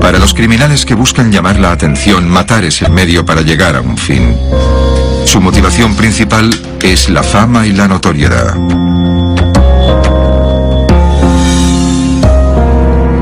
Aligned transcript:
Para 0.00 0.18
los 0.18 0.34
criminales 0.34 0.84
que 0.84 0.94
buscan 0.94 1.32
llamar 1.32 1.58
la 1.58 1.72
atención, 1.72 2.28
matar 2.28 2.64
es 2.64 2.82
el 2.82 2.92
medio 2.92 3.24
para 3.24 3.42
llegar 3.42 3.76
a 3.76 3.80
un 3.80 3.96
fin. 3.96 4.36
Su 5.24 5.40
motivación 5.40 5.94
principal 5.96 6.50
es 6.82 7.08
la 7.08 7.22
fama 7.22 7.66
y 7.66 7.72
la 7.72 7.88
notoriedad. 7.88 8.56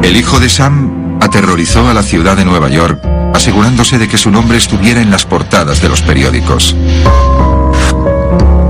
El 0.02 0.16
hijo 0.16 0.38
de 0.38 0.48
Sam 0.48 1.18
aterrorizó 1.20 1.88
a 1.88 1.94
la 1.94 2.02
ciudad 2.02 2.36
de 2.36 2.44
Nueva 2.44 2.68
York, 2.68 3.00
asegurándose 3.32 3.98
de 3.98 4.06
que 4.06 4.18
su 4.18 4.30
nombre 4.30 4.58
estuviera 4.58 5.00
en 5.00 5.10
las 5.10 5.24
portadas 5.24 5.80
de 5.80 5.88
los 5.88 6.02
periódicos. 6.02 6.76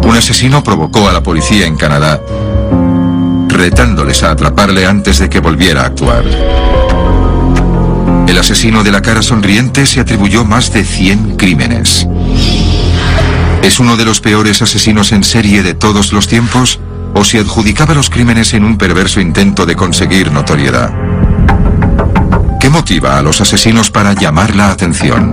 Un 0.06 0.16
asesino 0.16 0.62
provocó 0.62 1.09
a 1.09 1.12
la 1.12 1.22
policía 1.22 1.66
en 1.66 1.77
Canadá, 1.77 2.20
retándoles 3.55 4.23
a 4.23 4.32
atraparle 4.32 4.86
antes 4.86 5.18
de 5.18 5.29
que 5.30 5.41
volviera 5.41 5.82
a 5.82 5.86
actuar. 5.86 6.25
El 8.27 8.39
asesino 8.39 8.82
de 8.82 8.90
la 8.90 9.00
cara 9.00 9.22
sonriente 9.22 9.86
se 9.86 10.00
atribuyó 10.00 10.44
más 10.44 10.72
de 10.72 10.85
100 10.85 11.36
crímenes. 11.36 12.07
¿Es 13.63 13.79
uno 13.80 13.96
de 13.96 14.04
los 14.04 14.21
peores 14.21 14.61
asesinos 14.61 15.13
en 15.13 15.22
serie 15.25 15.63
de 15.63 15.75
todos 15.75 16.13
los 16.13 16.27
tiempos? 16.27 16.80
¿O 17.14 17.25
se 17.25 17.39
adjudicaba 17.39 17.94
los 17.94 18.11
crímenes 18.11 18.53
en 18.54 18.64
un 18.64 18.77
perverso 18.77 19.21
intento 19.21 19.66
de 19.66 19.77
conseguir 19.77 20.32
notoriedad? 20.32 20.93
¿Qué 22.61 22.68
motiva 22.68 23.18
a 23.18 23.22
los 23.22 23.41
asesinos 23.41 23.91
para 23.91 24.14
llamar 24.14 24.57
la 24.57 24.71
atención? 24.71 25.32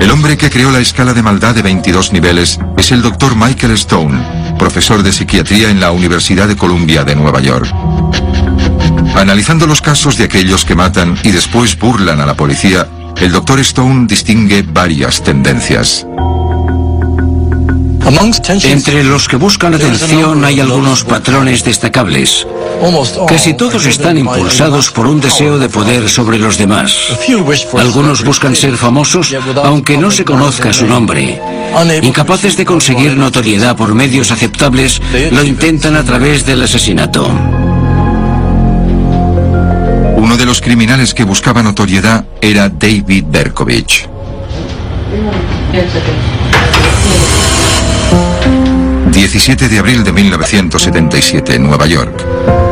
El 0.00 0.10
hombre 0.10 0.36
que 0.36 0.50
creó 0.50 0.70
la 0.70 0.78
escala 0.78 1.14
de 1.14 1.22
maldad 1.22 1.54
de 1.54 1.62
22 1.62 2.12
niveles 2.12 2.60
es 2.76 2.92
el 2.92 3.02
doctor 3.02 3.34
Michael 3.34 3.72
Stone, 3.72 4.37
profesor 4.58 5.02
de 5.02 5.12
psiquiatría 5.12 5.70
en 5.70 5.80
la 5.80 5.92
Universidad 5.92 6.48
de 6.48 6.56
Columbia 6.56 7.04
de 7.04 7.14
Nueva 7.14 7.40
York. 7.40 7.72
Analizando 9.14 9.66
los 9.66 9.80
casos 9.80 10.18
de 10.18 10.24
aquellos 10.24 10.64
que 10.64 10.74
matan 10.74 11.16
y 11.22 11.30
después 11.30 11.78
burlan 11.78 12.20
a 12.20 12.26
la 12.26 12.34
policía, 12.34 12.86
el 13.16 13.32
doctor 13.32 13.60
Stone 13.60 14.06
distingue 14.06 14.62
varias 14.62 15.22
tendencias. 15.22 16.06
Entre 18.64 19.04
los 19.04 19.28
que 19.28 19.36
buscan 19.36 19.74
atención 19.74 20.44
hay 20.44 20.60
algunos 20.60 21.04
patrones 21.04 21.64
destacables. 21.64 22.46
Casi 23.26 23.54
todos 23.54 23.86
están 23.86 24.18
impulsados 24.18 24.90
por 24.90 25.06
un 25.06 25.20
deseo 25.20 25.58
de 25.58 25.68
poder 25.68 26.08
sobre 26.08 26.38
los 26.38 26.58
demás. 26.58 26.96
Algunos 27.78 28.24
buscan 28.24 28.54
ser 28.54 28.76
famosos 28.76 29.34
aunque 29.64 29.96
no 29.96 30.10
se 30.10 30.24
conozca 30.24 30.72
su 30.72 30.86
nombre. 30.86 31.40
Incapaces 32.02 32.56
de 32.56 32.64
conseguir 32.64 33.16
notoriedad 33.16 33.76
por 33.76 33.94
medios 33.94 34.30
aceptables, 34.30 35.00
lo 35.30 35.42
intentan 35.44 35.96
a 35.96 36.04
través 36.04 36.46
del 36.46 36.62
asesinato. 36.62 37.28
Uno 40.16 40.36
de 40.36 40.46
los 40.46 40.60
criminales 40.60 41.14
que 41.14 41.24
buscaba 41.24 41.62
notoriedad 41.62 42.24
era 42.40 42.68
David 42.68 43.24
Berkovich. 43.28 44.08
17 49.12 49.68
de 49.68 49.78
abril 49.78 50.04
de 50.04 50.12
1977, 50.12 51.58
Nueva 51.58 51.86
York. 51.86 52.67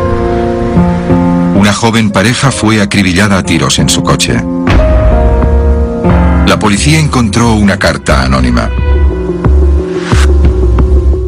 Joven 1.76 2.10
pareja 2.10 2.50
fue 2.50 2.80
acribillada 2.80 3.36
a 3.36 3.42
tiros 3.42 3.78
en 3.78 3.90
su 3.90 4.02
coche. 4.02 4.42
La 6.46 6.58
policía 6.58 6.98
encontró 6.98 7.52
una 7.52 7.78
carta 7.78 8.22
anónima. 8.22 8.70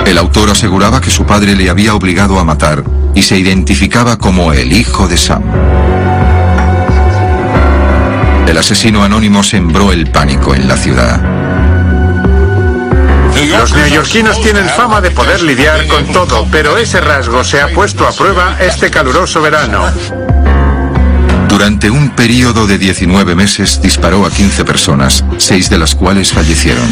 El 0.06 0.16
autor 0.16 0.48
aseguraba 0.48 1.02
que 1.02 1.10
su 1.10 1.26
padre 1.26 1.54
le 1.54 1.68
había 1.68 1.94
obligado 1.94 2.38
a 2.38 2.44
matar 2.44 2.82
y 3.14 3.20
se 3.22 3.36
identificaba 3.36 4.16
como 4.16 4.54
el 4.54 4.72
hijo 4.72 5.06
de 5.06 5.18
Sam. 5.18 5.42
El 8.46 8.56
asesino 8.56 9.04
anónimo 9.04 9.42
sembró 9.42 9.92
el 9.92 10.10
pánico 10.10 10.54
en 10.54 10.66
la 10.66 10.78
ciudad. 10.78 11.20
Los 13.50 13.74
neoyorquinos 13.74 14.40
tienen 14.40 14.66
fama 14.70 15.02
de 15.02 15.10
poder 15.10 15.42
lidiar 15.42 15.86
con 15.88 16.06
todo, 16.06 16.48
pero 16.50 16.78
ese 16.78 17.02
rasgo 17.02 17.44
se 17.44 17.60
ha 17.60 17.68
puesto 17.68 18.08
a 18.08 18.12
prueba 18.12 18.56
este 18.58 18.90
caluroso 18.90 19.42
verano. 19.42 19.84
Durante 21.58 21.90
un 21.90 22.10
periodo 22.10 22.68
de 22.68 22.78
19 22.78 23.34
meses 23.34 23.82
disparó 23.82 24.24
a 24.24 24.30
15 24.30 24.64
personas, 24.64 25.24
seis 25.38 25.68
de 25.68 25.76
las 25.76 25.96
cuales 25.96 26.30
fallecieron. 26.30 26.86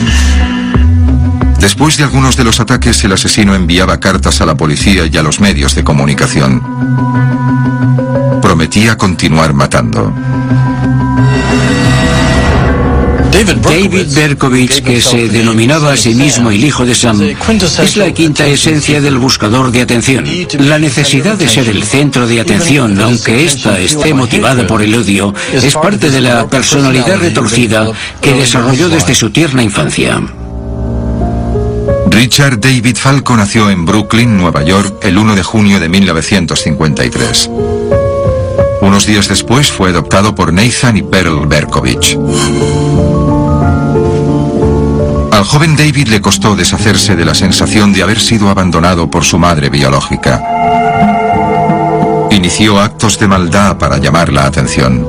Después 1.61 1.97
de 1.97 2.03
algunos 2.03 2.37
de 2.37 2.43
los 2.43 2.59
ataques, 2.59 3.05
el 3.05 3.13
asesino 3.13 3.55
enviaba 3.55 4.01
cartas 4.01 4.41
a 4.41 4.45
la 4.45 4.57
policía 4.57 5.07
y 5.07 5.17
a 5.17 5.23
los 5.23 5.39
medios 5.39 5.77
de 5.77 5.85
comunicación. 5.85 6.61
Prometía 8.43 8.99
continuar 8.99 9.55
matando. 9.55 10.13
David 13.45 14.07
Berkovich, 14.15 14.83
que 14.83 15.01
se 15.01 15.29
denominaba 15.29 15.93
a 15.93 15.97
sí 15.97 16.15
mismo 16.15 16.51
el 16.51 16.65
hijo 16.65 16.87
de 16.87 16.95
Sam, 16.95 17.21
es 17.21 17.97
la 17.97 18.11
quinta 18.13 18.47
esencia 18.47 19.01
del 19.01 19.19
buscador 19.19 19.71
de 19.71 19.83
atención. 19.83 20.25
La 20.61 20.79
necesidad 20.79 21.37
de 21.37 21.47
ser 21.47 21.69
el 21.69 21.83
centro 21.83 22.27
de 22.27 22.41
atención, 22.41 22.99
aunque 22.99 23.45
ésta 23.45 23.79
esté 23.79 24.15
motivada 24.15 24.67
por 24.67 24.81
el 24.81 24.95
odio, 24.95 25.35
es 25.53 25.75
parte 25.75 26.11
de 26.11 26.23
la 26.23 26.49
personalidad 26.49 27.19
retorcida 27.19 27.93
que 28.23 28.33
desarrolló 28.33 28.89
desde 28.89 29.15
su 29.15 29.31
tierna 29.31 29.63
infancia. 29.63 30.19
Richard 32.11 32.59
David 32.59 32.97
Falco 32.97 33.37
nació 33.37 33.69
en 33.69 33.85
Brooklyn, 33.85 34.39
Nueva 34.39 34.63
York, 34.63 35.05
el 35.05 35.19
1 35.19 35.35
de 35.35 35.43
junio 35.43 35.79
de 35.79 35.91
1953. 35.91 37.51
Unos 38.81 39.07
días 39.07 39.29
después 39.29 39.71
fue 39.71 39.91
adoptado 39.91 40.35
por 40.35 40.53
Nathan 40.53 40.97
y 40.97 41.03
Pearl 41.03 41.47
Berkovich. 41.47 42.17
Al 45.37 45.45
joven 45.45 45.77
David 45.77 46.09
le 46.09 46.23
costó 46.23 46.57
deshacerse 46.57 47.15
de 47.15 47.27
la 47.27 47.35
sensación 47.35 47.93
de 47.93 48.03
haber 48.03 48.19
sido 48.21 48.49
abandonado 48.49 49.11
por 49.11 49.23
su 49.23 49.39
madre 49.39 49.69
biológica. 49.69 50.43
Inició 52.31 52.81
actos 52.81 53.19
de 53.19 53.29
maldad 53.29 53.77
para 53.77 53.99
llamar 53.99 54.33
la 54.33 54.47
atención. 54.47 55.07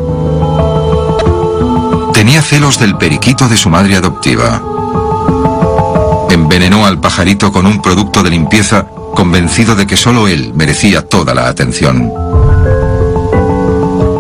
Tenía 2.14 2.42
celos 2.42 2.78
del 2.78 2.98
periquito 2.98 3.48
de 3.48 3.56
su 3.56 3.70
madre 3.70 3.96
adoptiva. 3.96 4.62
Envenenó 6.30 6.86
al 6.86 7.00
pajarito 7.00 7.54
con 7.54 7.66
un 7.66 7.82
producto 7.82 8.22
de 8.22 8.32
limpieza 8.32 8.86
convencido 9.16 9.78
de 9.78 9.88
que 9.88 9.96
solo 9.96 10.28
él 10.28 10.52
merecía 10.54 11.08
toda 11.08 11.34
la 11.34 11.48
atención. 11.48 12.27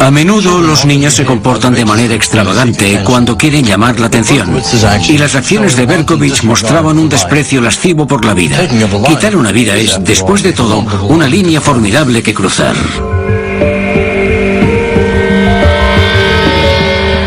A 0.07 0.11
menudo 0.11 0.61
los 0.61 0.85
niños 0.85 1.15
se 1.15 1.25
comportan 1.25 1.73
de 1.73 1.83
manera 1.83 2.13
extravagante 2.13 3.01
cuando 3.03 3.37
quieren 3.37 3.65
llamar 3.65 3.99
la 3.99 4.07
atención. 4.07 4.61
Y 5.09 5.17
las 5.17 5.35
acciones 5.35 5.75
de 5.75 5.85
Berkovich 5.85 6.43
mostraban 6.43 6.97
un 6.97 7.09
desprecio 7.09 7.59
lascivo 7.59 8.07
por 8.07 8.23
la 8.23 8.33
vida. 8.33 8.65
Quitar 9.05 9.35
una 9.35 9.51
vida 9.51 9.75
es, 9.75 10.01
después 10.01 10.43
de 10.43 10.53
todo, 10.53 10.79
una 11.09 11.27
línea 11.27 11.59
formidable 11.59 12.23
que 12.23 12.33
cruzar. 12.33 12.73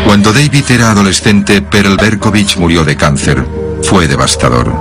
Cuando 0.07 0.33
David 0.33 0.65
era 0.71 0.89
adolescente, 0.89 1.61
Perl 1.61 1.97
Berkovich 1.97 2.57
murió 2.57 2.83
de 2.83 2.95
cáncer. 2.95 3.45
Fue 3.83 4.07
devastador. 4.07 4.73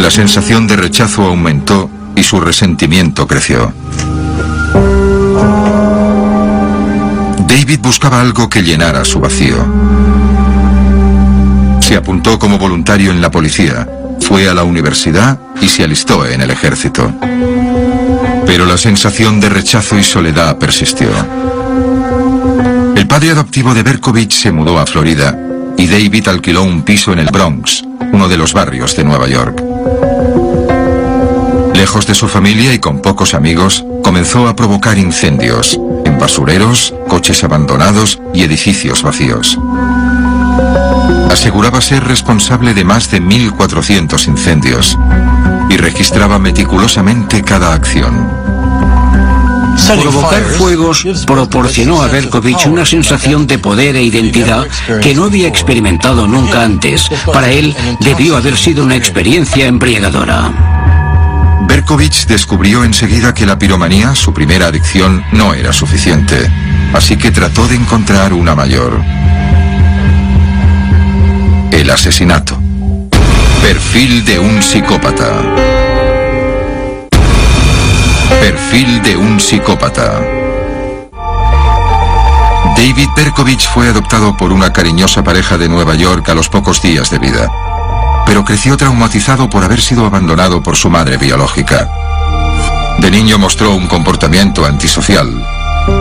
La 0.00 0.10
sensación 0.10 0.66
de 0.66 0.76
rechazo 0.76 1.24
aumentó 1.24 1.90
y 2.16 2.22
su 2.22 2.40
resentimiento 2.40 3.26
creció. 3.26 3.74
David 7.46 7.80
buscaba 7.80 8.20
algo 8.20 8.48
que 8.48 8.62
llenara 8.62 9.04
su 9.04 9.20
vacío. 9.20 9.56
Se 11.80 11.96
apuntó 11.96 12.38
como 12.38 12.58
voluntario 12.58 13.10
en 13.10 13.20
la 13.20 13.30
policía, 13.30 13.86
fue 14.20 14.48
a 14.48 14.54
la 14.54 14.64
universidad 14.64 15.38
y 15.60 15.68
se 15.68 15.84
alistó 15.84 16.26
en 16.26 16.40
el 16.40 16.50
ejército. 16.50 17.12
Pero 18.46 18.66
la 18.66 18.78
sensación 18.78 19.40
de 19.40 19.48
rechazo 19.48 19.98
y 19.98 20.02
soledad 20.02 20.58
persistió. 20.58 21.08
El 22.96 23.06
padre 23.06 23.30
adoptivo 23.30 23.74
de 23.74 23.82
Berkovich 23.82 24.32
se 24.32 24.52
mudó 24.52 24.78
a 24.78 24.86
Florida 24.86 25.38
y 25.76 25.86
David 25.86 26.28
alquiló 26.28 26.62
un 26.62 26.82
piso 26.82 27.12
en 27.12 27.18
el 27.18 27.26
Bronx, 27.26 27.84
uno 28.12 28.28
de 28.28 28.36
los 28.36 28.52
barrios 28.52 28.96
de 28.96 29.04
Nueva 29.04 29.28
York. 29.28 29.62
Lejos 31.74 32.06
de 32.06 32.14
su 32.14 32.28
familia 32.28 32.72
y 32.72 32.78
con 32.78 33.02
pocos 33.02 33.34
amigos, 33.34 33.84
comenzó 34.02 34.48
a 34.48 34.56
provocar 34.56 34.96
incendios, 34.96 35.78
basureros, 36.18 36.94
coches 37.08 37.44
abandonados 37.44 38.20
y 38.32 38.42
edificios 38.42 39.02
vacíos. 39.02 39.58
Aseguraba 41.30 41.80
ser 41.80 42.04
responsable 42.04 42.74
de 42.74 42.84
más 42.84 43.10
de 43.10 43.20
1.400 43.20 44.28
incendios 44.28 44.98
y 45.68 45.76
registraba 45.76 46.38
meticulosamente 46.38 47.42
cada 47.42 47.74
acción. 47.74 48.28
Provocar 50.00 50.42
fuegos 50.42 51.04
proporcionó 51.26 52.02
a 52.02 52.08
Berkovich 52.08 52.66
una 52.66 52.86
sensación 52.86 53.46
de 53.46 53.58
poder 53.58 53.96
e 53.96 54.02
identidad 54.02 54.66
que 55.02 55.14
no 55.14 55.24
había 55.24 55.48
experimentado 55.48 56.26
nunca 56.26 56.62
antes. 56.62 57.08
Para 57.32 57.50
él 57.50 57.74
debió 58.00 58.36
haber 58.36 58.56
sido 58.56 58.84
una 58.84 58.96
experiencia 58.96 59.66
embriagadora. 59.66 60.73
Berkovich 61.84 62.24
descubrió 62.26 62.82
enseguida 62.82 63.34
que 63.34 63.44
la 63.44 63.58
piromanía, 63.58 64.14
su 64.14 64.32
primera 64.32 64.68
adicción, 64.68 65.22
no 65.32 65.52
era 65.52 65.70
suficiente, 65.70 66.50
así 66.94 67.18
que 67.18 67.30
trató 67.30 67.68
de 67.68 67.74
encontrar 67.74 68.32
una 68.32 68.54
mayor. 68.54 69.02
El 71.70 71.90
asesinato. 71.90 72.58
Perfil 73.60 74.24
de 74.24 74.38
un 74.38 74.62
psicópata. 74.62 75.42
Perfil 78.40 79.02
de 79.02 79.16
un 79.18 79.38
psicópata. 79.38 80.22
David 82.78 83.08
Berkovich 83.14 83.68
fue 83.68 83.88
adoptado 83.88 84.34
por 84.38 84.54
una 84.54 84.72
cariñosa 84.72 85.22
pareja 85.22 85.58
de 85.58 85.68
Nueva 85.68 85.94
York 85.96 86.26
a 86.30 86.34
los 86.34 86.48
pocos 86.48 86.80
días 86.80 87.10
de 87.10 87.18
vida 87.18 87.63
pero 88.26 88.44
creció 88.44 88.76
traumatizado 88.76 89.48
por 89.50 89.64
haber 89.64 89.80
sido 89.80 90.06
abandonado 90.06 90.62
por 90.62 90.76
su 90.76 90.90
madre 90.90 91.16
biológica. 91.16 91.88
De 92.98 93.10
niño 93.10 93.38
mostró 93.38 93.74
un 93.74 93.86
comportamiento 93.86 94.64
antisocial. 94.64 95.28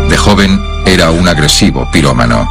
De 0.10 0.18
joven 0.18 0.62
era 0.86 1.12
un 1.12 1.28
agresivo 1.28 1.90
pirómano. 1.92 2.48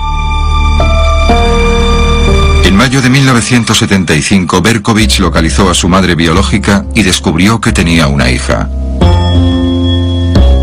En 2.64 2.76
mayo 2.76 3.02
de 3.02 3.10
1975, 3.10 4.62
Berkovich 4.62 5.18
localizó 5.18 5.70
a 5.70 5.74
su 5.74 5.88
madre 5.88 6.14
biológica 6.14 6.84
y 6.94 7.02
descubrió 7.02 7.60
que 7.60 7.72
tenía 7.72 8.08
una 8.08 8.30
hija. 8.30 8.68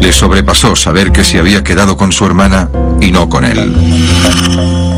Le 0.01 0.11
sobrepasó 0.11 0.75
saber 0.75 1.11
que 1.11 1.23
se 1.23 1.39
había 1.39 1.63
quedado 1.63 1.97
con 1.97 2.11
su 2.11 2.25
hermana 2.25 2.69
y 2.99 3.11
no 3.11 3.29
con 3.29 3.45
él. 3.45 4.88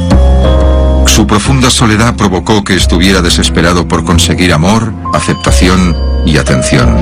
Su 1.05 1.27
profunda 1.27 1.69
soledad 1.69 2.15
provocó 2.15 2.63
que 2.63 2.75
estuviera 2.75 3.21
desesperado 3.21 3.87
por 3.87 4.03
conseguir 4.03 4.53
amor, 4.53 4.93
aceptación 5.13 5.95
y 6.25 6.37
atención. 6.37 6.95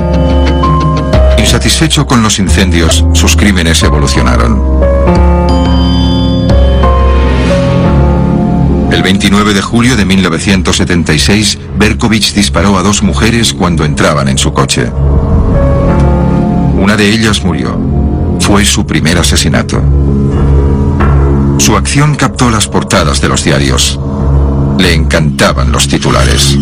Insatisfecho 1.38 2.06
con 2.06 2.22
los 2.22 2.40
incendios, 2.40 3.06
sus 3.14 3.36
crímenes 3.36 3.82
evolucionaron. 3.84 4.62
El 8.92 9.04
29 9.04 9.54
de 9.54 9.62
julio 9.62 9.96
de 9.96 10.06
1976, 10.06 11.58
Berkovich 11.78 12.34
disparó 12.34 12.78
a 12.78 12.84
dos 12.84 13.02
mujeres 13.02 13.54
cuando 13.54 13.86
entraban 13.86 14.28
en 14.28 14.38
su 14.38 14.52
coche. 14.52 14.92
Una 16.76 16.98
de 16.98 17.10
ellas 17.10 17.44
murió. 17.44 17.80
Fue 18.40 18.66
su 18.66 18.86
primer 18.86 19.18
asesinato. 19.18 19.82
Su 21.60 21.76
acción 21.76 22.16
captó 22.16 22.50
las 22.50 22.68
portadas 22.68 23.22
de 23.22 23.28
los 23.28 23.44
diarios. 23.44 24.00
Le 24.80 24.94
encantaban 24.94 25.72
los 25.72 25.88
titulares. 25.88 26.58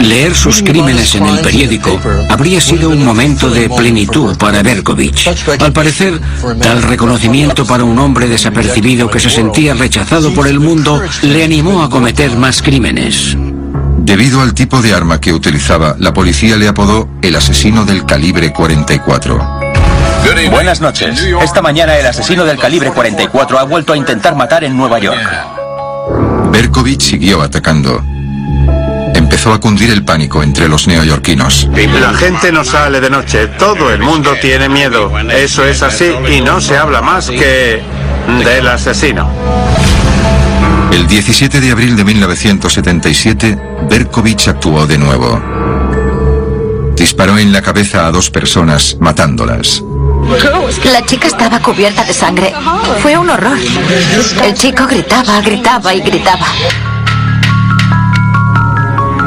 Leer 0.00 0.34
sus 0.34 0.62
crímenes 0.62 1.14
en 1.14 1.26
el 1.26 1.38
periódico 1.40 1.98
habría 2.28 2.60
sido 2.60 2.90
un 2.90 3.04
momento 3.04 3.48
de 3.48 3.70
plenitud 3.70 4.36
para 4.36 4.62
Berkovich. 4.62 5.28
Al 5.60 5.72
parecer, 5.72 6.20
tal 6.60 6.82
reconocimiento 6.82 7.64
para 7.64 7.84
un 7.84 7.98
hombre 7.98 8.28
desapercibido 8.28 9.08
que 9.08 9.20
se 9.20 9.30
sentía 9.30 9.74
rechazado 9.74 10.34
por 10.34 10.48
el 10.48 10.58
mundo 10.60 11.00
le 11.22 11.44
animó 11.44 11.82
a 11.82 11.88
cometer 11.88 12.36
más 12.36 12.60
crímenes. 12.60 13.36
Debido 13.98 14.42
al 14.42 14.52
tipo 14.52 14.82
de 14.82 14.92
arma 14.92 15.20
que 15.20 15.32
utilizaba, 15.32 15.96
la 15.98 16.12
policía 16.12 16.56
le 16.56 16.68
apodó 16.68 17.08
el 17.22 17.36
asesino 17.36 17.86
del 17.86 18.04
calibre 18.04 18.52
44. 18.52 19.53
Buenas 20.50 20.80
noches. 20.80 21.20
Esta 21.42 21.60
mañana 21.60 21.96
el 21.98 22.06
asesino 22.06 22.44
del 22.44 22.58
calibre 22.58 22.90
44 22.90 23.58
ha 23.58 23.64
vuelto 23.64 23.92
a 23.92 23.96
intentar 23.96 24.34
matar 24.34 24.64
en 24.64 24.76
Nueva 24.76 24.98
York. 24.98 25.20
Berkovich 26.50 27.02
siguió 27.02 27.42
atacando. 27.42 28.02
Empezó 29.14 29.52
a 29.52 29.60
cundir 29.60 29.90
el 29.90 30.04
pánico 30.04 30.42
entre 30.42 30.68
los 30.68 30.86
neoyorquinos. 30.86 31.68
La 32.00 32.14
gente 32.14 32.50
no 32.52 32.64
sale 32.64 33.00
de 33.00 33.10
noche, 33.10 33.48
todo 33.58 33.90
el 33.90 34.00
mundo 34.00 34.34
tiene 34.40 34.68
miedo. 34.68 35.12
Eso 35.30 35.64
es 35.64 35.82
así 35.82 36.12
y 36.30 36.40
no 36.40 36.60
se 36.60 36.76
habla 36.76 37.02
más 37.02 37.28
que 37.28 37.82
del 38.44 38.68
asesino. 38.68 39.30
El 40.90 41.06
17 41.06 41.60
de 41.60 41.70
abril 41.70 41.96
de 41.96 42.04
1977, 42.04 43.58
Berkovich 43.90 44.48
actuó 44.48 44.86
de 44.86 44.98
nuevo. 44.98 45.42
Disparó 46.96 47.36
en 47.38 47.52
la 47.52 47.60
cabeza 47.60 48.06
a 48.06 48.12
dos 48.12 48.30
personas, 48.30 48.96
matándolas. 49.00 49.82
La 50.92 51.04
chica 51.06 51.26
estaba 51.26 51.60
cubierta 51.60 52.04
de 52.04 52.12
sangre. 52.12 52.52
Fue 53.02 53.16
un 53.16 53.30
horror. 53.30 53.58
El 54.42 54.54
chico 54.54 54.86
gritaba, 54.86 55.40
gritaba 55.40 55.94
y 55.94 56.00
gritaba. 56.00 56.46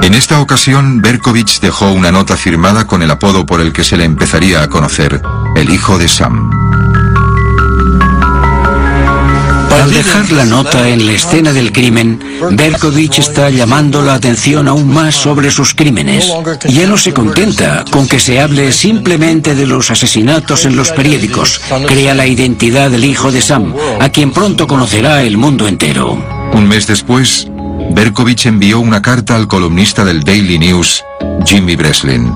En 0.02 0.14
esta 0.14 0.40
ocasión, 0.40 1.02
Berkovich 1.02 1.60
dejó 1.60 1.92
una 1.92 2.12
nota 2.12 2.38
firmada 2.38 2.88
con 2.88 3.02
el 3.04 3.12
apodo 3.12 3.46
por 3.46 3.60
el 3.60 3.74
que 3.74 3.84
se 3.84 3.98
le 3.98 4.06
empezaría 4.06 4.62
a 4.62 4.70
conocer, 4.70 5.22
el 5.56 5.70
hijo 5.70 5.98
de 5.98 6.08
Sam. 6.08 6.47
Al 9.88 9.94
dejar 9.94 10.32
la 10.34 10.44
nota 10.44 10.90
en 10.90 11.06
la 11.06 11.14
escena 11.14 11.54
del 11.54 11.72
crimen, 11.72 12.20
Berkovich 12.52 13.20
está 13.20 13.50
llamando 13.50 14.02
la 14.02 14.16
atención 14.16 14.68
aún 14.68 14.94
más 14.94 15.16
sobre 15.16 15.50
sus 15.50 15.74
crímenes. 15.74 16.30
Ya 16.68 16.88
no 16.88 16.98
se 16.98 17.14
contenta 17.14 17.86
con 17.90 18.06
que 18.06 18.20
se 18.20 18.42
hable 18.42 18.74
simplemente 18.74 19.56
de 19.56 19.66
los 19.66 19.90
asesinatos 19.90 20.66
en 20.66 20.76
los 20.76 20.92
periódicos. 20.92 21.62
Crea 21.88 22.14
la 22.14 22.28
identidad 22.28 22.92
del 22.92 23.06
hijo 23.06 23.32
de 23.32 23.42
Sam, 23.42 23.74
a 24.02 24.10
quien 24.10 24.32
pronto 24.32 24.68
conocerá 24.68 25.24
el 25.24 25.38
mundo 25.38 25.70
entero. 25.70 26.22
Un 26.52 26.68
mes 26.68 26.86
después, 26.86 27.48
Berkovich 27.92 28.46
envió 28.46 28.82
una 28.82 29.02
carta 29.02 29.38
al 29.38 29.48
columnista 29.48 30.04
del 30.04 30.22
Daily 30.22 30.60
News, 30.60 31.02
Jimmy 31.46 31.78
Breslin. 31.78 32.30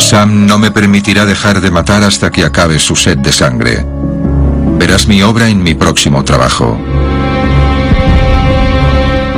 Sam 0.00 0.44
no 0.44 0.58
me 0.58 0.72
permitirá 0.72 1.24
dejar 1.24 1.60
de 1.60 1.70
matar 1.70 2.02
hasta 2.02 2.32
que 2.32 2.42
acabe 2.44 2.80
su 2.80 2.96
sed 2.96 3.18
de 3.18 3.30
sangre. 3.30 3.86
Verás 4.80 5.06
mi 5.06 5.22
obra 5.22 5.50
en 5.50 5.62
mi 5.62 5.74
próximo 5.74 6.24
trabajo. 6.24 6.80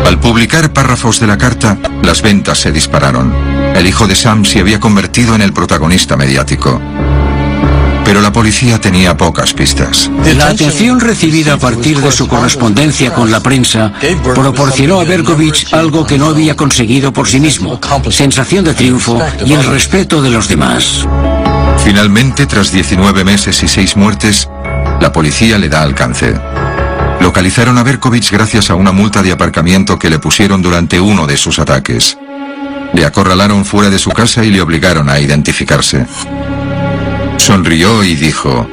Al 0.06 0.20
publicar 0.20 0.72
párrafos 0.72 1.18
de 1.18 1.26
la 1.26 1.36
carta, 1.36 1.76
las 2.04 2.22
ventas 2.22 2.58
se 2.58 2.70
dispararon. 2.70 3.34
El 3.74 3.88
hijo 3.88 4.06
de 4.06 4.14
Sam 4.14 4.44
se 4.44 4.60
había 4.60 4.78
convertido 4.78 5.34
en 5.34 5.42
el 5.42 5.52
protagonista 5.52 6.16
mediático. 6.16 6.80
Pero 8.04 8.20
la 8.20 8.30
policía 8.30 8.80
tenía 8.80 9.16
pocas 9.16 9.52
pistas. 9.52 10.08
La 10.36 10.46
atención 10.46 11.00
recibida 11.00 11.54
a 11.54 11.58
partir 11.58 11.98
de 11.98 12.12
su 12.12 12.28
correspondencia 12.28 13.12
con 13.12 13.32
la 13.32 13.40
prensa 13.40 13.92
proporcionó 14.22 15.00
a 15.00 15.04
Berkovich 15.04 15.74
algo 15.74 16.06
que 16.06 16.18
no 16.18 16.26
había 16.26 16.54
conseguido 16.54 17.12
por 17.12 17.26
sí 17.26 17.40
mismo, 17.40 17.80
sensación 18.10 18.64
de 18.64 18.74
triunfo 18.74 19.20
y 19.44 19.54
el 19.54 19.64
respeto 19.64 20.22
de 20.22 20.30
los 20.30 20.46
demás. 20.46 21.04
Finalmente, 21.84 22.46
tras 22.46 22.70
19 22.70 23.24
meses 23.24 23.60
y 23.64 23.66
6 23.66 23.96
muertes, 23.96 24.48
la 25.02 25.10
policía 25.10 25.58
le 25.58 25.68
da 25.68 25.82
alcance. 25.82 26.32
Localizaron 27.20 27.76
a 27.76 27.82
Berkovich 27.82 28.30
gracias 28.30 28.70
a 28.70 28.76
una 28.76 28.92
multa 28.92 29.20
de 29.20 29.32
aparcamiento 29.32 29.98
que 29.98 30.08
le 30.08 30.20
pusieron 30.20 30.62
durante 30.62 31.00
uno 31.00 31.26
de 31.26 31.36
sus 31.36 31.58
ataques. 31.58 32.16
Le 32.94 33.04
acorralaron 33.04 33.64
fuera 33.64 33.90
de 33.90 33.98
su 33.98 34.10
casa 34.10 34.44
y 34.44 34.50
le 34.50 34.60
obligaron 34.60 35.10
a 35.10 35.18
identificarse. 35.18 36.06
Sonrió 37.36 38.04
y 38.04 38.14
dijo, 38.14 38.68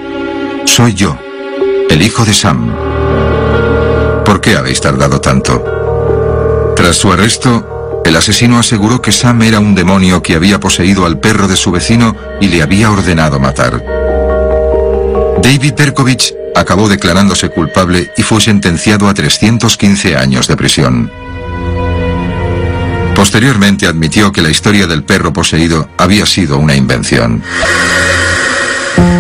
soy 0.66 0.94
yo, 0.94 1.18
el 1.90 2.00
hijo 2.00 2.24
de 2.24 2.34
Sam. 2.36 2.76
¿Por 4.24 4.40
qué 4.40 4.56
habéis 4.56 4.82
tardado 4.82 5.20
tanto? 5.20 5.66
Tras 6.76 6.96
su 6.96 7.12
arresto, 7.12 8.04
el 8.06 8.16
asesino 8.16 8.60
aseguró 8.60 9.02
que 9.02 9.12
Sam 9.12 9.42
era 9.42 9.60
un 9.60 9.74
demonio 9.74 10.22
que 10.22 10.36
había 10.36 10.60
poseído 10.60 11.08
al 11.08 11.20
perro 11.20 11.48
de 11.48 11.56
su 11.56 11.72
vecino 11.72 12.16
y 12.40 12.50
le 12.50 12.62
había 12.62 12.92
ordenado 12.92 13.40
matar. 13.40 13.99
David 15.42 15.74
Berkovich 15.78 16.34
acabó 16.56 16.90
declarándose 16.90 17.50
culpable 17.50 18.12
y 18.18 18.24
fue 18.24 18.42
sentenciado 18.42 19.08
a 19.08 19.14
315 19.14 20.16
años 20.16 20.48
de 20.48 20.58
prisión. 20.58 21.12
Posteriormente 23.16 23.88
admitió 23.88 24.32
que 24.32 24.42
la 24.42 24.50
historia 24.50 24.88
del 24.88 25.04
perro 25.04 25.34
poseído 25.34 25.90
había 25.98 26.26
sido 26.26 26.58
una 26.58 26.76
invención. 26.76 27.44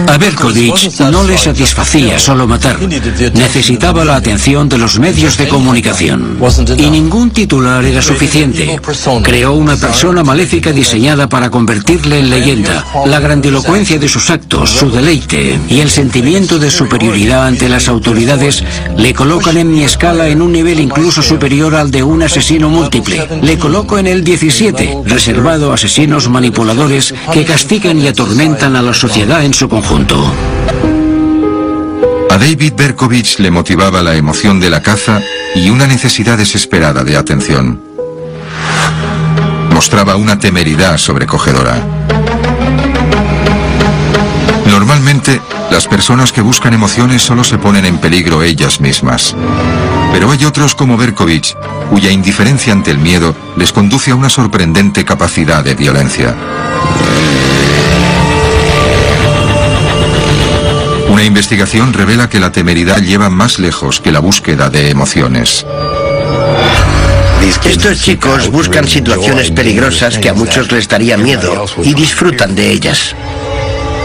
A 0.09 0.17
Berkovich 0.17 0.99
no 1.11 1.23
le 1.23 1.37
satisfacía 1.37 2.17
solo 2.17 2.47
matar. 2.47 2.79
Necesitaba 2.81 4.03
la 4.03 4.15
atención 4.15 4.67
de 4.67 4.79
los 4.79 4.97
medios 4.97 5.37
de 5.37 5.47
comunicación. 5.47 6.39
Y 6.77 6.89
ningún 6.89 7.29
titular 7.29 7.85
era 7.85 8.01
suficiente. 8.01 8.79
Creó 9.21 9.53
una 9.53 9.77
persona 9.77 10.23
maléfica 10.23 10.71
diseñada 10.71 11.29
para 11.29 11.51
convertirle 11.51 12.17
en 12.17 12.31
leyenda. 12.31 12.83
La 13.05 13.19
grandilocuencia 13.19 13.99
de 13.99 14.09
sus 14.09 14.31
actos, 14.31 14.71
su 14.71 14.89
deleite 14.89 15.59
y 15.69 15.79
el 15.79 15.91
sentimiento 15.91 16.57
de 16.57 16.71
superioridad 16.71 17.45
ante 17.45 17.69
las 17.69 17.87
autoridades 17.87 18.63
le 18.97 19.13
colocan 19.13 19.57
en 19.57 19.71
mi 19.71 19.83
escala 19.83 20.27
en 20.27 20.41
un 20.41 20.51
nivel 20.51 20.79
incluso 20.79 21.21
superior 21.21 21.75
al 21.75 21.91
de 21.91 22.01
un 22.01 22.23
asesino 22.23 22.67
múltiple. 22.67 23.27
Le 23.43 23.59
coloco 23.59 23.99
en 23.99 24.07
el 24.07 24.23
17, 24.23 25.03
reservado 25.05 25.71
a 25.71 25.75
asesinos 25.75 26.29
manipuladores 26.29 27.13
que 27.31 27.45
castigan 27.45 27.99
y 27.99 28.07
atormentan 28.07 28.75
a 28.75 28.81
la 28.81 28.95
sociedad 28.95 29.45
en 29.45 29.53
su 29.53 29.69
conjunto. 29.69 29.98
A 32.31 32.37
David 32.37 32.73
Berkovich 32.75 33.39
le 33.39 33.51
motivaba 33.51 34.01
la 34.01 34.15
emoción 34.15 34.59
de 34.59 34.69
la 34.69 34.81
caza 34.81 35.21
y 35.55 35.69
una 35.69 35.87
necesidad 35.87 36.37
desesperada 36.37 37.03
de 37.03 37.17
atención. 37.17 37.81
Mostraba 39.73 40.15
una 40.15 40.39
temeridad 40.39 40.97
sobrecogedora. 40.97 41.83
Normalmente, 44.67 45.41
las 45.71 45.87
personas 45.87 46.31
que 46.31 46.41
buscan 46.41 46.73
emociones 46.73 47.21
solo 47.21 47.43
se 47.43 47.57
ponen 47.57 47.85
en 47.85 47.97
peligro 47.97 48.43
ellas 48.43 48.79
mismas. 48.79 49.35
Pero 50.13 50.31
hay 50.31 50.45
otros 50.45 50.75
como 50.75 50.97
Berkovich, 50.97 51.55
cuya 51.89 52.11
indiferencia 52.11 52.71
ante 52.73 52.91
el 52.91 52.99
miedo 52.99 53.35
les 53.57 53.73
conduce 53.73 54.11
a 54.11 54.15
una 54.15 54.29
sorprendente 54.29 55.03
capacidad 55.03 55.63
de 55.63 55.75
violencia. 55.75 56.35
Una 61.19 61.25
investigación 61.25 61.91
revela 61.91 62.29
que 62.29 62.39
la 62.39 62.53
temeridad 62.53 63.01
lleva 63.01 63.29
más 63.29 63.59
lejos 63.59 63.99
que 63.99 64.09
la 64.09 64.21
búsqueda 64.21 64.69
de 64.69 64.89
emociones. 64.89 65.65
Estos 67.65 68.01
chicos 68.01 68.49
buscan 68.49 68.87
situaciones 68.87 69.51
peligrosas 69.51 70.17
que 70.17 70.29
a 70.29 70.33
muchos 70.33 70.71
les 70.71 70.87
daría 70.87 71.17
miedo 71.17 71.65
y 71.83 71.93
disfrutan 71.93 72.55
de 72.55 72.71
ellas. 72.71 73.13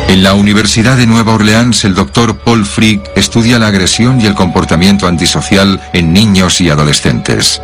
En 0.08 0.24
la 0.24 0.34
Universidad 0.34 0.96
de 0.96 1.06
Nueva 1.06 1.34
Orleans, 1.34 1.84
el 1.84 1.94
doctor 1.94 2.36
Paul 2.36 2.66
Frick 2.66 3.08
estudia 3.14 3.60
la 3.60 3.68
agresión 3.68 4.20
y 4.20 4.26
el 4.26 4.34
comportamiento 4.34 5.06
antisocial 5.06 5.80
en 5.92 6.12
niños 6.12 6.60
y 6.60 6.68
adolescentes. 6.68 7.62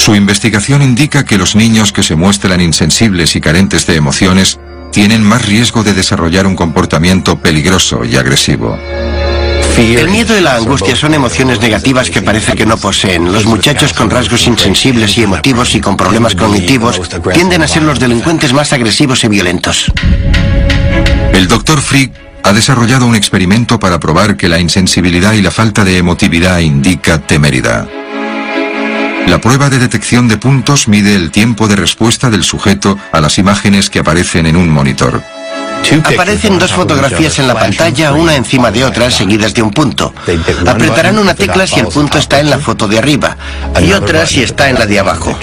Su 0.00 0.14
investigación 0.14 0.80
indica 0.80 1.26
que 1.26 1.36
los 1.36 1.54
niños 1.54 1.92
que 1.92 2.02
se 2.02 2.16
muestran 2.16 2.62
insensibles 2.62 3.36
y 3.36 3.40
carentes 3.42 3.86
de 3.86 3.96
emociones 3.96 4.58
tienen 4.92 5.22
más 5.22 5.44
riesgo 5.44 5.82
de 5.82 5.92
desarrollar 5.92 6.46
un 6.46 6.56
comportamiento 6.56 7.38
peligroso 7.38 8.02
y 8.06 8.16
agresivo. 8.16 8.78
El 9.76 10.08
miedo 10.08 10.38
y 10.38 10.40
la 10.40 10.56
angustia 10.56 10.96
son 10.96 11.12
emociones 11.12 11.60
negativas 11.60 12.08
que 12.08 12.22
parece 12.22 12.54
que 12.54 12.64
no 12.64 12.78
poseen. 12.78 13.30
Los 13.30 13.44
muchachos 13.44 13.92
con 13.92 14.08
rasgos 14.08 14.46
insensibles 14.46 15.18
y 15.18 15.24
emotivos 15.24 15.74
y 15.74 15.82
con 15.82 15.98
problemas 15.98 16.34
cognitivos 16.34 16.98
tienden 17.34 17.60
a 17.60 17.68
ser 17.68 17.82
los 17.82 18.00
delincuentes 18.00 18.54
más 18.54 18.72
agresivos 18.72 19.22
y 19.24 19.28
violentos. 19.28 19.92
El 21.34 21.46
doctor 21.46 21.78
Frick 21.82 22.10
ha 22.42 22.54
desarrollado 22.54 23.04
un 23.04 23.16
experimento 23.16 23.78
para 23.78 24.00
probar 24.00 24.38
que 24.38 24.48
la 24.48 24.60
insensibilidad 24.60 25.34
y 25.34 25.42
la 25.42 25.50
falta 25.50 25.84
de 25.84 25.98
emotividad 25.98 26.60
indica 26.60 27.18
temeridad. 27.18 27.86
La 29.26 29.40
prueba 29.40 29.70
de 29.70 29.78
detección 29.78 30.28
de 30.28 30.36
puntos 30.36 30.88
mide 30.88 31.14
el 31.14 31.30
tiempo 31.30 31.68
de 31.68 31.76
respuesta 31.76 32.30
del 32.30 32.44
sujeto 32.44 32.98
a 33.12 33.20
las 33.20 33.38
imágenes 33.38 33.90
que 33.90 34.00
aparecen 34.00 34.46
en 34.46 34.56
un 34.56 34.68
monitor. 34.68 35.22
Aparecen 36.04 36.58
dos 36.58 36.72
fotografías 36.72 37.38
en 37.38 37.48
la 37.48 37.54
pantalla, 37.54 38.12
una 38.12 38.36
encima 38.36 38.70
de 38.70 38.84
otra, 38.84 39.10
seguidas 39.10 39.54
de 39.54 39.62
un 39.62 39.70
punto. 39.70 40.14
Apretarán 40.66 41.18
una 41.18 41.34
tecla 41.34 41.66
si 41.66 41.80
el 41.80 41.86
punto 41.86 42.18
está 42.18 42.40
en 42.40 42.50
la 42.50 42.58
foto 42.58 42.86
de 42.86 42.98
arriba 42.98 43.36
y 43.80 43.92
otra 43.92 44.26
si 44.26 44.42
está 44.42 44.68
en 44.68 44.78
la 44.78 44.86
de 44.86 44.98
abajo. 44.98 45.38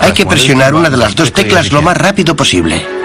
Hay 0.00 0.12
que 0.12 0.26
presionar 0.26 0.74
una 0.74 0.90
de 0.90 0.96
las 0.96 1.14
dos 1.14 1.32
teclas 1.32 1.72
lo 1.72 1.82
más 1.82 1.96
rápido 1.96 2.36
posible. 2.36 2.99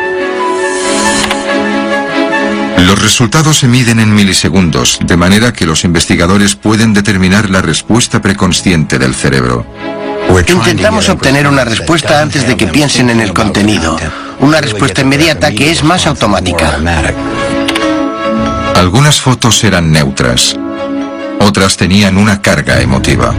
Los 2.77 3.01
resultados 3.01 3.59
se 3.59 3.67
miden 3.67 3.99
en 3.99 4.13
milisegundos, 4.13 4.99
de 5.01 5.17
manera 5.17 5.53
que 5.53 5.65
los 5.65 5.83
investigadores 5.83 6.55
pueden 6.55 6.93
determinar 6.93 7.49
la 7.49 7.61
respuesta 7.61 8.21
preconsciente 8.21 8.99
del 8.99 9.15
cerebro. 9.15 9.65
Intentamos 10.47 11.07
obtener 11.09 11.47
una 11.47 11.63
respuesta 11.63 12.21
antes 12.21 12.47
de 12.47 12.57
que 12.57 12.67
piensen 12.67 13.09
en 13.09 13.21
el 13.21 13.33
contenido. 13.33 13.97
Una 14.39 14.59
respuesta 14.59 15.01
inmediata 15.01 15.51
que 15.51 15.71
es 15.71 15.83
más 15.83 16.05
automática. 16.07 16.77
Algunas 18.75 19.21
fotos 19.21 19.63
eran 19.63 19.91
neutras. 19.91 20.55
Otras 21.39 21.77
tenían 21.77 22.17
una 22.17 22.41
carga 22.41 22.81
emotiva. 22.81 23.33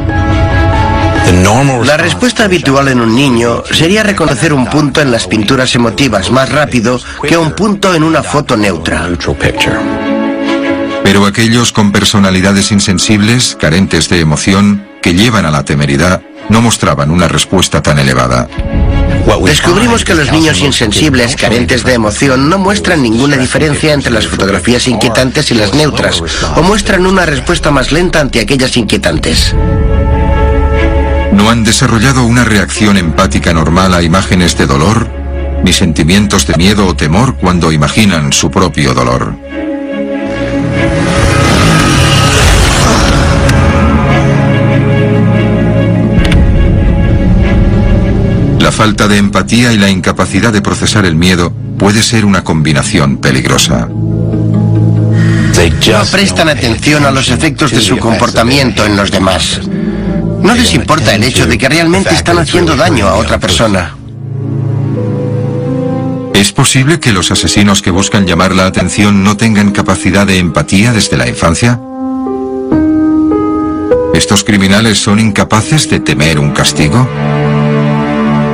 La 1.84 1.96
respuesta 1.96 2.44
habitual 2.44 2.88
en 2.88 3.00
un 3.00 3.14
niño 3.14 3.62
sería 3.72 4.02
reconocer 4.02 4.52
un 4.52 4.66
punto 4.66 5.00
en 5.00 5.10
las 5.10 5.26
pinturas 5.26 5.74
emotivas 5.74 6.30
más 6.30 6.50
rápido 6.50 7.00
que 7.26 7.36
un 7.36 7.52
punto 7.52 7.94
en 7.94 8.02
una 8.02 8.22
foto 8.22 8.56
neutra. 8.56 9.08
Pero 11.04 11.26
aquellos 11.26 11.72
con 11.72 11.92
personalidades 11.92 12.70
insensibles, 12.72 13.56
carentes 13.60 14.08
de 14.08 14.20
emoción, 14.20 14.86
que 15.02 15.14
llevan 15.14 15.46
a 15.46 15.50
la 15.50 15.64
temeridad, 15.64 16.22
no 16.48 16.60
mostraban 16.60 17.10
una 17.10 17.28
respuesta 17.28 17.82
tan 17.82 17.98
elevada. 17.98 18.48
Descubrimos 19.44 20.04
que 20.04 20.14
los 20.14 20.30
niños 20.30 20.60
insensibles, 20.60 21.34
carentes 21.34 21.84
de 21.84 21.94
emoción, 21.94 22.48
no 22.48 22.58
muestran 22.58 23.02
ninguna 23.02 23.36
diferencia 23.36 23.92
entre 23.92 24.12
las 24.12 24.26
fotografías 24.26 24.86
inquietantes 24.86 25.50
y 25.50 25.54
las 25.54 25.74
neutras, 25.74 26.22
o 26.56 26.62
muestran 26.62 27.06
una 27.06 27.26
respuesta 27.26 27.70
más 27.70 27.90
lenta 27.90 28.20
ante 28.20 28.40
aquellas 28.40 28.76
inquietantes 28.76 29.54
no 31.36 31.50
han 31.50 31.64
desarrollado 31.64 32.24
una 32.24 32.44
reacción 32.44 32.96
empática 32.96 33.52
normal 33.52 33.92
a 33.92 34.02
imágenes 34.02 34.56
de 34.56 34.66
dolor, 34.66 35.08
ni 35.62 35.72
sentimientos 35.72 36.46
de 36.46 36.56
miedo 36.56 36.86
o 36.86 36.96
temor 36.96 37.36
cuando 37.36 37.72
imaginan 37.72 38.32
su 38.32 38.50
propio 38.50 38.94
dolor. 38.94 39.34
La 48.58 48.72
falta 48.72 49.06
de 49.06 49.18
empatía 49.18 49.72
y 49.72 49.78
la 49.78 49.90
incapacidad 49.90 50.52
de 50.52 50.62
procesar 50.62 51.04
el 51.04 51.16
miedo 51.16 51.52
puede 51.78 52.02
ser 52.02 52.24
una 52.24 52.44
combinación 52.44 53.18
peligrosa. 53.18 53.88
No 53.88 56.02
prestan 56.10 56.48
atención 56.48 57.04
a 57.04 57.10
los 57.10 57.30
efectos 57.30 57.70
de 57.70 57.80
su 57.80 57.98
comportamiento 57.98 58.84
en 58.84 58.96
los 58.96 59.10
demás. 59.10 59.60
No 60.40 60.54
les 60.54 60.74
importa 60.74 61.14
el 61.14 61.24
hecho 61.24 61.46
de 61.46 61.58
que 61.58 61.68
realmente 61.68 62.14
están 62.14 62.38
haciendo 62.38 62.76
daño 62.76 63.06
a 63.06 63.14
otra 63.16 63.38
persona. 63.38 63.96
¿Es 66.34 66.52
posible 66.52 67.00
que 67.00 67.12
los 67.12 67.30
asesinos 67.30 67.82
que 67.82 67.90
buscan 67.90 68.26
llamar 68.26 68.54
la 68.54 68.66
atención 68.66 69.24
no 69.24 69.36
tengan 69.36 69.72
capacidad 69.72 70.26
de 70.26 70.38
empatía 70.38 70.92
desde 70.92 71.16
la 71.16 71.28
infancia? 71.28 71.80
¿Estos 74.14 74.44
criminales 74.44 74.98
son 74.98 75.18
incapaces 75.18 75.88
de 75.90 76.00
temer 76.00 76.38
un 76.38 76.52
castigo? 76.52 77.08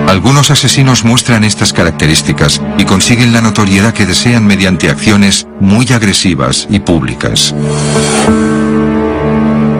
Algunos 0.09 0.51
asesinos 0.51 1.05
muestran 1.05 1.43
estas 1.43 1.73
características 1.73 2.61
y 2.79 2.85
consiguen 2.85 3.33
la 3.33 3.41
notoriedad 3.41 3.95
que 3.95 4.07
desean 4.07 4.47
mediante 4.47 4.91
acciones 4.91 5.47
muy 5.59 5.87
agresivas 5.93 6.67
y 6.69 6.81
públicas. 6.81 7.55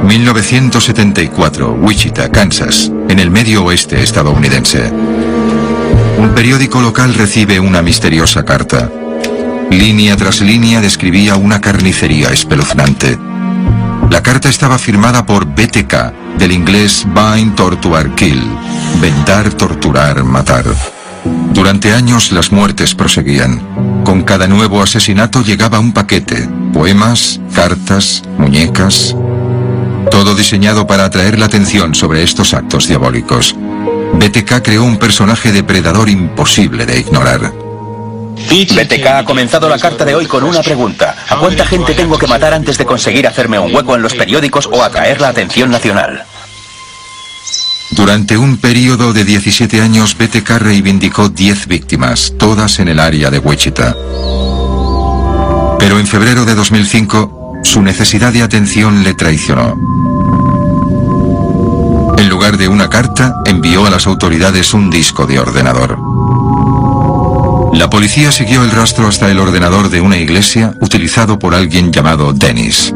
1974, 0.03 1.73
Wichita, 1.75 2.29
Kansas, 2.31 2.91
en 3.09 3.19
el 3.19 3.31
medio 3.31 3.65
oeste 3.65 4.03
estadounidense. 4.03 4.91
Un 6.19 6.33
periódico 6.35 6.81
local 6.81 7.15
recibe 7.15 7.61
una 7.61 7.83
misteriosa 7.83 8.45
carta. 8.45 8.91
Línea 9.71 10.17
tras 10.17 10.41
línea 10.41 10.81
describía 10.81 11.37
una 11.37 11.61
carnicería 11.61 12.31
espeluznante. 12.31 13.19
La 14.11 14.23
carta 14.23 14.49
estaba 14.49 14.79
firmada 14.79 15.25
por 15.25 15.47
BTK, 15.47 16.37
del 16.37 16.53
inglés 16.53 17.07
Bind, 17.07 17.55
Torture, 17.55 18.11
Kill, 18.15 18.43
vendar, 19.01 19.53
torturar, 19.55 20.25
matar. 20.25 20.65
Durante 21.55 21.95
años 21.95 22.33
las 22.33 22.51
muertes 22.51 22.95
proseguían. 22.95 24.03
Con 24.05 24.23
cada 24.23 24.49
nuevo 24.49 24.83
asesinato 24.83 25.43
llegaba 25.43 25.79
un 25.79 25.93
paquete, 25.93 26.49
poemas, 26.73 27.41
cartas, 27.55 28.23
muñecas, 28.37 29.15
todo 30.11 30.35
diseñado 30.35 30.87
para 30.87 31.05
atraer 31.05 31.39
la 31.39 31.47
atención 31.47 31.95
sobre 31.95 32.23
estos 32.23 32.55
actos 32.55 32.89
diabólicos. 32.89 33.55
BTK 34.15 34.63
creó 34.63 34.85
un 34.85 34.99
personaje 34.99 35.53
depredador 35.53 36.09
imposible 36.09 36.87
de 36.87 37.01
ignorar. 37.01 37.53
BTK 38.49 39.07
ha 39.07 39.25
comenzado 39.25 39.69
la 39.69 39.79
carta 39.79 40.05
de 40.05 40.15
hoy 40.15 40.27
con 40.27 40.45
una 40.45 40.63
pregunta. 40.63 41.17
¿A 41.29 41.37
cuánta 41.37 41.67
gente 41.67 41.95
tengo 41.95 42.19
que 42.19 42.27
matar 42.27 42.53
antes 42.53 42.77
de 42.79 42.85
conseguir 42.85 43.27
hacerme 43.27 43.59
un 43.59 43.75
hueco 43.75 43.95
en 43.95 44.03
los 44.03 44.15
periódicos 44.15 44.69
o 44.71 44.83
atraer 44.83 45.21
la 45.21 45.29
atención 45.29 45.71
nacional? 45.71 46.25
Durante 47.93 48.39
un 48.39 48.57
periodo 48.57 49.13
de 49.13 49.25
17 49.25 49.81
años, 49.81 50.17
BTK 50.17 50.51
reivindicó 50.59 51.29
10 51.29 51.67
víctimas, 51.67 52.33
todas 52.39 52.79
en 52.79 52.89
el 52.89 52.99
área 52.99 53.31
de 53.31 53.39
Wichita. 53.39 53.95
Pero 55.79 55.99
en 55.99 56.07
febrero 56.07 56.45
de 56.45 56.55
2005, 56.55 57.42
su 57.63 57.83
necesidad 57.83 58.33
de 58.33 58.43
atención 58.43 59.03
le 59.03 59.15
traicionó. 59.15 59.79
En 62.19 62.29
lugar 62.29 62.57
de 62.57 62.69
una 62.69 62.89
carta, 62.89 63.35
envió 63.47 63.87
a 63.87 63.91
las 63.91 64.07
autoridades 64.07 64.75
un 64.75 64.91
disco 64.91 65.27
de 65.27 65.39
ordenador. 65.39 65.99
La 67.73 67.89
policía 67.89 68.31
siguió 68.31 68.63
el 68.63 68.71
rastro 68.71 69.09
hasta 69.09 69.31
el 69.31 69.39
ordenador 69.39 69.89
de 69.89 70.01
una 70.01 70.19
iglesia 70.19 70.75
utilizado 70.81 71.39
por 71.39 71.55
alguien 71.55 71.91
llamado 71.91 72.33
Dennis. 72.33 72.95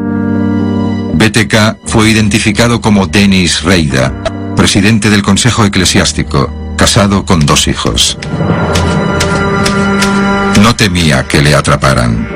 BTK 1.15 1.79
fue 1.87 2.11
identificado 2.11 2.81
como 2.81 3.07
Dennis 3.07 3.63
Reida, 3.63 4.13
presidente 4.55 5.09
del 5.09 5.23
Consejo 5.23 5.65
Eclesiástico, 5.65 6.75
casado 6.77 7.25
con 7.25 7.47
dos 7.47 7.69
hijos. 7.69 8.19
No 10.63 10.77
temía 10.77 11.27
que 11.27 11.43
le 11.43 11.55
atraparan. 11.55 12.36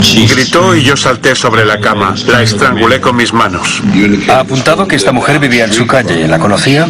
Gritó 0.00 0.74
y 0.74 0.82
yo 0.82 0.96
salté 0.96 1.34
sobre 1.34 1.64
la 1.64 1.80
cama. 1.80 2.14
La 2.26 2.42
estrangulé 2.42 3.00
con 3.00 3.16
mis 3.16 3.32
manos. 3.32 3.82
Ha 4.28 4.40
apuntado 4.40 4.88
que 4.88 4.96
esta 4.96 5.12
mujer 5.12 5.38
vivía 5.38 5.64
en 5.64 5.72
su 5.72 5.86
calle. 5.86 6.26
¿La 6.26 6.38
conocía? 6.38 6.88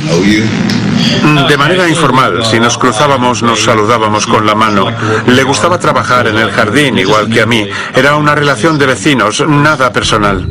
De 1.48 1.56
manera 1.56 1.88
informal, 1.88 2.44
si 2.44 2.60
nos 2.60 2.78
cruzábamos 2.78 3.42
nos 3.42 3.62
saludábamos 3.64 4.26
con 4.26 4.46
la 4.46 4.54
mano. 4.54 4.86
Le 5.26 5.42
gustaba 5.42 5.78
trabajar 5.78 6.28
en 6.28 6.38
el 6.38 6.50
jardín 6.50 6.98
igual 6.98 7.28
que 7.28 7.40
a 7.40 7.46
mí. 7.46 7.68
Era 7.94 8.16
una 8.16 8.34
relación 8.34 8.78
de 8.78 8.86
vecinos, 8.86 9.44
nada 9.46 9.92
personal. 9.92 10.46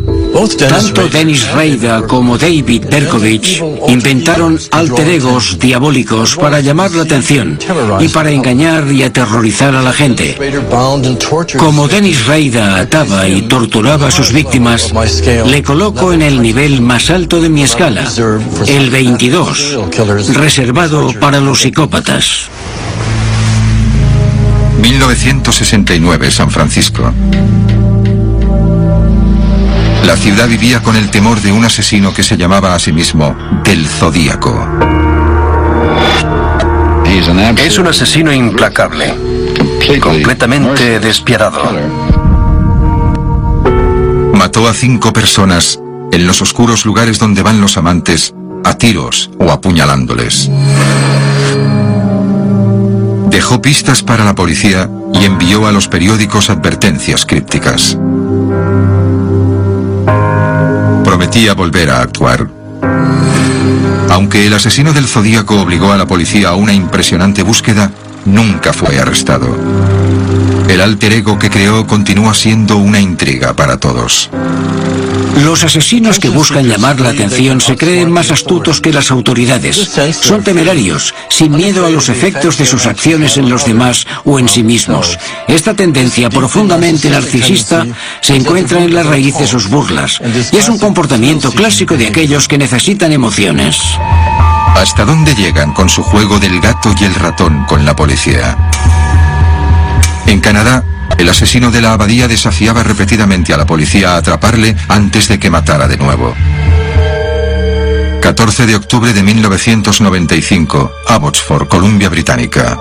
Tanto 0.69 1.09
Dennis 1.09 1.51
Reida 1.51 2.03
como 2.03 2.37
David 2.37 2.85
Berkovich 2.89 3.63
inventaron 3.87 4.59
alter 4.71 5.09
egos 5.09 5.57
diabólicos 5.59 6.35
para 6.35 6.59
llamar 6.59 6.91
la 6.91 7.03
atención 7.03 7.57
y 7.99 8.07
para 8.09 8.31
engañar 8.31 8.91
y 8.91 9.03
aterrorizar 9.03 9.75
a 9.75 9.81
la 9.81 9.91
gente. 9.91 10.37
Como 11.57 11.87
Dennis 11.87 12.25
Reida 12.25 12.79
ataba 12.79 13.27
y 13.27 13.43
torturaba 13.43 14.07
a 14.07 14.11
sus 14.11 14.31
víctimas, 14.31 14.93
le 15.45 15.63
coloco 15.63 16.13
en 16.13 16.21
el 16.21 16.41
nivel 16.41 16.81
más 16.81 17.09
alto 17.09 17.41
de 17.41 17.49
mi 17.49 17.63
escala, 17.63 18.07
el 18.67 18.89
22, 18.89 19.77
reservado 20.33 21.13
para 21.19 21.39
los 21.39 21.61
psicópatas. 21.61 22.49
1969, 24.81 26.31
San 26.31 26.49
Francisco. 26.49 27.13
La 30.05 30.15
ciudad 30.15 30.47
vivía 30.47 30.81
con 30.81 30.95
el 30.95 31.09
temor 31.09 31.41
de 31.41 31.51
un 31.51 31.65
asesino 31.65 32.13
que 32.13 32.23
se 32.23 32.37
llamaba 32.37 32.73
a 32.73 32.79
sí 32.79 32.91
mismo 32.91 33.35
del 33.63 33.85
Zodíaco. 33.85 34.67
Es 37.57 37.77
un 37.77 37.87
asesino 37.87 38.31
implacable, 38.31 39.13
completamente 40.01 40.99
despiadado. 40.99 41.71
Mató 44.33 44.67
a 44.67 44.73
cinco 44.73 45.11
personas 45.11 45.79
en 46.11 46.25
los 46.25 46.41
oscuros 46.41 46.85
lugares 46.85 47.19
donde 47.19 47.43
van 47.43 47.61
los 47.61 47.77
amantes, 47.77 48.33
a 48.63 48.75
tiros 48.75 49.29
o 49.37 49.51
apuñalándoles. 49.51 50.49
Dejó 53.29 53.61
pistas 53.61 54.01
para 54.01 54.25
la 54.25 54.33
policía 54.33 54.89
y 55.13 55.25
envió 55.25 55.67
a 55.67 55.71
los 55.71 55.87
periódicos 55.87 56.49
advertencias 56.49 57.25
crípticas. 57.25 57.97
Prometía 61.29 61.53
volver 61.53 61.91
a 61.91 62.01
actuar. 62.01 62.49
Aunque 64.09 64.47
el 64.47 64.53
asesino 64.55 64.93
del 64.93 65.05
Zodíaco 65.05 65.61
obligó 65.61 65.91
a 65.91 65.97
la 65.97 66.07
policía 66.07 66.49
a 66.49 66.55
una 66.55 66.73
impresionante 66.73 67.43
búsqueda, 67.43 67.91
nunca 68.25 68.73
fue 68.73 68.97
arrestado. 68.97 69.55
El 70.67 70.81
alter 70.81 71.13
ego 71.13 71.37
que 71.37 71.51
creó 71.51 71.85
continúa 71.85 72.33
siendo 72.33 72.77
una 72.77 72.99
intriga 72.99 73.53
para 73.53 73.77
todos. 73.77 74.31
Los 75.43 75.63
asesinos 75.63 76.19
que 76.19 76.29
buscan 76.29 76.67
llamar 76.67 76.99
la 76.99 77.09
atención 77.09 77.61
se 77.61 77.77
creen 77.77 78.11
más 78.11 78.31
astutos 78.31 78.81
que 78.81 78.91
las 78.91 79.09
autoridades. 79.09 79.89
Son 80.19 80.43
temerarios, 80.43 81.13
sin 81.29 81.55
miedo 81.55 81.85
a 81.85 81.89
los 81.89 82.09
efectos 82.09 82.57
de 82.57 82.65
sus 82.65 82.85
acciones 82.85 83.37
en 83.37 83.49
los 83.49 83.65
demás 83.65 84.05
o 84.25 84.39
en 84.39 84.49
sí 84.49 84.63
mismos. 84.63 85.17
Esta 85.47 85.73
tendencia 85.73 86.29
profundamente 86.29 87.09
narcisista 87.09 87.85
se 88.21 88.35
encuentra 88.35 88.83
en 88.83 88.93
la 88.93 89.03
raíz 89.03 89.37
de 89.37 89.47
sus 89.47 89.69
burlas 89.69 90.19
y 90.51 90.57
es 90.57 90.67
un 90.67 90.77
comportamiento 90.77 91.51
clásico 91.51 91.95
de 91.95 92.07
aquellos 92.07 92.47
que 92.47 92.57
necesitan 92.57 93.11
emociones. 93.11 93.79
¿Hasta 94.75 95.05
dónde 95.05 95.35
llegan 95.35 95.73
con 95.73 95.89
su 95.89 96.03
juego 96.03 96.39
del 96.39 96.59
gato 96.59 96.93
y 96.99 97.05
el 97.05 97.15
ratón 97.15 97.65
con 97.65 97.85
la 97.85 97.95
policía? 97.95 98.57
En 100.25 100.41
Canadá, 100.41 100.83
el 101.17 101.29
asesino 101.29 101.71
de 101.71 101.81
la 101.81 101.93
abadía 101.93 102.27
desafiaba 102.27 102.83
repetidamente 102.83 103.53
a 103.53 103.57
la 103.57 103.65
policía 103.65 104.13
a 104.13 104.17
atraparle 104.17 104.75
antes 104.87 105.27
de 105.27 105.39
que 105.39 105.49
matara 105.49 105.87
de 105.87 105.97
nuevo. 105.97 106.35
14 108.21 108.67
de 108.67 108.75
octubre 108.75 109.13
de 109.13 109.23
1995, 109.23 110.91
Abbotsford, 111.07 111.67
Columbia 111.67 112.09
Británica. 112.09 112.77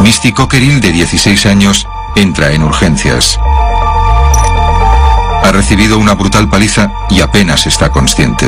Misty 0.00 0.32
Cockerill, 0.32 0.80
de 0.80 0.92
16 0.92 1.46
años, 1.46 1.86
entra 2.14 2.52
en 2.52 2.62
urgencias. 2.62 3.38
Ha 5.42 5.52
recibido 5.52 5.98
una 5.98 6.14
brutal 6.14 6.48
paliza 6.48 6.92
y 7.08 7.20
apenas 7.20 7.66
está 7.66 7.90
consciente. 7.90 8.46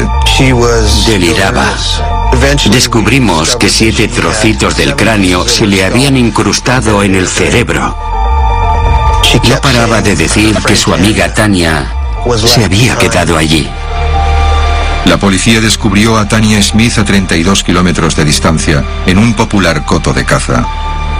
Deliraba. 1.06 1.64
Descubrimos 2.70 3.56
que 3.56 3.68
siete 3.68 4.08
trocitos 4.08 4.76
del 4.76 4.96
cráneo 4.96 5.48
se 5.48 5.66
le 5.66 5.84
habían 5.84 6.16
incrustado 6.16 7.02
en 7.02 7.14
el 7.14 7.28
cerebro. 7.28 8.07
No 9.48 9.60
paraba 9.60 10.00
de 10.00 10.16
decir 10.16 10.56
que 10.66 10.76
su 10.76 10.92
amiga 10.92 11.32
Tania 11.32 11.92
se 12.46 12.64
había 12.64 12.96
quedado 12.96 13.36
allí. 13.36 13.68
La 15.04 15.18
policía 15.18 15.60
descubrió 15.60 16.18
a 16.18 16.28
Tania 16.28 16.62
Smith 16.62 16.98
a 16.98 17.04
32 17.04 17.64
kilómetros 17.64 18.16
de 18.16 18.24
distancia, 18.24 18.84
en 19.06 19.18
un 19.18 19.34
popular 19.34 19.84
coto 19.84 20.12
de 20.12 20.24
caza. 20.24 20.66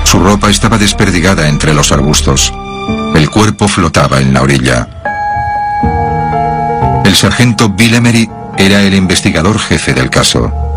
Su 0.05 0.19
ropa 0.19 0.51
estaba 0.51 0.79
desperdigada 0.79 1.49
entre 1.49 1.75
los 1.75 1.93
arbustos. 1.93 2.53
El 3.15 3.31
cuerpo 3.31 3.69
flotaba 3.69 4.21
en 4.21 4.35
la 4.35 4.43
orilla. 4.43 4.89
El 7.05 7.15
sargento 7.15 7.71
Bill 7.71 7.95
Emery 7.95 8.29
era 8.59 8.83
el 8.83 8.95
investigador 8.95 9.59
jefe 9.59 9.95
del 9.95 10.11
caso. 10.11 10.68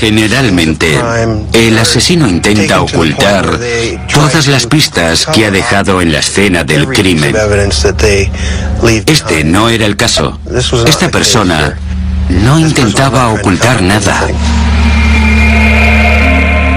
Generalmente, 0.00 1.00
el 1.52 1.78
asesino 1.78 2.28
intenta 2.28 2.80
ocultar 2.80 3.58
todas 4.12 4.46
las 4.46 4.66
pistas 4.66 5.26
que 5.26 5.46
ha 5.46 5.50
dejado 5.50 6.00
en 6.00 6.12
la 6.12 6.18
escena 6.18 6.64
del 6.64 6.86
crimen. 6.88 7.34
Este 9.06 9.44
no 9.44 9.68
era 9.68 9.86
el 9.86 9.96
caso. 9.96 10.38
Esta 10.86 11.10
persona 11.10 11.76
no 12.28 12.58
intentaba 12.58 13.28
ocultar 13.28 13.82
nada. 13.82 14.26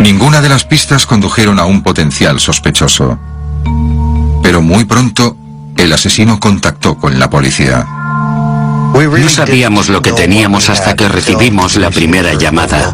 Ninguna 0.01 0.41
de 0.41 0.49
las 0.49 0.63
pistas 0.63 1.05
condujeron 1.05 1.59
a 1.59 1.65
un 1.65 1.83
potencial 1.83 2.39
sospechoso. 2.39 3.17
Pero 4.43 4.61
muy 4.61 4.85
pronto, 4.85 5.35
el 5.75 5.91
asesino 5.93 6.39
contactó 6.39 6.97
con 6.97 7.19
la 7.19 7.29
policía. 7.29 7.85
No 8.93 9.29
sabíamos 9.29 9.89
lo 9.89 10.01
que 10.01 10.11
teníamos 10.11 10.69
hasta 10.69 10.95
que 10.95 11.07
recibimos 11.07 11.75
la 11.75 11.91
primera 11.91 12.33
llamada. 12.33 12.93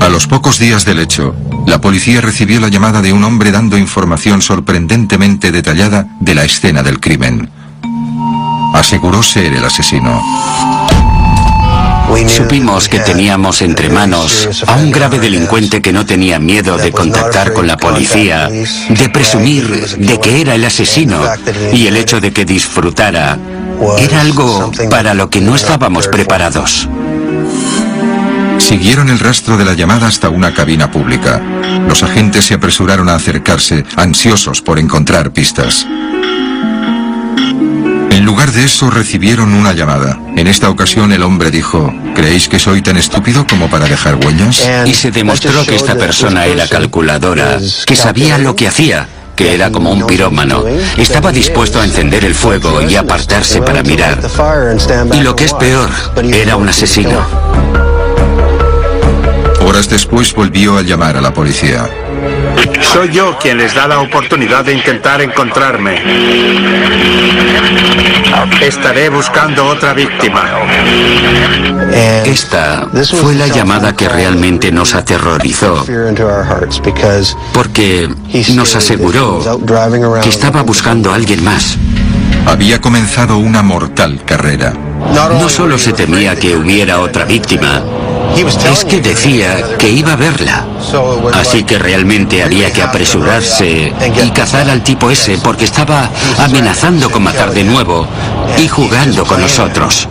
A 0.00 0.08
los 0.08 0.26
pocos 0.26 0.58
días 0.58 0.84
del 0.84 0.98
hecho, 0.98 1.34
la 1.66 1.80
policía 1.80 2.20
recibió 2.20 2.60
la 2.60 2.68
llamada 2.68 3.00
de 3.00 3.12
un 3.12 3.22
hombre 3.24 3.50
dando 3.50 3.78
información 3.78 4.42
sorprendentemente 4.42 5.52
detallada 5.52 6.06
de 6.20 6.34
la 6.34 6.44
escena 6.44 6.82
del 6.82 7.00
crimen. 7.00 7.50
Aseguró 8.74 9.22
ser 9.22 9.52
el 9.52 9.64
asesino. 9.64 10.20
Supimos 12.28 12.88
que 12.88 12.98
teníamos 12.98 13.62
entre 13.62 13.88
manos 13.88 14.64
a 14.66 14.76
un 14.76 14.90
grave 14.90 15.18
delincuente 15.18 15.80
que 15.80 15.92
no 15.92 16.04
tenía 16.04 16.38
miedo 16.38 16.76
de 16.76 16.90
contactar 16.92 17.52
con 17.52 17.66
la 17.66 17.76
policía, 17.76 18.48
de 18.48 19.08
presumir 19.12 19.96
de 19.96 20.18
que 20.18 20.40
era 20.40 20.54
el 20.54 20.64
asesino 20.64 21.22
y 21.72 21.86
el 21.86 21.96
hecho 21.96 22.20
de 22.20 22.32
que 22.32 22.44
disfrutara 22.44 23.38
era 23.98 24.20
algo 24.20 24.70
para 24.90 25.14
lo 25.14 25.30
que 25.30 25.40
no 25.40 25.54
estábamos 25.54 26.08
preparados. 26.08 26.88
Siguieron 28.58 29.08
el 29.08 29.18
rastro 29.18 29.56
de 29.56 29.64
la 29.64 29.74
llamada 29.74 30.06
hasta 30.06 30.28
una 30.28 30.54
cabina 30.54 30.90
pública. 30.90 31.40
Los 31.88 32.02
agentes 32.02 32.44
se 32.44 32.54
apresuraron 32.54 33.08
a 33.08 33.14
acercarse, 33.14 33.84
ansiosos 33.96 34.62
por 34.62 34.78
encontrar 34.78 35.32
pistas. 35.32 35.86
En 38.10 38.24
lugar 38.24 38.52
de 38.52 38.64
eso 38.64 38.90
recibieron 38.90 39.54
una 39.54 39.72
llamada. 39.72 40.20
En 40.36 40.46
esta 40.46 40.68
ocasión 40.68 41.10
el 41.12 41.22
hombre 41.22 41.50
dijo, 41.50 41.92
¿creéis 42.14 42.48
que 42.48 42.58
soy 42.58 42.82
tan 42.82 42.96
estúpido 42.96 43.46
como 43.46 43.70
para 43.70 43.86
dejar 43.86 44.16
huellas? 44.16 44.68
Y 44.84 44.94
se 44.94 45.10
demostró 45.10 45.64
que 45.64 45.76
esta 45.76 45.94
persona 45.94 46.46
era 46.46 46.68
calculadora, 46.68 47.58
que 47.86 47.96
sabía 47.96 48.38
lo 48.38 48.54
que 48.54 48.68
hacía, 48.68 49.08
que 49.40 49.54
era 49.54 49.72
como 49.72 49.90
un 49.90 50.06
pirómano. 50.06 50.62
Estaba 50.98 51.32
dispuesto 51.32 51.80
a 51.80 51.84
encender 51.86 52.26
el 52.26 52.34
fuego 52.34 52.82
y 52.82 52.94
apartarse 52.94 53.62
para 53.62 53.82
mirar. 53.82 54.20
Y 55.14 55.20
lo 55.20 55.34
que 55.34 55.44
es 55.44 55.54
peor, 55.54 55.88
era 56.30 56.56
un 56.56 56.68
asesino. 56.68 57.18
Horas 59.66 59.88
después 59.88 60.34
volvió 60.34 60.76
a 60.76 60.82
llamar 60.82 61.16
a 61.16 61.22
la 61.22 61.32
policía. 61.32 61.88
Soy 62.92 63.10
yo 63.10 63.38
quien 63.38 63.58
les 63.58 63.74
da 63.74 63.86
la 63.86 64.00
oportunidad 64.00 64.64
de 64.64 64.72
intentar 64.72 65.20
encontrarme. 65.20 66.02
Estaré 68.60 69.08
buscando 69.08 69.66
otra 69.66 69.92
víctima. 69.94 70.42
Esta 72.24 72.88
fue 73.20 73.34
la 73.34 73.46
llamada 73.48 73.94
que 73.94 74.08
realmente 74.08 74.70
nos 74.72 74.94
aterrorizó, 74.94 75.84
porque 77.52 78.08
nos 78.54 78.76
aseguró 78.76 79.60
que 80.22 80.28
estaba 80.28 80.62
buscando 80.62 81.12
a 81.12 81.14
alguien 81.14 81.42
más. 81.44 81.76
Había 82.46 82.80
comenzado 82.80 83.38
una 83.38 83.62
mortal 83.62 84.22
carrera. 84.24 84.72
No 85.14 85.48
solo 85.48 85.78
se 85.78 85.92
temía 85.92 86.36
que 86.36 86.56
hubiera 86.56 87.00
otra 87.00 87.24
víctima, 87.24 87.82
es 88.36 88.84
que 88.84 89.00
decía 89.00 89.76
que 89.78 89.90
iba 89.90 90.12
a 90.12 90.16
verla. 90.16 90.66
Así 91.34 91.64
que 91.64 91.78
realmente 91.78 92.42
había 92.42 92.72
que 92.72 92.82
apresurarse 92.82 93.92
y 94.24 94.30
cazar 94.30 94.70
al 94.70 94.82
tipo 94.82 95.10
ese 95.10 95.38
porque 95.38 95.64
estaba 95.64 96.10
amenazando 96.38 97.10
con 97.10 97.22
matar 97.22 97.52
de 97.52 97.64
nuevo 97.64 98.06
y 98.58 98.68
jugando 98.68 99.24
con 99.24 99.40
nosotros. 99.40 100.08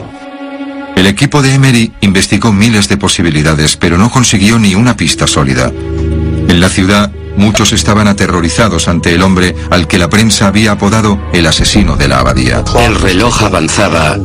El 0.95 1.07
equipo 1.07 1.41
de 1.41 1.53
Emery 1.53 1.93
investigó 2.01 2.51
miles 2.51 2.89
de 2.89 2.97
posibilidades, 2.97 3.77
pero 3.77 3.97
no 3.97 4.09
consiguió 4.09 4.59
ni 4.59 4.75
una 4.75 4.97
pista 4.97 5.27
sólida. 5.27 5.71
En 5.71 6.59
la 6.59 6.67
ciudad, 6.67 7.11
muchos 7.37 7.71
estaban 7.71 8.07
aterrorizados 8.07 8.87
ante 8.87 9.13
el 9.13 9.21
hombre 9.21 9.55
al 9.71 9.87
que 9.87 9.97
la 9.97 10.09
prensa 10.09 10.47
había 10.47 10.73
apodado 10.73 11.17
el 11.31 11.47
asesino 11.47 11.95
de 11.95 12.09
la 12.09 12.19
abadía. 12.19 12.63
El 12.77 12.95
reloj 12.95 13.43
avanzaba 13.43 14.17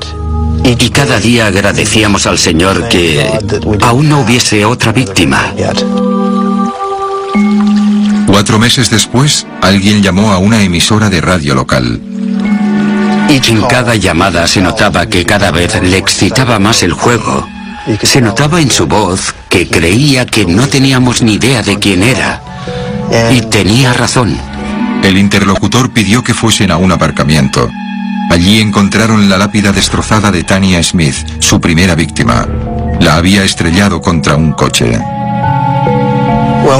y 0.64 0.90
cada 0.90 1.20
día 1.20 1.46
agradecíamos 1.46 2.27
al 2.27 2.38
Señor 2.38 2.88
que 2.88 3.38
aún 3.83 4.09
no 4.09 4.20
hubiese 4.20 4.64
otra 4.64 4.92
víctima. 4.92 5.53
Cuatro 8.27 8.59
meses 8.59 8.90
después, 8.90 9.46
alguien 9.61 10.03
llamó 10.03 10.33
a 10.33 10.38
una 10.38 10.62
emisora 10.62 11.11
de 11.11 11.20
radio 11.20 11.55
local. 11.55 12.00
En 13.29 13.62
cada 13.62 13.94
llamada 13.94 14.46
se 14.46 14.61
notaba 14.61 15.07
que 15.07 15.24
cada 15.24 15.50
vez 15.50 15.81
le 15.83 15.98
excitaba 15.98 16.59
más 16.59 16.83
el 16.83 16.92
juego. 16.92 17.46
Se 18.03 18.20
notaba 18.20 18.61
en 18.61 18.70
su 18.70 18.87
voz 18.87 19.35
que 19.50 19.68
creía 19.68 20.24
que 20.24 20.46
no 20.46 20.66
teníamos 20.66 21.20
ni 21.20 21.35
idea 21.35 21.62
de 21.62 21.79
quién 21.79 22.03
era. 22.03 22.42
Y 23.31 23.42
tenía 23.42 23.92
razón. 23.92 24.37
El 25.03 25.18
interlocutor 25.18 25.92
pidió 25.92 26.24
que 26.24 26.33
fuesen 26.33 26.70
a 26.70 26.79
un 26.79 26.90
aparcamiento. 26.92 27.70
Allí 28.30 28.60
encontraron 28.60 29.28
la 29.28 29.38
lápida 29.38 29.72
destrozada 29.72 30.30
de 30.30 30.42
Tania 30.44 30.82
Smith, 30.82 31.14
su 31.38 31.60
primera 31.60 31.94
víctima. 31.94 32.46
La 33.00 33.16
había 33.16 33.44
estrellado 33.44 34.00
contra 34.00 34.37
un 34.37 34.52
coche. 34.52 34.98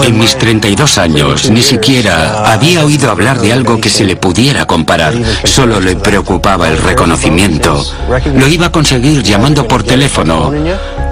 En 0.03 0.19
mis 0.19 0.37
32 0.37 0.99
años 0.99 1.51
ni 1.51 1.63
siquiera 1.63 2.53
había 2.53 2.85
oído 2.85 3.11
hablar 3.11 3.41
de 3.41 3.53
algo 3.53 3.81
que 3.81 3.89
se 3.89 4.05
le 4.05 4.17
pudiera 4.17 4.67
comparar. 4.67 5.15
Solo 5.45 5.81
le 5.81 5.97
preocupaba 5.97 6.69
el 6.69 6.79
reconocimiento. 6.79 7.85
Lo 8.35 8.49
iba 8.49 8.67
a 8.67 8.73
conseguir 8.73 9.23
llamando 9.23 9.69
por 9.69 9.83
teléfono 9.83 10.53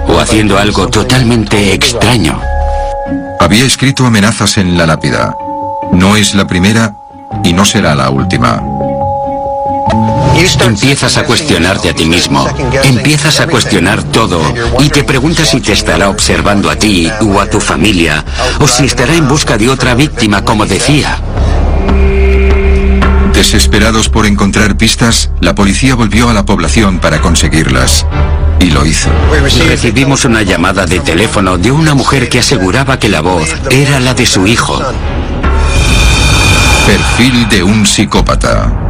o 0.07 0.19
haciendo 0.19 0.57
algo 0.57 0.87
totalmente 0.87 1.73
extraño. 1.73 2.39
Había 3.39 3.65
escrito 3.65 4.05
amenazas 4.05 4.57
en 4.57 4.77
la 4.77 4.85
lápida. 4.85 5.35
No 5.91 6.15
es 6.15 6.35
la 6.35 6.45
primera 6.45 6.93
y 7.43 7.53
no 7.53 7.65
será 7.65 7.95
la 7.95 8.09
última. 8.09 8.61
Empiezas 10.43 11.15
a 11.15 11.23
cuestionarte 11.23 11.89
a 11.89 11.95
ti 11.95 12.05
mismo, 12.05 12.45
empiezas 12.83 13.39
a 13.39 13.47
cuestionar 13.47 14.03
todo 14.03 14.41
y 14.81 14.89
te 14.89 15.05
preguntas 15.05 15.47
si 15.47 15.61
te 15.61 15.71
estará 15.71 16.09
observando 16.09 16.69
a 16.69 16.75
ti 16.75 17.09
o 17.21 17.39
a 17.39 17.49
tu 17.49 17.61
familia 17.61 18.25
o 18.59 18.67
si 18.67 18.83
estará 18.83 19.15
en 19.15 19.25
busca 19.29 19.57
de 19.57 19.69
otra 19.69 19.95
víctima 19.95 20.43
como 20.43 20.65
decía. 20.65 21.17
Desesperados 23.33 24.09
por 24.09 24.25
encontrar 24.25 24.75
pistas, 24.75 25.29
la 25.39 25.55
policía 25.55 25.95
volvió 25.95 26.29
a 26.29 26.33
la 26.33 26.43
población 26.43 26.99
para 26.99 27.21
conseguirlas. 27.21 28.05
Y 28.59 28.71
lo 28.71 28.85
hizo. 28.85 29.09
Recibimos 29.65 30.25
una 30.25 30.41
llamada 30.41 30.85
de 30.85 30.99
teléfono 30.99 31.57
de 31.57 31.71
una 31.71 31.93
mujer 31.93 32.27
que 32.27 32.39
aseguraba 32.39 32.99
que 32.99 33.07
la 33.07 33.21
voz 33.21 33.47
era 33.71 34.01
la 34.01 34.13
de 34.13 34.25
su 34.25 34.45
hijo. 34.45 34.77
Perfil 36.85 37.47
de 37.47 37.63
un 37.63 37.85
psicópata. 37.85 38.82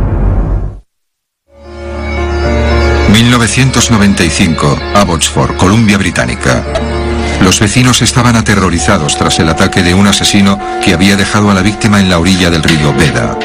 1995, 3.13 4.80
Abbotsford, 4.95 5.56
Columbia 5.58 5.99
Británica. 5.99 6.63
Los 7.41 7.60
vecinos 7.60 8.02
estaban 8.02 8.36
aterrorizados 8.36 9.15
tras 9.15 9.38
el 9.38 9.49
ataque 9.49 9.84
de 9.84 9.93
un 9.93 10.08
asesino 10.08 10.60
que 10.84 10.95
había 10.95 11.15
dejado 11.15 11.52
a 11.52 11.54
la 11.54 11.62
víctima 11.62 11.99
en 11.99 12.10
la 12.10 12.17
orilla 12.17 12.49
del 12.49 12.63
río 12.63 12.91
Beda. 12.91 13.38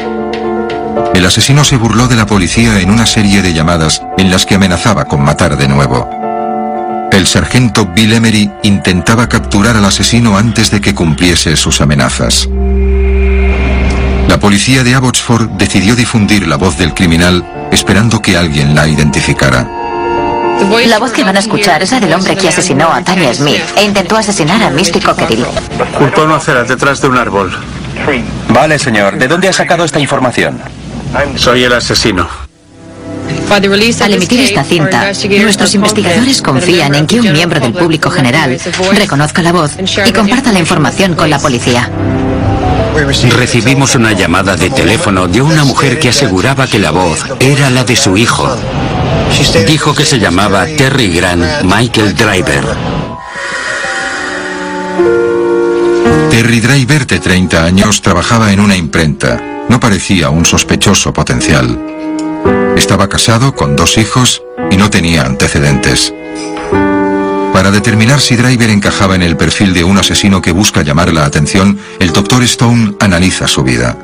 El 1.13 1.23
asesino 1.23 1.63
se 1.63 1.77
burló 1.77 2.07
de 2.07 2.15
la 2.15 2.25
policía 2.25 2.79
en 2.79 2.89
una 2.89 3.05
serie 3.05 3.43
de 3.43 3.53
llamadas 3.53 4.01
en 4.17 4.31
las 4.31 4.47
que 4.47 4.55
amenazaba 4.55 5.05
con 5.05 5.21
matar 5.21 5.55
de 5.55 5.67
nuevo. 5.67 6.09
El 7.11 7.27
sargento 7.27 7.85
Bill 7.85 8.13
Emery 8.13 8.49
intentaba 8.63 9.29
capturar 9.29 9.77
al 9.77 9.85
asesino 9.85 10.35
antes 10.35 10.71
de 10.71 10.81
que 10.81 10.95
cumpliese 10.95 11.55
sus 11.55 11.79
amenazas. 11.79 12.49
La 14.29 14.39
policía 14.39 14.83
de 14.83 14.93
Abbotsford 14.93 15.49
decidió 15.57 15.95
difundir 15.95 16.47
la 16.47 16.55
voz 16.55 16.77
del 16.77 16.93
criminal 16.93 17.43
esperando 17.71 18.21
que 18.21 18.37
alguien 18.37 18.75
la 18.75 18.87
identificara. 18.87 19.67
La 20.85 20.99
voz 20.99 21.11
que 21.11 21.23
van 21.23 21.35
a 21.35 21.39
escuchar 21.39 21.81
es 21.81 21.91
la 21.91 21.99
del 21.99 22.13
hombre 22.13 22.35
que 22.35 22.47
asesinó 22.47 22.93
a 22.93 23.01
Tanya 23.01 23.33
Smith 23.33 23.59
e 23.75 23.83
intentó 23.83 24.17
asesinar 24.17 24.61
a 24.61 24.69
Misty 24.69 24.99
Cockerill. 24.99 25.45
Culpó 25.97 26.27
no 26.27 26.35
hacer 26.35 26.63
detrás 26.67 27.01
de 27.01 27.07
un 27.07 27.17
árbol. 27.17 27.51
Vale, 28.49 28.77
señor. 28.77 29.17
¿De 29.17 29.27
dónde 29.27 29.49
ha 29.49 29.53
sacado 29.53 29.83
esta 29.83 29.99
información? 29.99 30.59
Soy 31.35 31.63
el 31.63 31.73
asesino. 31.73 32.27
Al 33.49 34.13
emitir 34.13 34.41
esta 34.41 34.63
cinta, 34.63 35.11
nuestros 35.41 35.73
investigadores 35.73 36.43
confían 36.43 36.93
en 36.93 37.07
que 37.07 37.19
un 37.19 37.33
miembro 37.33 37.59
del 37.59 37.73
público 37.73 38.11
general 38.11 38.59
reconozca 38.93 39.41
la 39.41 39.53
voz 39.53 39.71
y 40.05 40.11
comparta 40.11 40.51
la 40.51 40.59
información 40.59 41.15
con 41.15 41.31
la 41.31 41.39
policía. 41.39 41.89
Recibimos 42.99 43.95
una 43.95 44.11
llamada 44.11 44.57
de 44.57 44.69
teléfono 44.69 45.27
de 45.27 45.41
una 45.41 45.63
mujer 45.63 45.99
que 45.99 46.09
aseguraba 46.09 46.67
que 46.67 46.79
la 46.79 46.91
voz 46.91 47.23
era 47.39 47.69
la 47.69 47.85
de 47.85 47.95
su 47.95 48.17
hijo. 48.17 48.53
Dijo 49.65 49.95
que 49.95 50.03
se 50.03 50.19
llamaba 50.19 50.65
Terry 50.65 51.07
Grant 51.13 51.63
Michael 51.63 52.13
Driver. 52.13 52.65
Terry 56.29 56.59
Driver, 56.59 57.07
de 57.07 57.19
30 57.19 57.63
años, 57.63 58.01
trabajaba 58.01 58.51
en 58.51 58.59
una 58.59 58.75
imprenta. 58.75 59.41
No 59.69 59.79
parecía 59.79 60.29
un 60.29 60.45
sospechoso 60.45 61.13
potencial. 61.13 61.79
Estaba 62.75 63.07
casado 63.07 63.55
con 63.55 63.75
dos 63.75 63.97
hijos 63.97 64.41
y 64.71 64.77
no 64.77 64.89
tenía 64.89 65.23
antecedentes. 65.23 66.13
Para 67.69 67.81
determinar 67.81 68.19
si 68.19 68.35
Driver 68.35 68.71
encajaba 68.71 69.13
en 69.13 69.21
el 69.21 69.37
perfil 69.37 69.75
de 69.75 69.83
un 69.83 69.95
asesino 69.99 70.41
que 70.41 70.51
busca 70.51 70.81
llamar 70.81 71.13
la 71.13 71.23
atención, 71.23 71.77
el 71.99 72.11
Dr. 72.11 72.41
Stone 72.41 72.95
analiza 72.99 73.47
su 73.47 73.61
vida. 73.61 73.95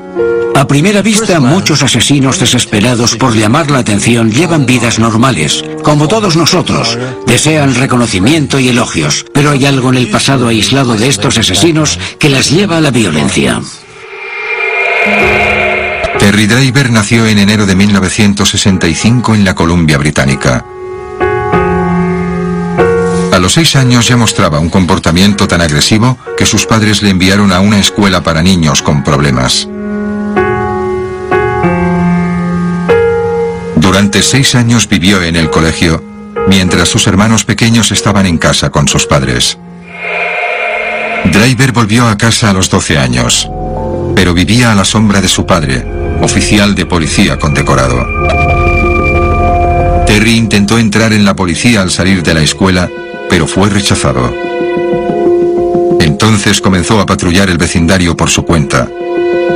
A 0.56 0.67
primera 0.67 1.01
vista, 1.01 1.39
muchos 1.39 1.82
asesinos 1.82 2.39
desesperados 2.39 3.15
por 3.15 3.36
llamar 3.36 3.71
la 3.71 3.80
atención 3.80 4.30
llevan 4.30 4.67
vidas 4.67 4.99
normales, 4.99 5.65
como 5.82 6.08
todos 6.08 6.36
nosotros. 6.36 6.95
Desean 7.25 7.73
reconocimiento 7.73 8.60
y 8.60 8.69
elogios, 8.69 9.25
pero 9.34 9.49
hay 9.49 9.65
algo 9.65 9.89
en 9.89 9.97
el 9.97 10.12
pasado 10.12 10.47
aislado 10.47 10.93
de 10.93 11.08
estos 11.08 11.39
asesinos 11.39 11.97
que 12.19 12.30
las 12.30 12.51
lleva 12.51 12.78
a 12.78 12.82
la 12.82 12.91
violencia. 12.91 13.63
Terry 16.19 16.45
Driver 16.45 16.91
nació 16.91 17.25
en 17.25 17.39
enero 17.39 17.65
de 17.65 17.75
1965 17.75 19.34
en 19.34 19.43
la 19.43 19.56
Columbia 19.56 19.97
Británica. 19.97 20.63
A 23.36 23.39
los 23.39 23.52
seis 23.52 23.76
años 23.76 24.08
ya 24.08 24.15
mostraba 24.15 24.62
un 24.62 24.69
comportamiento 24.69 25.45
tan 25.45 25.60
agresivo 25.60 26.17
que 26.38 26.45
sus 26.45 26.65
padres 26.65 27.02
le 27.02 27.10
enviaron 27.10 27.52
a 27.52 27.60
una 27.60 27.80
escuela 27.80 28.24
para 28.24 28.41
niños 28.41 28.82
con 28.82 29.04
problemas. 29.04 29.67
Durante 33.76 34.21
seis 34.21 34.56
años 34.56 34.88
vivió 34.88 35.21
en 35.21 35.36
el 35.36 35.50
colegio, 35.50 36.02
mientras 36.48 36.88
sus 36.88 37.08
hermanos 37.08 37.43
pequeños 37.43 37.91
estaban 37.91 38.26
en 38.26 38.38
casa 38.38 38.69
con 38.69 38.88
sus 38.88 39.06
padres. 39.06 39.58
Driver 41.26 41.74
volvió 41.74 42.08
a 42.08 42.17
casa 42.17 42.52
a 42.52 42.54
los 42.54 42.69
12 42.69 42.98
años, 42.98 43.50
pero 44.15 44.34
vivía 44.34 44.71
a 44.71 44.76
la 44.76 44.86
sombra 44.86 45.19
de 45.19 45.28
su 45.28 45.45
padre, 45.45 45.86
oficial 46.21 46.74
de 46.74 46.86
policía 46.86 47.38
condecorado. 47.38 48.08
Terry 50.06 50.38
intentó 50.38 50.80
entrar 50.80 51.12
en 51.12 51.26
la 51.26 51.36
policía 51.36 51.82
al 51.82 51.91
salir 51.91 52.24
de 52.24 52.34
la 52.34 52.41
escuela 52.41 52.89
pero 53.29 53.47
fue 53.47 53.69
rechazado. 53.69 54.33
Entonces 55.99 56.61
comenzó 56.61 56.99
a 56.99 57.05
patrullar 57.05 57.49
el 57.49 57.57
vecindario 57.57 58.15
por 58.15 58.29
su 58.29 58.43
cuenta. 58.43 58.88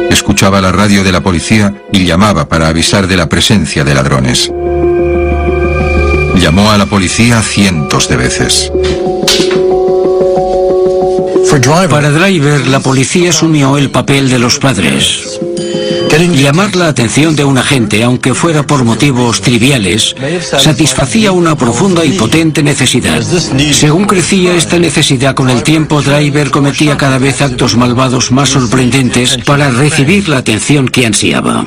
Escuchaba 0.09 0.61
la 0.61 0.71
radio 0.71 1.03
de 1.03 1.11
la 1.11 1.21
policía 1.21 1.73
y 1.91 2.05
llamaba 2.05 2.47
para 2.47 2.67
avisar 2.67 3.07
de 3.07 3.17
la 3.17 3.29
presencia 3.29 3.83
de 3.83 3.93
ladrones. 3.93 4.51
Llamó 6.35 6.71
a 6.71 6.77
la 6.77 6.85
policía 6.85 7.41
cientos 7.41 8.07
de 8.09 8.17
veces. 8.17 8.71
Para 11.89 12.09
Driver, 12.11 12.67
la 12.67 12.79
policía 12.79 13.31
asumió 13.31 13.77
el 13.77 13.89
papel 13.89 14.29
de 14.29 14.39
los 14.39 14.59
padres. 14.59 15.39
Llamar 16.17 16.75
la 16.75 16.87
atención 16.87 17.35
de 17.35 17.43
un 17.45 17.57
agente, 17.57 18.03
aunque 18.03 18.33
fuera 18.33 18.63
por 18.63 18.83
motivos 18.83 19.41
triviales, 19.41 20.15
satisfacía 20.41 21.31
una 21.31 21.55
profunda 21.55 22.03
y 22.03 22.13
potente 22.13 22.63
necesidad. 22.63 23.21
Según 23.21 24.05
crecía 24.05 24.55
esta 24.55 24.79
necesidad 24.79 25.35
con 25.35 25.49
el 25.49 25.63
tiempo, 25.63 26.01
Driver 26.01 26.49
cometía 26.49 26.97
cada 26.97 27.19
vez 27.19 27.41
actos 27.41 27.77
malvados 27.77 28.31
más 28.31 28.49
sorprendentes 28.49 29.37
para 29.45 29.69
recibir 29.69 30.27
la 30.27 30.39
atención 30.39 30.87
que 30.87 31.05
ansiaba. 31.05 31.65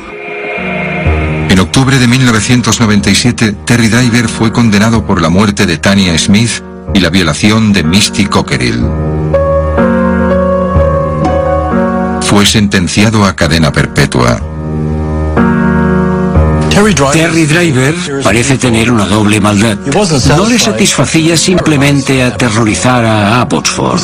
En 1.49 1.59
octubre 1.61 1.99
de 1.99 2.09
1997, 2.09 3.57
Terry 3.65 3.89
Driver 3.89 4.29
fue 4.29 4.53
condenado 4.53 5.07
por 5.07 5.23
la 5.23 5.29
muerte 5.29 5.67
de 5.67 5.79
Tania 5.79 6.19
Smith 6.19 6.63
y 6.95 7.01
la 7.01 7.11
violación 7.11 7.73
de 7.73 7.85
Misty 7.85 8.27
Cockerill. 8.27 8.81
Fue 12.33 12.47
sentenciado 12.47 13.27
a 13.27 13.37
cadena 13.37 13.73
perpetua. 13.73 14.52
Terry 16.95 17.47
Driver 17.47 17.95
parece 18.23 18.59
tener 18.59 18.91
una 18.91 19.07
doble 19.07 19.41
maldad. 19.41 19.79
No 20.37 20.47
le 20.47 20.59
satisfacía 20.59 21.37
simplemente 21.37 22.23
aterrorizar 22.23 23.05
a 23.05 23.41
Abbotsford. 23.41 24.01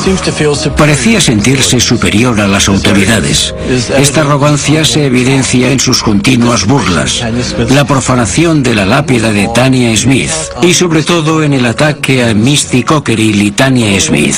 Parecía 0.75 1.21
sentirse 1.21 1.79
superior 1.79 2.39
a 2.39 2.47
las 2.47 2.67
autoridades. 2.67 3.53
Esta 3.97 4.21
arrogancia 4.21 4.85
se 4.85 5.05
evidencia 5.05 5.71
en 5.71 5.79
sus 5.79 6.01
continuas 6.03 6.65
burlas, 6.65 7.23
la 7.69 7.85
profanación 7.85 8.63
de 8.63 8.75
la 8.75 8.85
lápida 8.85 9.31
de 9.31 9.47
Tania 9.53 9.95
Smith 9.95 10.31
y 10.61 10.73
sobre 10.73 11.03
todo 11.03 11.43
en 11.43 11.53
el 11.53 11.65
ataque 11.65 12.23
a 12.23 12.33
Misty 12.33 12.83
Cockerill 12.83 13.41
y 13.41 13.51
Tania 13.51 13.99
Smith. 13.99 14.37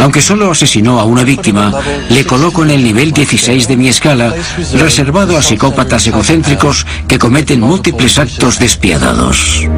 Aunque 0.00 0.20
solo 0.20 0.50
asesinó 0.50 1.00
a 1.00 1.04
una 1.04 1.22
víctima, 1.22 1.72
le 2.08 2.24
coloco 2.24 2.64
en 2.64 2.70
el 2.70 2.82
nivel 2.82 3.12
16 3.12 3.68
de 3.68 3.76
mi 3.76 3.88
escala, 3.88 4.34
reservado 4.74 5.36
a 5.36 5.42
psicópatas 5.42 6.06
egocéntricos 6.06 6.86
que 7.08 7.18
cometen 7.18 7.62
múltiples 7.84 8.18
actos 8.18 8.58
despiadados. 8.58 9.68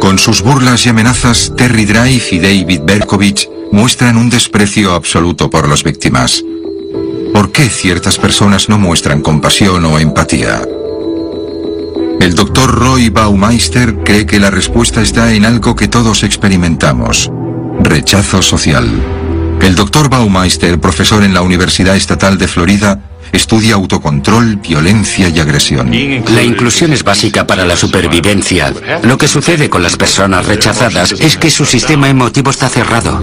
Con 0.00 0.18
sus 0.18 0.40
burlas 0.40 0.86
y 0.86 0.88
amenazas, 0.88 1.52
Terry 1.54 1.84
Drive 1.84 2.24
y 2.30 2.38
David 2.38 2.80
Berkovich 2.84 3.50
muestran 3.70 4.16
un 4.16 4.30
desprecio 4.30 4.94
absoluto 4.94 5.50
por 5.50 5.68
las 5.68 5.84
víctimas. 5.84 6.42
¿Por 7.34 7.52
qué 7.52 7.68
ciertas 7.68 8.16
personas 8.16 8.70
no 8.70 8.78
muestran 8.78 9.20
compasión 9.20 9.84
o 9.84 9.98
empatía? 9.98 10.62
El 12.18 12.34
doctor 12.34 12.74
Roy 12.74 13.10
Baumeister 13.10 13.96
cree 14.02 14.24
que 14.24 14.40
la 14.40 14.50
respuesta 14.50 15.02
está 15.02 15.34
en 15.34 15.44
algo 15.44 15.76
que 15.76 15.88
todos 15.88 16.22
experimentamos, 16.22 17.30
rechazo 17.82 18.40
social. 18.40 18.88
El 19.60 19.74
doctor 19.74 20.08
Baumeister, 20.08 20.80
profesor 20.80 21.24
en 21.24 21.34
la 21.34 21.42
Universidad 21.42 21.94
Estatal 21.94 22.38
de 22.38 22.48
Florida, 22.48 23.09
estudia 23.32 23.74
autocontrol, 23.74 24.56
violencia 24.56 25.28
y 25.28 25.40
agresión. 25.40 25.90
La 26.34 26.42
inclusión 26.42 26.92
es 26.92 27.04
básica 27.04 27.46
para 27.46 27.64
la 27.64 27.76
supervivencia. 27.76 28.72
Lo 29.02 29.18
que 29.18 29.28
sucede 29.28 29.68
con 29.68 29.82
las 29.82 29.96
personas 29.96 30.46
rechazadas 30.46 31.12
es 31.12 31.36
que 31.36 31.50
su 31.50 31.64
sistema 31.64 32.08
emotivo 32.08 32.50
está 32.50 32.68
cerrado. 32.68 33.22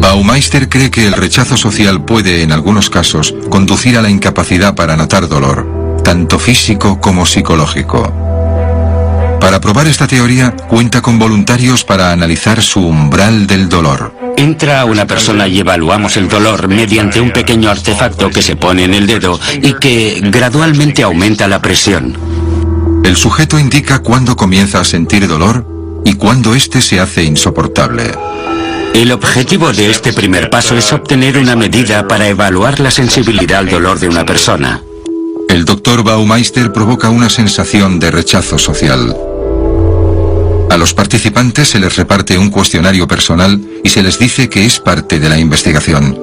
Baumeister 0.00 0.68
cree 0.68 0.90
que 0.90 1.06
el 1.06 1.14
rechazo 1.14 1.56
social 1.56 2.04
puede, 2.04 2.42
en 2.42 2.52
algunos 2.52 2.90
casos, 2.90 3.34
conducir 3.48 3.96
a 3.96 4.02
la 4.02 4.10
incapacidad 4.10 4.74
para 4.74 4.96
notar 4.96 5.28
dolor, 5.28 6.00
tanto 6.04 6.38
físico 6.38 7.00
como 7.00 7.26
psicológico. 7.26 8.12
Para 9.40 9.60
probar 9.60 9.86
esta 9.86 10.06
teoría, 10.06 10.54
cuenta 10.68 11.02
con 11.02 11.18
voluntarios 11.18 11.84
para 11.84 12.12
analizar 12.12 12.62
su 12.62 12.80
umbral 12.80 13.46
del 13.46 13.68
dolor. 13.68 14.12
Entra 14.36 14.84
una 14.84 15.06
persona 15.06 15.48
y 15.48 15.60
evaluamos 15.60 16.16
el 16.18 16.28
dolor 16.28 16.68
mediante 16.68 17.20
un 17.20 17.30
pequeño 17.30 17.70
artefacto 17.70 18.30
que 18.30 18.42
se 18.42 18.54
pone 18.54 18.84
en 18.84 18.92
el 18.92 19.06
dedo 19.06 19.40
y 19.62 19.72
que 19.74 20.20
gradualmente 20.24 21.02
aumenta 21.02 21.48
la 21.48 21.62
presión. 21.62 22.16
El 23.02 23.16
sujeto 23.16 23.58
indica 23.58 24.00
cuándo 24.00 24.36
comienza 24.36 24.80
a 24.80 24.84
sentir 24.84 25.26
dolor 25.26 25.66
y 26.04 26.14
cuándo 26.14 26.54
éste 26.54 26.82
se 26.82 27.00
hace 27.00 27.24
insoportable. 27.24 28.12
El 28.94 29.12
objetivo 29.12 29.72
de 29.72 29.90
este 29.90 30.12
primer 30.12 30.50
paso 30.50 30.76
es 30.76 30.92
obtener 30.92 31.38
una 31.38 31.56
medida 31.56 32.06
para 32.06 32.28
evaluar 32.28 32.80
la 32.80 32.90
sensibilidad 32.90 33.60
al 33.60 33.68
dolor 33.68 33.98
de 33.98 34.08
una 34.08 34.26
persona. 34.26 34.82
El 35.48 35.64
doctor 35.64 36.02
Baumeister 36.02 36.72
provoca 36.72 37.08
una 37.08 37.30
sensación 37.30 37.98
de 37.98 38.10
rechazo 38.10 38.58
social. 38.58 39.14
A 40.70 40.76
los 40.76 40.94
participantes 40.94 41.68
se 41.68 41.78
les 41.78 41.96
reparte 41.96 42.36
un 42.36 42.50
cuestionario 42.50 43.06
personal 43.06 43.60
y 43.82 43.88
se 43.88 44.02
les 44.02 44.18
dice 44.18 44.48
que 44.48 44.66
es 44.66 44.80
parte 44.80 45.20
de 45.20 45.28
la 45.28 45.38
investigación. 45.38 46.18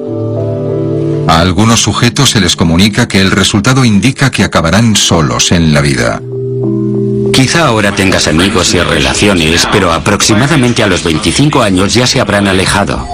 A 1.28 1.40
algunos 1.40 1.82
sujetos 1.82 2.32
se 2.32 2.42
les 2.42 2.56
comunica 2.56 3.08
que 3.08 3.22
el 3.22 3.32
resultado 3.32 3.86
indica 3.86 4.30
que 4.30 4.44
acabarán 4.44 4.96
solos 4.96 5.52
en 5.52 5.74
la 5.74 5.82
vida. 5.82 6.22
Quizá 7.34 7.68
ahora 7.68 7.94
tengas 7.96 8.28
amigos 8.28 8.74
y 8.74 8.80
relaciones, 8.80 9.68
pero 9.72 9.92
aproximadamente 9.92 10.84
a 10.84 10.88
los 10.88 11.04
25 11.04 11.62
años 11.62 11.94
ya 11.94 12.06
se 12.06 12.20
habrán 12.20 12.48
alejado. 12.48 13.08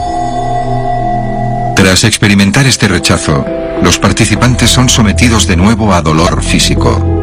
Tras 1.75 2.03
experimentar 2.03 2.65
este 2.65 2.87
rechazo, 2.89 3.45
los 3.81 3.97
participantes 3.97 4.69
son 4.69 4.89
sometidos 4.89 5.47
de 5.47 5.55
nuevo 5.55 5.93
a 5.93 6.01
dolor 6.01 6.43
físico. 6.43 7.18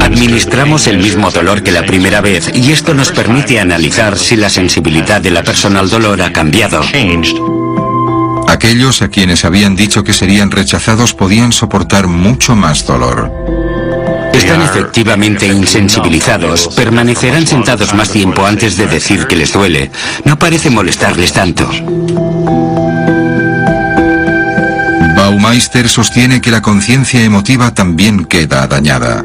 Administramos 0.00 0.86
el 0.86 0.98
mismo 0.98 1.30
dolor 1.30 1.62
que 1.62 1.72
la 1.72 1.84
primera 1.84 2.20
vez 2.20 2.50
y 2.54 2.72
esto 2.72 2.94
nos 2.94 3.10
permite 3.10 3.60
analizar 3.60 4.18
si 4.18 4.36
la 4.36 4.48
sensibilidad 4.48 5.20
de 5.20 5.30
la 5.30 5.42
persona 5.42 5.80
al 5.80 5.88
dolor 5.88 6.20
ha 6.22 6.32
cambiado. 6.32 6.80
Aquellos 8.48 9.02
a 9.02 9.08
quienes 9.08 9.44
habían 9.44 9.76
dicho 9.76 10.02
que 10.02 10.12
serían 10.12 10.50
rechazados 10.50 11.14
podían 11.14 11.52
soportar 11.52 12.08
mucho 12.08 12.56
más 12.56 12.84
dolor. 12.86 13.30
Están 14.34 14.62
efectivamente 14.62 15.46
insensibilizados, 15.46 16.68
permanecerán 16.74 17.46
sentados 17.46 17.94
más 17.94 18.10
tiempo 18.10 18.44
antes 18.44 18.76
de 18.76 18.86
decir 18.86 19.26
que 19.26 19.36
les 19.36 19.52
duele. 19.52 19.90
No 20.24 20.38
parece 20.38 20.70
molestarles 20.70 21.32
tanto. 21.32 21.70
Baumeister 25.16 25.88
sostiene 25.88 26.40
que 26.40 26.50
la 26.50 26.62
conciencia 26.62 27.22
emotiva 27.22 27.72
también 27.72 28.24
queda 28.24 28.66
dañada. 28.66 29.22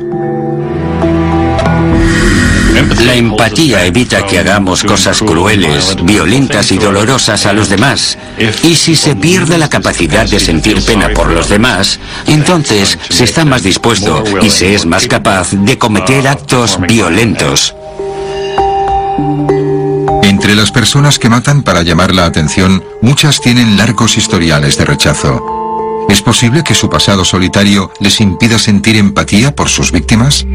La 3.05 3.15
empatía 3.15 3.85
evita 3.85 4.25
que 4.25 4.39
hagamos 4.39 4.83
cosas 4.83 5.19
crueles, 5.19 5.95
violentas 6.03 6.71
y 6.71 6.77
dolorosas 6.77 7.45
a 7.45 7.53
los 7.53 7.69
demás. 7.69 8.17
Y 8.63 8.75
si 8.75 8.95
se 8.95 9.15
pierde 9.15 9.57
la 9.57 9.69
capacidad 9.69 10.27
de 10.29 10.39
sentir 10.39 10.81
pena 10.83 11.09
por 11.09 11.31
los 11.31 11.47
demás, 11.47 11.99
entonces 12.27 12.99
se 13.09 13.23
está 13.23 13.45
más 13.45 13.63
dispuesto 13.63 14.23
y 14.41 14.49
se 14.49 14.75
es 14.75 14.85
más 14.85 15.07
capaz 15.07 15.51
de 15.51 15.77
cometer 15.77 16.27
actos 16.27 16.77
violentos. 16.81 17.73
Entre 20.23 20.55
las 20.55 20.71
personas 20.71 21.17
que 21.17 21.29
matan 21.29 21.63
para 21.63 21.81
llamar 21.81 22.13
la 22.13 22.25
atención, 22.25 22.83
muchas 23.01 23.39
tienen 23.39 23.77
largos 23.77 24.17
historiales 24.17 24.77
de 24.77 24.85
rechazo. 24.85 25.64
¿Es 26.09 26.21
posible 26.21 26.63
que 26.63 26.73
su 26.73 26.89
pasado 26.89 27.25
solitario 27.25 27.91
les 27.99 28.21
impida 28.21 28.59
sentir 28.59 28.95
empatía 28.95 29.55
por 29.55 29.69
sus 29.69 29.91
víctimas? 29.91 30.45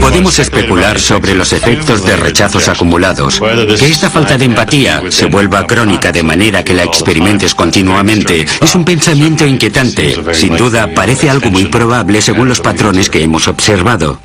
Podemos 0.00 0.38
especular 0.38 0.98
sobre 1.00 1.34
los 1.34 1.52
efectos 1.52 2.04
de 2.04 2.16
rechazos 2.16 2.68
acumulados. 2.68 3.40
Que 3.40 3.86
esta 3.86 4.10
falta 4.10 4.36
de 4.38 4.44
empatía 4.44 5.02
se 5.10 5.26
vuelva 5.26 5.66
crónica 5.66 6.12
de 6.12 6.22
manera 6.22 6.62
que 6.62 6.74
la 6.74 6.84
experimentes 6.84 7.54
continuamente 7.54 8.46
es 8.60 8.74
un 8.74 8.84
pensamiento 8.84 9.46
inquietante. 9.46 10.16
Sin 10.34 10.56
duda, 10.56 10.92
parece 10.94 11.30
algo 11.30 11.50
muy 11.50 11.66
probable 11.66 12.22
según 12.22 12.48
los 12.48 12.60
patrones 12.60 13.10
que 13.10 13.22
hemos 13.22 13.48
observado. 13.48 14.18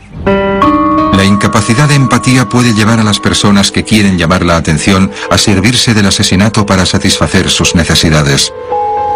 La 1.20 1.26
incapacidad 1.26 1.90
de 1.90 1.96
empatía 1.96 2.48
puede 2.48 2.74
llevar 2.74 3.00
a 3.00 3.04
las 3.04 3.20
personas 3.20 3.72
que 3.72 3.84
quieren 3.84 4.18
llamar 4.18 4.46
la 4.46 4.58
atención 4.58 5.12
a 5.30 5.38
servirse 5.38 5.94
del 5.94 6.06
asesinato 6.06 6.66
para 6.66 6.86
satisfacer 6.86 7.50
sus 7.50 7.76
necesidades. 7.76 8.54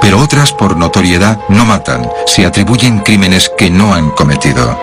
Pero 0.04 0.20
otras, 0.20 0.52
por 0.52 0.76
notoriedad, 0.78 1.40
no 1.48 1.66
matan, 1.66 2.08
se 2.28 2.46
atribuyen 2.46 3.00
crímenes 3.00 3.50
que 3.58 3.72
no 3.72 3.94
han 3.94 4.12
cometido. 4.12 4.78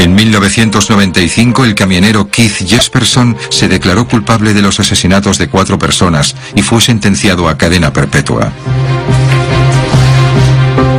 En 0.00 0.14
1995 0.14 1.64
el 1.64 1.74
camionero 1.74 2.28
Keith 2.28 2.68
Jesperson 2.68 3.36
se 3.50 3.68
declaró 3.68 4.06
culpable 4.06 4.52
de 4.52 4.60
los 4.60 4.78
asesinatos 4.80 5.38
de 5.38 5.48
cuatro 5.48 5.78
personas 5.78 6.34
y 6.54 6.62
fue 6.62 6.80
sentenciado 6.82 7.48
a 7.48 7.56
cadena 7.56 7.92
perpetua. 7.92 8.52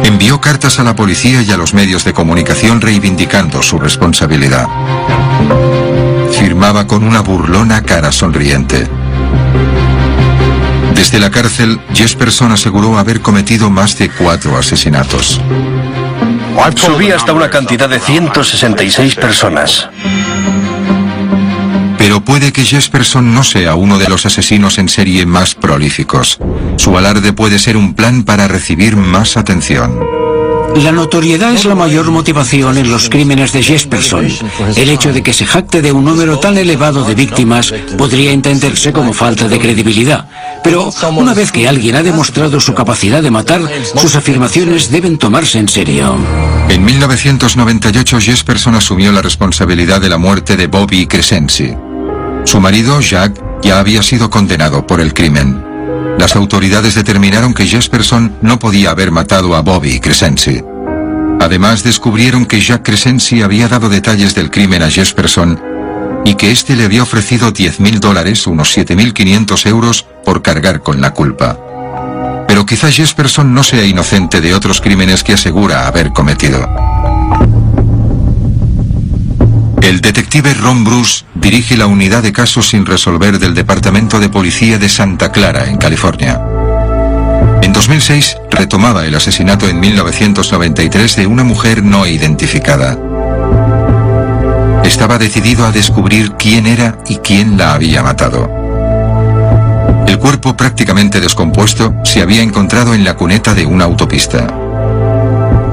Envió 0.03 0.39
cartas 0.39 0.79
a 0.79 0.83
la 0.83 0.95
policía 0.95 1.41
y 1.41 1.51
a 1.51 1.57
los 1.57 1.73
medios 1.73 2.05
de 2.05 2.13
comunicación 2.13 2.79
reivindicando 2.79 3.61
su 3.61 3.77
responsabilidad. 3.77 4.67
Firmaba 6.31 6.87
con 6.87 7.03
una 7.03 7.19
burlona 7.19 7.83
cara 7.83 8.11
sonriente. 8.11 8.87
Desde 10.95 11.19
la 11.19 11.29
cárcel, 11.29 11.79
Jesperson 11.93 12.51
aseguró 12.51 12.97
haber 12.97 13.21
cometido 13.21 13.69
más 13.69 13.97
de 13.97 14.09
cuatro 14.09 14.57
asesinatos. 14.57 15.41
Subí 16.75 17.11
hasta 17.11 17.33
una 17.33 17.49
cantidad 17.49 17.89
de 17.89 17.99
166 17.99 19.15
personas. 19.15 19.89
Pero 21.97 22.21
puede 22.21 22.53
que 22.53 22.63
Jesperson 22.63 23.33
no 23.33 23.43
sea 23.43 23.75
uno 23.75 23.97
de 23.97 24.07
los 24.07 24.25
asesinos 24.25 24.77
en 24.77 24.89
serie 24.89 25.25
más 25.25 25.53
prolíficos. 25.53 26.39
Su 26.77 26.97
alarde 26.97 27.33
puede 27.33 27.59
ser 27.59 27.77
un 27.77 27.93
plan 27.93 28.23
para 28.23 28.47
recibir 28.47 28.95
más 28.95 29.37
atención. 29.37 30.24
La 30.75 30.91
notoriedad 30.91 31.53
es 31.53 31.65
la 31.65 31.73
mayor 31.73 32.11
motivación 32.11 32.77
en 32.77 32.91
los 32.91 33.09
crímenes 33.09 33.53
de 33.53 33.63
Jesperson. 33.63 34.27
El 34.75 34.89
hecho 34.89 35.13
de 35.13 35.23
que 35.23 35.31
se 35.31 35.45
jacte 35.45 35.81
de 35.81 35.91
un 35.91 36.03
número 36.03 36.37
tan 36.39 36.57
elevado 36.57 37.05
de 37.05 37.15
víctimas 37.15 37.73
podría 37.97 38.31
entenderse 38.31 38.91
como 38.91 39.13
falta 39.13 39.47
de 39.47 39.57
credibilidad. 39.57 40.27
Pero 40.63 40.91
una 41.15 41.33
vez 41.33 41.51
que 41.51 41.67
alguien 41.67 41.95
ha 41.95 42.03
demostrado 42.03 42.59
su 42.59 42.73
capacidad 42.73 43.23
de 43.23 43.31
matar, 43.31 43.61
sus 43.95 44.15
afirmaciones 44.15 44.91
deben 44.91 45.17
tomarse 45.17 45.59
en 45.59 45.69
serio. 45.69 46.17
En 46.67 46.83
1998 46.83 48.19
Jesperson 48.19 48.75
asumió 48.75 49.11
la 49.11 49.21
responsabilidad 49.21 50.01
de 50.01 50.09
la 50.09 50.17
muerte 50.17 50.57
de 50.57 50.67
Bobby 50.67 51.07
Crescenzi. 51.07 51.73
Su 52.43 52.59
marido, 52.59 52.99
Jack, 52.99 53.41
ya 53.61 53.79
había 53.79 54.03
sido 54.03 54.29
condenado 54.29 54.85
por 54.85 54.99
el 54.99 55.13
crimen. 55.13 55.74
Las 56.17 56.35
autoridades 56.35 56.95
determinaron 56.95 57.53
que 57.53 57.67
Jesperson 57.67 58.35
no 58.41 58.59
podía 58.59 58.91
haber 58.91 59.11
matado 59.11 59.55
a 59.55 59.61
Bobby 59.61 59.99
Crescenzi. 59.99 60.63
Además 61.39 61.83
descubrieron 61.83 62.45
que 62.45 62.61
Jacques 62.61 62.85
Crescency 62.85 63.41
había 63.41 63.67
dado 63.67 63.89
detalles 63.89 64.33
del 64.33 64.49
crimen 64.49 64.81
a 64.81 64.89
Jesperson 64.89 65.61
y 66.25 66.35
que 66.35 66.51
éste 66.51 66.75
le 66.75 66.85
había 66.85 67.03
ofrecido 67.03 67.53
10.000 67.53 67.99
dólares, 67.99 68.47
unos 68.47 68.75
7.500 68.75 69.67
euros, 69.67 70.05
por 70.23 70.41
cargar 70.41 70.81
con 70.81 71.01
la 71.01 71.11
culpa. 71.11 71.59
Pero 72.47 72.65
quizá 72.65 72.91
Jesperson 72.91 73.53
no 73.53 73.63
sea 73.63 73.85
inocente 73.85 74.41
de 74.41 74.55
otros 74.55 74.81
crímenes 74.81 75.23
que 75.23 75.33
asegura 75.33 75.87
haber 75.87 76.11
cometido. 76.13 76.67
El 79.81 80.01
detective 80.01 80.53
Ron 80.55 80.83
Bruce 80.83 81.24
dirige 81.45 81.77
la 81.77 81.85
unidad 81.85 82.23
de 82.23 82.33
casos 82.33 82.69
sin 82.69 82.87
resolver 82.87 83.37
del 83.37 83.53
Departamento 83.53 84.19
de 84.19 84.29
Policía 84.29 84.79
de 84.79 84.89
Santa 84.89 85.31
Clara, 85.31 85.69
en 85.69 85.77
California. 85.77 86.41
En 87.61 87.71
2006 87.71 88.37
retomaba 88.49 89.05
el 89.05 89.13
asesinato 89.13 89.69
en 89.69 89.79
1993 89.79 91.17
de 91.17 91.27
una 91.27 91.43
mujer 91.43 91.83
no 91.83 92.07
identificada. 92.07 92.97
Estaba 94.83 95.19
decidido 95.19 95.67
a 95.67 95.71
descubrir 95.71 96.31
quién 96.31 96.65
era 96.65 96.97
y 97.07 97.17
quién 97.17 97.59
la 97.59 97.75
había 97.75 98.01
matado. 98.01 98.49
El 100.07 100.17
cuerpo 100.17 100.57
prácticamente 100.57 101.21
descompuesto 101.21 101.93
se 102.03 102.23
había 102.23 102.41
encontrado 102.41 102.95
en 102.95 103.03
la 103.03 103.13
cuneta 103.13 103.53
de 103.53 103.67
una 103.67 103.85
autopista. 103.85 104.47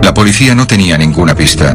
La 0.02 0.12
policía 0.12 0.54
no 0.54 0.66
tenía 0.66 0.98
ninguna 0.98 1.34
pista 1.34 1.74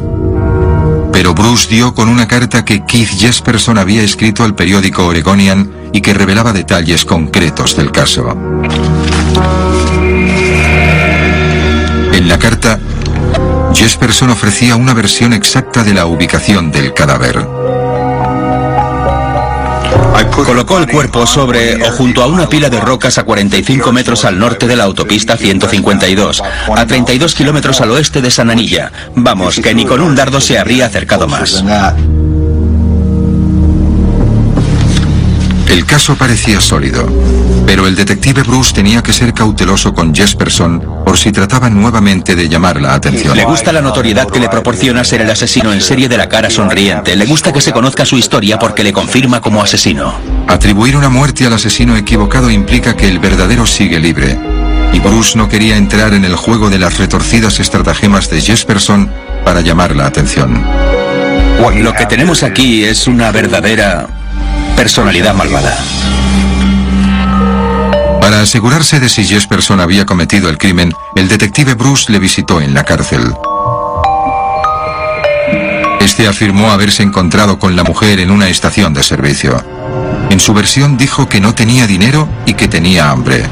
pero 1.17 1.33
Bruce 1.33 1.67
dio 1.67 1.95
con 1.95 2.09
una 2.09 2.27
carta 2.27 2.63
que 2.63 2.85
Keith 2.85 3.09
Jesperson 3.09 3.79
había 3.79 4.03
escrito 4.03 4.43
al 4.43 4.53
periódico 4.53 5.07
Oregonian 5.07 5.89
y 5.91 5.99
que 6.01 6.13
revelaba 6.13 6.53
detalles 6.53 7.05
concretos 7.05 7.75
del 7.75 7.91
caso. 7.91 8.37
En 12.13 12.29
la 12.29 12.37
carta, 12.37 12.79
Jesperson 13.73 14.29
ofrecía 14.29 14.75
una 14.75 14.93
versión 14.93 15.33
exacta 15.33 15.83
de 15.83 15.95
la 15.95 16.05
ubicación 16.05 16.71
del 16.71 16.93
cadáver. 16.93 17.47
Colocó 20.25 20.79
el 20.79 20.87
cuerpo 20.87 21.25
sobre 21.25 21.83
o 21.83 21.91
junto 21.91 22.23
a 22.23 22.27
una 22.27 22.47
pila 22.47 22.69
de 22.69 22.79
rocas 22.79 23.17
a 23.17 23.23
45 23.23 23.91
metros 23.91 24.25
al 24.25 24.39
norte 24.39 24.67
de 24.67 24.75
la 24.75 24.83
autopista 24.83 25.37
152, 25.37 26.41
a 26.75 26.85
32 26.85 27.35
kilómetros 27.35 27.81
al 27.81 27.91
oeste 27.91 28.21
de 28.21 28.31
San 28.31 28.49
Anilla. 28.49 28.91
Vamos, 29.15 29.59
que 29.59 29.73
ni 29.73 29.85
con 29.85 30.01
un 30.01 30.15
dardo 30.15 30.41
se 30.41 30.57
habría 30.57 30.85
acercado 30.85 31.27
más. 31.27 31.63
El 35.69 35.85
caso 35.85 36.15
parecía 36.15 36.61
sólido, 36.61 37.05
pero 37.65 37.87
el 37.87 37.95
detective 37.95 38.43
Bruce 38.43 38.73
tenía 38.73 39.03
que 39.03 39.11
ser 39.11 39.33
cauteloso 39.33 39.93
con 39.93 40.15
Jesperson 40.15 40.81
por 41.05 41.17
si 41.17 41.31
trataba 41.31 41.69
nuevamente 41.69 42.35
de 42.35 42.47
llamar 42.47 42.81
la 42.81 42.93
atención. 42.93 43.35
Le 43.35 43.43
gusta 43.43 43.73
la 43.73 43.81
notoriedad 43.81 44.29
que 44.29 44.39
le 44.39 44.47
proporciona 44.47 45.03
ser 45.03 45.21
el 45.21 45.29
asesino 45.29 45.73
en 45.73 45.81
serie 45.81 46.07
de 46.07 46.17
la 46.17 46.29
cara 46.29 46.49
sonriente. 46.49 47.15
Le 47.15 47.25
gusta 47.25 47.51
que 47.51 47.61
se 47.61 47.73
conozca 47.73 48.05
su 48.05 48.17
historia 48.17 48.57
porque 48.57 48.83
le 48.83 48.93
confirma 48.93 49.41
como 49.41 49.61
asesino. 49.61 50.15
Atribuir 50.47 50.95
una 50.95 51.09
muerte 51.09 51.45
al 51.45 51.53
asesino 51.53 51.97
equivocado 51.97 52.49
implica 52.49 52.95
que 52.95 53.09
el 53.09 53.19
verdadero 53.19 53.65
sigue 53.65 53.99
libre. 53.99 54.39
Y 54.93 54.99
Bruce 54.99 55.37
no 55.37 55.49
quería 55.49 55.75
entrar 55.75 56.13
en 56.13 56.23
el 56.23 56.35
juego 56.35 56.69
de 56.69 56.79
las 56.79 56.97
retorcidas 56.97 57.59
estratagemas 57.59 58.29
de 58.29 58.39
Jesperson 58.39 59.11
para 59.43 59.61
llamar 59.61 59.95
la 59.95 60.05
atención. 60.05 60.63
Lo 61.75 61.93
que 61.93 62.05
tenemos 62.05 62.43
aquí 62.43 62.83
es 62.85 63.07
una 63.07 63.31
verdadera 63.31 64.07
personalidad 64.77 65.33
malvada. 65.33 65.75
Para 68.21 68.41
asegurarse 68.41 68.99
de 68.99 69.09
si 69.09 69.25
Jesperson 69.25 69.79
había 69.79 70.05
cometido 70.05 70.49
el 70.49 70.59
crimen, 70.59 70.93
el 71.15 71.27
detective 71.27 71.73
Bruce 71.73 72.11
le 72.11 72.19
visitó 72.19 72.61
en 72.61 72.75
la 72.75 72.83
cárcel. 72.83 73.33
Este 75.99 76.27
afirmó 76.27 76.71
haberse 76.71 77.01
encontrado 77.01 77.57
con 77.57 77.75
la 77.75 77.83
mujer 77.83 78.19
en 78.19 78.29
una 78.29 78.49
estación 78.49 78.93
de 78.93 79.01
servicio. 79.01 79.61
En 80.29 80.39
su 80.39 80.53
versión 80.53 80.95
dijo 80.95 81.27
que 81.27 81.41
no 81.41 81.55
tenía 81.55 81.87
dinero 81.87 82.29
y 82.45 82.53
que 82.53 82.67
tenía 82.67 83.09
hambre. 83.09 83.43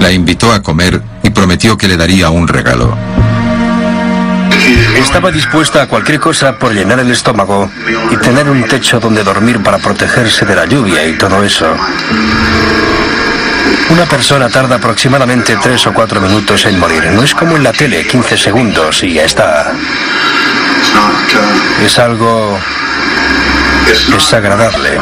La 0.00 0.12
invitó 0.12 0.52
a 0.52 0.62
comer 0.62 1.02
y 1.22 1.30
prometió 1.30 1.78
que 1.78 1.88
le 1.88 1.96
daría 1.96 2.28
un 2.28 2.46
regalo. 2.46 2.94
Estaba 4.96 5.30
dispuesta 5.30 5.82
a 5.82 5.86
cualquier 5.86 6.20
cosa 6.20 6.56
por 6.56 6.72
llenar 6.72 7.00
el 7.00 7.10
estómago 7.10 7.70
y 8.10 8.16
tener 8.18 8.48
un 8.48 8.62
techo 8.64 9.00
donde 9.00 9.22
dormir 9.22 9.62
para 9.62 9.78
protegerse 9.78 10.44
de 10.44 10.54
la 10.54 10.66
lluvia 10.66 11.06
y 11.06 11.16
todo 11.16 11.42
eso. 11.42 11.74
Una 13.90 14.06
persona 14.06 14.48
tarda 14.48 14.76
aproximadamente 14.76 15.56
tres 15.60 15.86
o 15.86 15.92
cuatro 15.92 16.20
minutos 16.20 16.64
en 16.66 16.78
morir. 16.78 17.04
No 17.12 17.22
es 17.22 17.34
como 17.34 17.56
en 17.56 17.64
la 17.64 17.72
tele, 17.72 18.06
15 18.06 18.36
segundos 18.36 19.02
y 19.02 19.14
ya 19.14 19.24
está. 19.24 19.72
Es 21.84 21.98
algo 21.98 22.58
desagradable. 24.08 25.00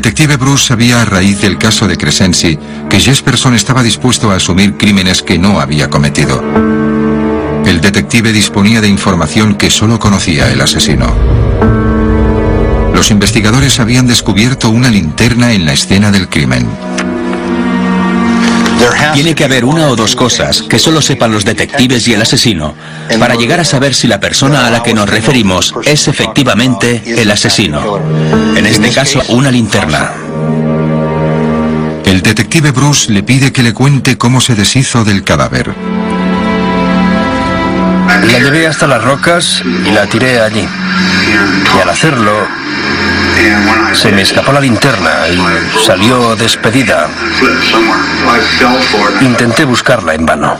Detective 0.00 0.38
Bruce 0.38 0.68
sabía 0.68 1.02
a 1.02 1.04
raíz 1.04 1.42
del 1.42 1.58
caso 1.58 1.86
de 1.86 1.98
Crescency 1.98 2.58
que 2.88 2.98
Jesperson 2.98 3.54
estaba 3.54 3.82
dispuesto 3.82 4.30
a 4.30 4.36
asumir 4.36 4.78
crímenes 4.78 5.22
que 5.22 5.38
no 5.38 5.60
había 5.60 5.90
cometido. 5.90 6.42
El 7.66 7.82
detective 7.82 8.32
disponía 8.32 8.80
de 8.80 8.88
información 8.88 9.56
que 9.56 9.68
solo 9.68 9.98
conocía 9.98 10.50
el 10.50 10.62
asesino. 10.62 11.14
Los 12.94 13.10
investigadores 13.10 13.78
habían 13.78 14.06
descubierto 14.06 14.70
una 14.70 14.88
linterna 14.88 15.52
en 15.52 15.66
la 15.66 15.74
escena 15.74 16.10
del 16.10 16.30
crimen. 16.30 16.66
Tiene 19.14 19.34
que 19.34 19.44
haber 19.44 19.64
una 19.64 19.88
o 19.88 19.96
dos 19.96 20.16
cosas 20.16 20.62
que 20.62 20.78
solo 20.78 21.02
sepan 21.02 21.32
los 21.32 21.44
detectives 21.44 22.06
y 22.08 22.14
el 22.14 22.22
asesino 22.22 22.74
para 23.18 23.34
llegar 23.34 23.60
a 23.60 23.64
saber 23.64 23.94
si 23.94 24.06
la 24.06 24.20
persona 24.20 24.66
a 24.66 24.70
la 24.70 24.82
que 24.82 24.94
nos 24.94 25.08
referimos 25.08 25.74
es 25.84 26.08
efectivamente 26.08 27.02
el 27.06 27.30
asesino. 27.30 27.98
En 28.56 28.66
este 28.66 28.90
caso, 28.90 29.20
una 29.28 29.50
linterna. 29.50 30.12
El 32.04 32.22
detective 32.22 32.70
Bruce 32.70 33.12
le 33.12 33.22
pide 33.22 33.52
que 33.52 33.62
le 33.62 33.72
cuente 33.72 34.18
cómo 34.18 34.40
se 34.40 34.54
deshizo 34.54 35.04
del 35.04 35.22
cadáver. 35.22 35.74
La 38.26 38.38
llevé 38.38 38.66
hasta 38.66 38.86
las 38.86 39.02
rocas 39.02 39.62
y 39.64 39.90
la 39.90 40.06
tiré 40.06 40.40
allí. 40.40 40.66
Y 41.76 41.80
al 41.80 41.88
hacerlo, 41.88 42.46
se 43.94 44.12
me 44.12 44.22
escapó 44.22 44.52
la 44.52 44.60
linterna 44.60 45.28
y 45.28 45.38
salió 45.84 46.36
despedida. 46.36 47.08
Intenté 49.20 49.64
buscarla 49.64 50.14
en 50.14 50.26
vano. 50.26 50.58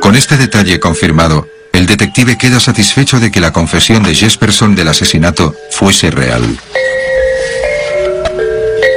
Con 0.00 0.16
este 0.16 0.36
detalle 0.36 0.80
confirmado, 0.80 1.48
el 1.72 1.86
detective 1.86 2.38
queda 2.38 2.60
satisfecho 2.60 3.20
de 3.20 3.30
que 3.30 3.40
la 3.40 3.52
confesión 3.52 4.02
de 4.02 4.14
Jesperson 4.14 4.74
del 4.74 4.88
asesinato 4.88 5.54
fuese 5.70 6.10
real. 6.10 6.58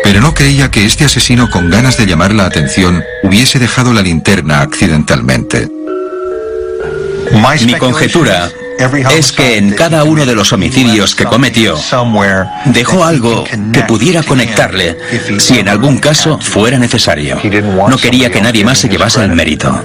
Pero 0.04 0.22
no 0.22 0.34
creía 0.34 0.72
que 0.72 0.86
este 0.86 1.06
asesino 1.06 1.50
con 1.50 1.70
ganas 1.70 1.98
de 1.98 2.06
llamar 2.06 2.34
la 2.34 2.46
atención 2.46 3.04
hubiese 3.24 3.60
dejado 3.60 3.94
la 3.94 4.02
linterna 4.02 4.62
accidentalmente. 4.62 5.70
Mi 7.66 7.74
conjetura 7.76 8.50
es 9.16 9.32
que 9.32 9.58
en 9.58 9.72
cada 9.72 10.04
uno 10.04 10.26
de 10.26 10.36
los 10.36 10.52
homicidios 10.54 11.16
que 11.16 11.26
cometió 11.26 11.78
dejó 12.66 13.06
algo 13.06 13.44
que 13.72 13.82
pudiera 13.84 14.24
conectarle 14.24 14.98
si 15.40 15.60
en 15.60 15.70
algún 15.70 15.98
caso 15.98 16.40
fuera 16.40 16.78
necesario. 16.78 17.40
No 17.90 17.98
quería 17.98 18.30
que 18.30 18.42
nadie 18.42 18.66
más 18.66 18.80
se 18.80 18.90
llevase 18.90 19.24
el 19.24 19.32
mérito. 19.32 19.84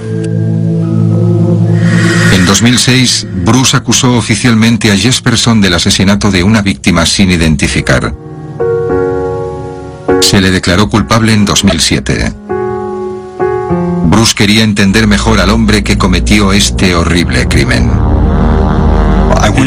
En 2.33 2.45
2006, 2.45 3.27
Bruce 3.45 3.77
acusó 3.77 4.15
oficialmente 4.17 4.91
a 4.91 4.97
Jesperson 4.97 5.61
del 5.61 5.73
asesinato 5.75 6.31
de 6.31 6.43
una 6.43 6.61
víctima 6.61 7.05
sin 7.05 7.31
identificar. 7.31 8.13
Se 10.21 10.41
le 10.41 10.51
declaró 10.51 10.89
culpable 10.89 11.33
en 11.33 11.45
2007. 11.45 12.33
Bruce 14.05 14.33
quería 14.35 14.63
entender 14.63 15.07
mejor 15.07 15.39
al 15.39 15.49
hombre 15.49 15.83
que 15.83 15.97
cometió 15.97 16.51
este 16.53 16.95
horrible 16.95 17.47
crimen. 17.47 18.08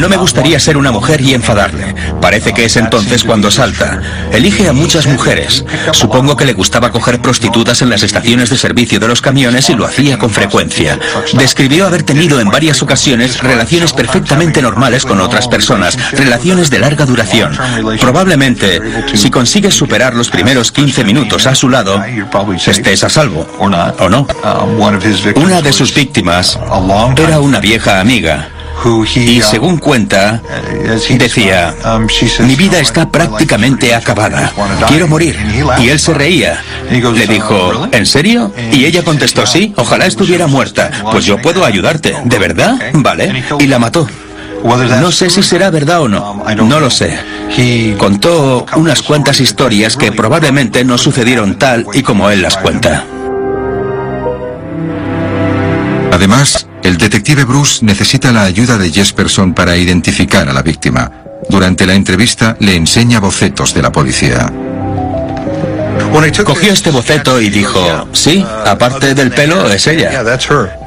No 0.03 0.09
me 0.09 0.17
gustaría 0.17 0.59
ser 0.59 0.75
una 0.75 0.91
mujer 0.91 1.21
y 1.21 1.33
enfadarle. 1.33 1.95
Parece 2.19 2.53
que 2.53 2.65
es 2.65 2.75
entonces 2.75 3.23
cuando 3.23 3.49
salta. 3.49 4.01
Elige 4.33 4.67
a 4.67 4.73
muchas 4.73 5.07
mujeres. 5.07 5.63
Supongo 5.93 6.35
que 6.35 6.43
le 6.43 6.51
gustaba 6.51 6.91
coger 6.91 7.21
prostitutas 7.21 7.81
en 7.81 7.89
las 7.89 8.03
estaciones 8.03 8.49
de 8.49 8.57
servicio 8.57 8.99
de 8.99 9.07
los 9.07 9.21
camiones 9.21 9.69
y 9.69 9.75
lo 9.75 9.85
hacía 9.85 10.19
con 10.19 10.29
frecuencia. 10.29 10.99
Describió 11.31 11.87
haber 11.87 12.03
tenido 12.03 12.41
en 12.41 12.49
varias 12.49 12.81
ocasiones 12.81 13.39
relaciones 13.39 13.93
perfectamente 13.93 14.61
normales 14.61 15.05
con 15.05 15.21
otras 15.21 15.47
personas, 15.47 15.97
relaciones 16.11 16.69
de 16.69 16.79
larga 16.79 17.05
duración. 17.05 17.57
Probablemente, 18.01 18.81
si 19.13 19.31
consigues 19.31 19.73
superar 19.73 20.15
los 20.15 20.29
primeros 20.29 20.73
15 20.73 21.05
minutos 21.05 21.47
a 21.47 21.55
su 21.55 21.69
lado, 21.69 22.03
estés 22.67 23.05
a 23.05 23.09
salvo. 23.09 23.47
¿O 23.57 23.69
no? 23.69 24.27
Una 25.35 25.61
de 25.61 25.71
sus 25.71 25.95
víctimas 25.95 26.59
era 27.17 27.39
una 27.39 27.61
vieja 27.61 28.01
amiga. 28.01 28.49
Y 29.15 29.41
según 29.41 29.77
cuenta, 29.77 30.41
decía, 31.17 31.73
mi 32.39 32.55
vida 32.55 32.79
está 32.79 33.09
prácticamente 33.09 33.93
acabada, 33.95 34.51
quiero 34.87 35.07
morir. 35.07 35.37
Y 35.79 35.89
él 35.89 35.99
se 35.99 36.13
reía, 36.13 36.61
Le 36.89 37.27
dijo, 37.27 37.87
¿en 37.91 38.05
serio? 38.05 38.53
Y 38.71 38.85
ella 38.85 39.03
contestó, 39.03 39.45
sí, 39.45 39.73
ojalá 39.77 40.05
estuviera 40.05 40.47
muerta. 40.47 40.91
Pues 41.11 41.25
yo 41.25 41.41
puedo 41.41 41.65
ayudarte. 41.65 42.15
¿De 42.25 42.39
verdad? 42.39 42.79
Vale. 42.93 43.43
Y 43.59 43.67
la 43.67 43.79
mató. 43.79 44.07
No 44.63 45.11
sé 45.11 45.29
si 45.29 45.43
será 45.43 45.69
verdad 45.69 46.01
o 46.01 46.07
no, 46.07 46.43
no 46.55 46.79
lo 46.79 46.89
sé. 46.89 47.19
Contó 47.97 48.65
unas 48.75 49.01
cuantas 49.01 49.39
historias 49.39 49.95
que 49.95 50.11
probablemente 50.11 50.83
no 50.83 50.97
sucedieron 50.97 51.57
tal 51.57 51.85
y 51.93 52.01
como 52.01 52.29
él 52.29 52.41
las 52.41 52.57
cuenta. 52.57 53.05
Además, 56.11 56.67
el 56.83 56.97
detective 56.97 57.45
Bruce 57.45 57.83
necesita 57.83 58.31
la 58.31 58.43
ayuda 58.43 58.77
de 58.77 58.91
Jesperson 58.91 59.53
para 59.53 59.77
identificar 59.77 60.47
a 60.49 60.53
la 60.53 60.61
víctima. 60.61 61.11
Durante 61.49 61.85
la 61.85 61.93
entrevista 61.93 62.55
le 62.59 62.75
enseña 62.75 63.19
bocetos 63.19 63.73
de 63.73 63.81
la 63.81 63.91
policía. 63.91 64.51
Cogió 66.45 66.73
este 66.73 66.91
boceto 66.91 67.41
y 67.41 67.49
dijo, 67.49 68.07
sí, 68.11 68.45
aparte 68.65 69.15
del 69.15 69.31
pelo 69.31 69.69
es 69.69 69.87
ella. 69.87 70.23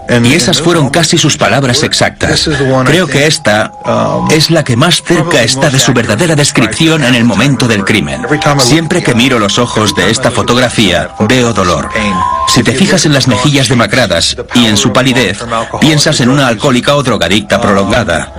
Y 0.09 0.35
esas 0.35 0.61
fueron 0.63 0.89
casi 0.89 1.19
sus 1.19 1.37
palabras 1.37 1.83
exactas. 1.83 2.49
Creo 2.85 3.07
que 3.07 3.27
esta 3.27 3.73
es 4.31 4.51
la 4.51 4.65
que 4.65 4.77
más 4.77 5.03
cerca 5.03 5.43
está 5.43 5.71
de 5.71 5.79
su 5.79 5.93
verdadera 5.93 6.37
descripción 6.37 7.05
en 7.05 7.15
el 7.15 7.25
momento 7.25 7.67
del 7.69 7.85
crimen. 7.85 8.23
Siempre 8.59 9.03
que 9.03 9.15
miro 9.15 9.39
los 9.39 9.59
ojos 9.59 9.95
de 9.95 10.11
esta 10.11 10.31
fotografía, 10.31 11.11
veo 11.29 11.53
dolor. 11.53 11.91
Si 12.49 12.63
te 12.63 12.73
fijas 12.73 13.05
en 13.07 13.13
las 13.13 13.27
mejillas 13.27 13.69
demacradas 13.69 14.37
y 14.55 14.67
en 14.67 14.77
su 14.77 14.93
palidez, 14.93 15.39
piensas 15.81 16.21
en 16.21 16.29
una 16.29 16.47
alcohólica 16.47 16.97
o 16.97 17.03
drogadicta 17.03 17.61
prolongada. 17.61 18.33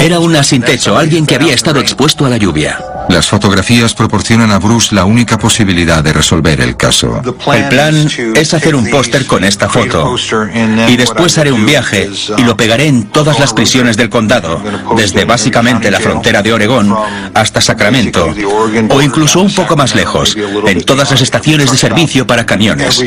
Era 0.00 0.18
una 0.18 0.42
sin 0.42 0.62
techo, 0.62 0.96
alguien 0.96 1.26
que 1.26 1.36
había 1.36 1.54
estado 1.54 1.80
expuesto 1.80 2.26
a 2.26 2.28
la 2.28 2.36
lluvia. 2.36 2.78
Las 3.08 3.28
fotografías 3.28 3.94
proporcionan 3.94 4.50
a 4.50 4.58
Bruce 4.58 4.94
la 4.94 5.04
única 5.04 5.38
posibilidad 5.38 6.02
de 6.02 6.12
resolver 6.12 6.60
el 6.60 6.76
caso. 6.76 7.22
El 7.52 7.68
plan 7.68 8.08
es 8.34 8.54
hacer 8.54 8.74
un 8.74 8.88
póster 8.90 9.26
con 9.26 9.44
esta 9.44 9.68
foto 9.68 10.14
y 10.88 10.96
después 10.96 11.38
haré 11.38 11.52
un 11.52 11.64
viaje 11.64 12.10
y 12.36 12.42
lo 12.42 12.56
pegaré 12.56 12.86
en 12.86 13.04
todas 13.04 13.38
las 13.38 13.52
prisiones 13.52 13.96
del 13.96 14.10
condado, 14.10 14.62
desde 14.96 15.24
básicamente 15.24 15.90
la 15.90 16.00
frontera 16.00 16.42
de 16.42 16.52
Oregón 16.52 16.94
hasta 17.34 17.60
Sacramento 17.60 18.34
o 18.90 19.02
incluso 19.02 19.40
un 19.40 19.54
poco 19.54 19.76
más 19.76 19.94
lejos, 19.94 20.36
en 20.66 20.82
todas 20.82 21.10
las 21.10 21.20
estaciones 21.22 21.70
de 21.70 21.78
servicio 21.78 22.26
para 22.26 22.44
camiones 22.44 23.02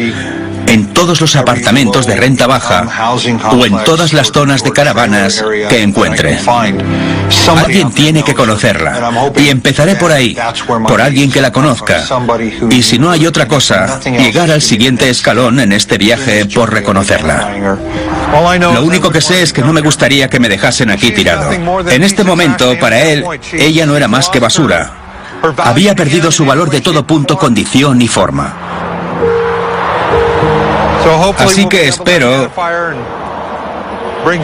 en 0.67 0.93
todos 0.93 1.21
los 1.21 1.35
apartamentos 1.35 2.05
de 2.05 2.15
renta 2.15 2.47
baja 2.47 2.87
o 3.51 3.65
en 3.65 3.83
todas 3.83 4.13
las 4.13 4.31
zonas 4.31 4.63
de 4.63 4.71
caravanas 4.71 5.43
que 5.69 5.81
encuentre. 5.81 6.39
Alguien 7.57 7.91
tiene 7.91 8.23
que 8.23 8.33
conocerla 8.33 9.31
y 9.37 9.49
empezaré 9.49 9.95
por 9.95 10.11
ahí, 10.11 10.37
por 10.87 11.01
alguien 11.01 11.31
que 11.31 11.41
la 11.41 11.51
conozca. 11.51 12.03
Y 12.69 12.83
si 12.83 12.99
no 12.99 13.11
hay 13.11 13.25
otra 13.25 13.47
cosa, 13.47 13.99
llegar 13.99 14.51
al 14.51 14.61
siguiente 14.61 15.09
escalón 15.09 15.59
en 15.59 15.71
este 15.71 15.97
viaje 15.97 16.45
por 16.45 16.71
reconocerla. 16.71 17.77
Lo 18.59 18.83
único 18.83 19.11
que 19.11 19.21
sé 19.21 19.41
es 19.41 19.53
que 19.53 19.61
no 19.61 19.73
me 19.73 19.81
gustaría 19.81 20.29
que 20.29 20.39
me 20.39 20.49
dejasen 20.49 20.89
aquí 20.89 21.11
tirado. 21.11 21.51
En 21.89 22.03
este 22.03 22.23
momento, 22.23 22.77
para 22.79 23.01
él, 23.01 23.25
ella 23.53 23.85
no 23.85 23.95
era 23.95 24.07
más 24.07 24.29
que 24.29 24.39
basura. 24.39 24.91
Había 25.57 25.95
perdido 25.95 26.31
su 26.31 26.45
valor 26.45 26.69
de 26.69 26.81
todo 26.81 27.05
punto, 27.05 27.37
condición 27.37 28.01
y 28.01 28.07
forma. 28.07 28.70
Así 31.37 31.67
que 31.67 31.87
espero 31.87 32.51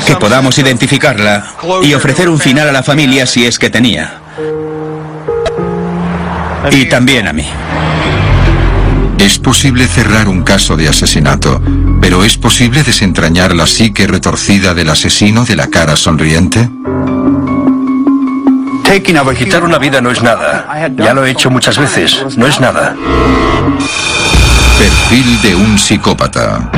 que 0.06 0.16
podamos 0.16 0.58
identificarla 0.58 1.46
y 1.84 1.94
ofrecer 1.94 2.30
un 2.30 2.40
final 2.40 2.70
a 2.70 2.72
la 2.72 2.84
familia 2.84 3.26
si 3.26 3.46
es 3.46 3.60
que 3.60 3.70
tenía. 3.70 4.20
Y 6.72 6.86
también 6.86 7.28
a 7.28 7.34
mí. 7.34 7.48
Es 9.20 9.40
posible 9.40 9.88
cerrar 9.88 10.28
un 10.28 10.44
caso 10.44 10.78
de 10.78 10.88
asesinato, 10.88 11.62
pero 12.00 12.24
¿es 12.24 12.38
posible 12.38 12.84
desentrañar 12.84 13.56
la 13.56 13.66
psique 13.66 14.06
retorcida 14.06 14.74
del 14.74 14.90
asesino 14.90 15.44
de 15.44 15.56
la 15.56 15.68
cara 15.68 15.96
sonriente? 15.96 16.70
Quitar 19.38 19.64
una 19.64 19.78
vida 19.78 20.02
no 20.02 20.12
es 20.12 20.22
nada. 20.24 20.90
Ya 20.96 21.14
lo 21.14 21.26
he 21.26 21.32
hecho 21.32 21.50
muchas 21.50 21.78
veces. 21.78 22.38
No 22.38 22.48
es 22.48 22.60
nada. 22.60 22.96
Perfil 24.78 25.42
de 25.42 25.56
un 25.56 25.80
psicópata. 25.80 26.72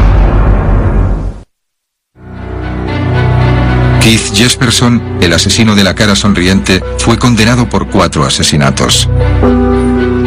Keith 4.02 4.34
Jesperson, 4.34 5.18
el 5.20 5.34
asesino 5.34 5.76
de 5.76 5.84
la 5.84 5.94
cara 5.94 6.16
sonriente, 6.16 6.82
fue 6.98 7.20
condenado 7.20 7.68
por 7.68 7.90
cuatro 7.90 8.24
asesinatos. 8.24 9.10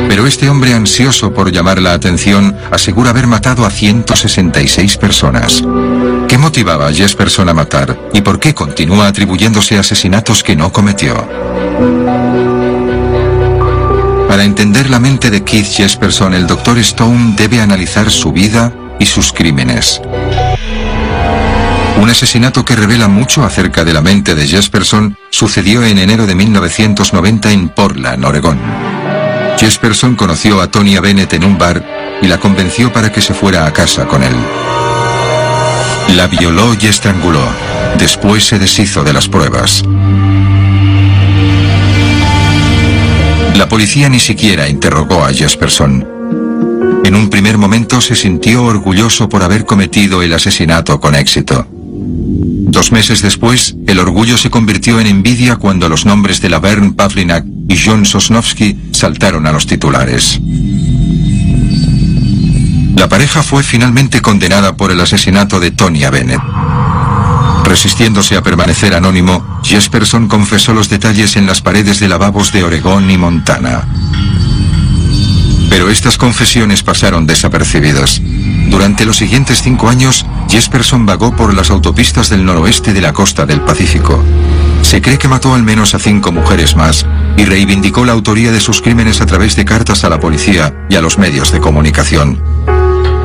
Pero 0.07 0.27
este 0.27 0.51
hombre 0.51 0.75
ansioso 0.75 1.33
por 1.33 1.51
llamar 1.51 1.81
la 1.81 1.95
atención 1.95 2.55
asegura 2.71 3.09
haber 3.09 3.27
matado 3.27 3.65
a 3.65 3.71
166 3.71 4.99
personas. 4.99 5.65
¿Qué 6.29 6.37
motivaba 6.37 6.89
a 6.89 6.93
Jesperson 6.93 7.49
a 7.49 7.55
matar 7.55 7.99
y 8.13 8.21
por 8.21 8.39
qué 8.39 8.55
continúa 8.55 9.07
atribuyéndose 9.07 9.79
asesinatos 9.79 10.43
que 10.43 10.57
no 10.57 10.71
cometió? 10.71 11.27
La 14.91 14.99
mente 14.99 15.31
de 15.31 15.43
Keith 15.43 15.67
Jesperson, 15.67 16.35
el 16.35 16.47
Dr. 16.47 16.77
Stone 16.79 17.35
debe 17.37 17.61
analizar 17.61 18.11
su 18.11 18.33
vida 18.33 18.73
y 18.99 19.07
sus 19.07 19.33
crímenes. 19.33 20.03
Un 22.01 22.11
asesinato 22.11 22.65
que 22.65 22.77
revela 22.77 23.09
mucho 23.09 23.45
acerca 23.45 23.85
de 23.85 23.95
la 23.95 24.03
mente 24.03 24.35
de 24.35 24.47
Jesperson 24.47 25.17
sucedió 25.31 25.85
en 25.85 25.99
enero 25.99 26.27
de 26.27 26.35
1990 26.35 27.53
en 27.53 27.69
Portland, 27.71 28.25
Oregón. 28.25 28.59
Jesperson 29.59 30.15
conoció 30.17 30.61
a 30.61 30.71
Tonya 30.71 31.01
Bennett 31.01 31.33
en 31.33 31.45
un 31.45 31.57
bar 31.57 32.19
y 32.21 32.27
la 32.27 32.39
convenció 32.39 32.93
para 32.93 33.11
que 33.11 33.23
se 33.23 33.35
fuera 33.35 33.67
a 33.67 33.73
casa 33.73 34.07
con 34.07 34.23
él. 34.23 34.35
La 36.17 36.27
violó 36.27 36.75
y 36.79 36.87
estranguló. 36.87 37.47
Después 37.99 38.45
se 38.45 38.59
deshizo 38.59 39.05
de 39.05 39.13
las 39.13 39.29
pruebas. 39.29 39.85
La 43.63 43.69
policía 43.69 44.09
ni 44.09 44.19
siquiera 44.19 44.69
interrogó 44.69 45.25
a 45.25 45.33
Jesperson. 45.33 46.05
En 47.05 47.15
un 47.15 47.31
primer 47.31 47.59
momento 47.59 48.01
se 48.01 48.17
sintió 48.17 48.65
orgulloso 48.65 49.29
por 49.29 49.45
haber 49.45 49.65
cometido 49.67 50.21
el 50.21 50.33
asesinato 50.33 50.99
con 50.99 51.15
éxito. 51.15 51.65
Dos 51.71 52.91
meses 52.91 53.23
después, 53.23 53.77
el 53.87 54.01
orgullo 54.01 54.37
se 54.37 54.51
convirtió 54.51 54.99
en 54.99 55.07
envidia 55.07 55.55
cuando 55.55 55.89
los 55.89 56.05
nombres 56.05 56.41
de 56.41 56.51
Laverne 56.51 56.91
Pavlinak 56.91 57.45
y 57.69 57.77
John 57.79 58.05
Sosnowski 58.05 58.77
saltaron 58.91 59.47
a 59.47 59.53
los 59.53 59.69
titulares. 59.69 60.41
La 62.97 63.09
pareja 63.09 63.45
fue 63.45 63.63
finalmente 63.63 64.21
condenada 64.21 64.77
por 64.77 64.91
el 64.91 65.01
asesinato 65.01 65.61
de 65.61 65.71
Tonya 65.71 66.11
Bennett. 66.11 66.41
Resistiéndose 67.73 68.37
a 68.37 68.43
permanecer 68.43 68.93
anónimo, 68.93 69.43
Jesperson 69.63 70.29
confesó 70.29 70.75
los 70.75 70.91
detalles 70.91 71.37
en 71.37 71.47
las 71.47 71.63
paredes 71.63 72.01
de 72.01 72.07
lavabos 72.07 72.53
de 72.53 72.63
Oregón 72.65 73.11
y 73.11 73.17
Montana. 73.17 73.89
Pero 75.71 75.89
estas 75.89 76.19
confesiones 76.19 76.83
pasaron 76.83 77.27
desapercibidas. 77.27 78.21
Durante 78.69 79.07
los 79.07 79.17
siguientes 79.17 79.63
cinco 79.63 79.89
años, 79.89 80.27
Jesperson 80.51 81.07
vagó 81.07 81.35
por 81.35 81.55
las 81.55 81.71
autopistas 81.71 82.29
del 82.29 82.45
noroeste 82.45 82.93
de 82.93 83.01
la 83.01 83.15
costa 83.15 83.47
del 83.47 83.63
Pacífico. 83.63 84.23
Se 84.83 85.01
cree 85.01 85.17
que 85.17 85.29
mató 85.29 85.55
al 85.55 85.63
menos 85.63 85.95
a 85.95 85.99
cinco 85.99 86.31
mujeres 86.31 86.77
más 86.77 87.07
y 87.39 87.47
reivindicó 87.47 88.05
la 88.05 88.13
autoría 88.13 88.53
de 88.53 88.61
sus 88.61 88.83
crímenes 88.83 89.23
a 89.23 89.27
través 89.27 89.57
de 89.57 89.65
cartas 89.65 90.05
a 90.05 90.11
la 90.11 90.21
policía 90.21 90.75
y 90.91 90.97
a 90.97 91.01
los 91.01 91.17
medios 91.17 91.53
de 91.53 91.61
comunicación. 91.61 92.39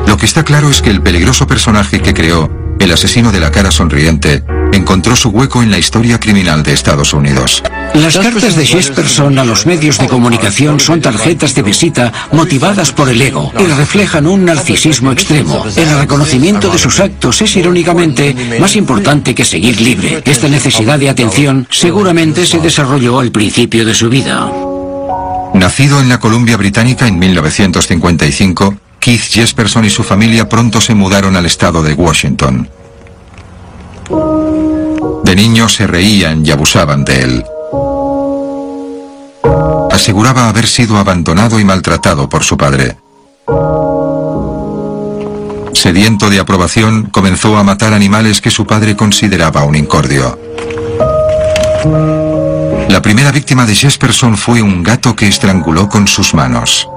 Lo 0.06 0.16
que 0.16 0.24
está 0.24 0.42
claro 0.42 0.70
es 0.70 0.80
que 0.80 0.88
el 0.88 1.02
peligroso 1.02 1.46
personaje 1.46 2.00
que 2.00 2.14
creó 2.14 2.50
el 2.78 2.92
asesino 2.92 3.32
de 3.32 3.40
la 3.40 3.50
cara 3.50 3.70
sonriente 3.70 4.44
encontró 4.72 5.16
su 5.16 5.30
hueco 5.30 5.62
en 5.62 5.70
la 5.70 5.78
historia 5.78 6.20
criminal 6.20 6.62
de 6.62 6.72
Estados 6.72 7.12
Unidos. 7.12 7.62
Las 7.94 8.18
cartas 8.18 8.56
de 8.56 8.66
Jesperson 8.66 9.38
a 9.38 9.44
los 9.44 9.66
medios 9.66 9.98
de 9.98 10.08
comunicación 10.08 10.78
son 10.78 11.00
tarjetas 11.00 11.54
de 11.54 11.62
visita 11.62 12.12
motivadas 12.32 12.92
por 12.92 13.08
el 13.08 13.20
ego 13.20 13.52
y 13.58 13.64
reflejan 13.64 14.26
un 14.26 14.44
narcisismo 14.44 15.12
extremo. 15.12 15.64
El 15.76 15.98
reconocimiento 15.98 16.70
de 16.70 16.78
sus 16.78 17.00
actos 17.00 17.42
es 17.42 17.56
irónicamente 17.56 18.58
más 18.60 18.76
importante 18.76 19.34
que 19.34 19.44
seguir 19.44 19.80
libre. 19.80 20.22
Esta 20.24 20.48
necesidad 20.48 20.98
de 20.98 21.10
atención 21.10 21.66
seguramente 21.70 22.46
se 22.46 22.58
desarrolló 22.58 23.20
al 23.20 23.32
principio 23.32 23.84
de 23.84 23.94
su 23.94 24.08
vida. 24.08 24.50
Nacido 25.54 26.00
en 26.00 26.08
la 26.08 26.20
Columbia 26.20 26.56
Británica 26.56 27.08
en 27.08 27.18
1955, 27.18 28.76
Keith 29.00 29.22
Jesperson 29.22 29.84
y 29.84 29.90
su 29.90 30.02
familia 30.02 30.48
pronto 30.48 30.80
se 30.80 30.94
mudaron 30.94 31.36
al 31.36 31.46
estado 31.46 31.82
de 31.82 31.94
Washington. 31.94 32.68
De 35.24 35.36
niño 35.36 35.68
se 35.68 35.86
reían 35.86 36.44
y 36.44 36.50
abusaban 36.50 37.04
de 37.04 37.22
él. 37.22 37.44
Aseguraba 39.90 40.48
haber 40.48 40.66
sido 40.66 40.96
abandonado 40.96 41.60
y 41.60 41.64
maltratado 41.64 42.28
por 42.28 42.44
su 42.44 42.56
padre. 42.56 42.96
Sediento 45.74 46.28
de 46.28 46.40
aprobación, 46.40 47.04
comenzó 47.10 47.56
a 47.56 47.62
matar 47.62 47.92
animales 47.92 48.40
que 48.40 48.50
su 48.50 48.66
padre 48.66 48.96
consideraba 48.96 49.64
un 49.64 49.76
incordio. 49.76 50.38
La 52.88 53.00
primera 53.02 53.30
víctima 53.30 53.64
de 53.64 53.74
Jesperson 53.74 54.36
fue 54.36 54.60
un 54.60 54.82
gato 54.82 55.14
que 55.14 55.28
estranguló 55.28 55.88
con 55.88 56.08
sus 56.08 56.34
manos. 56.34 56.88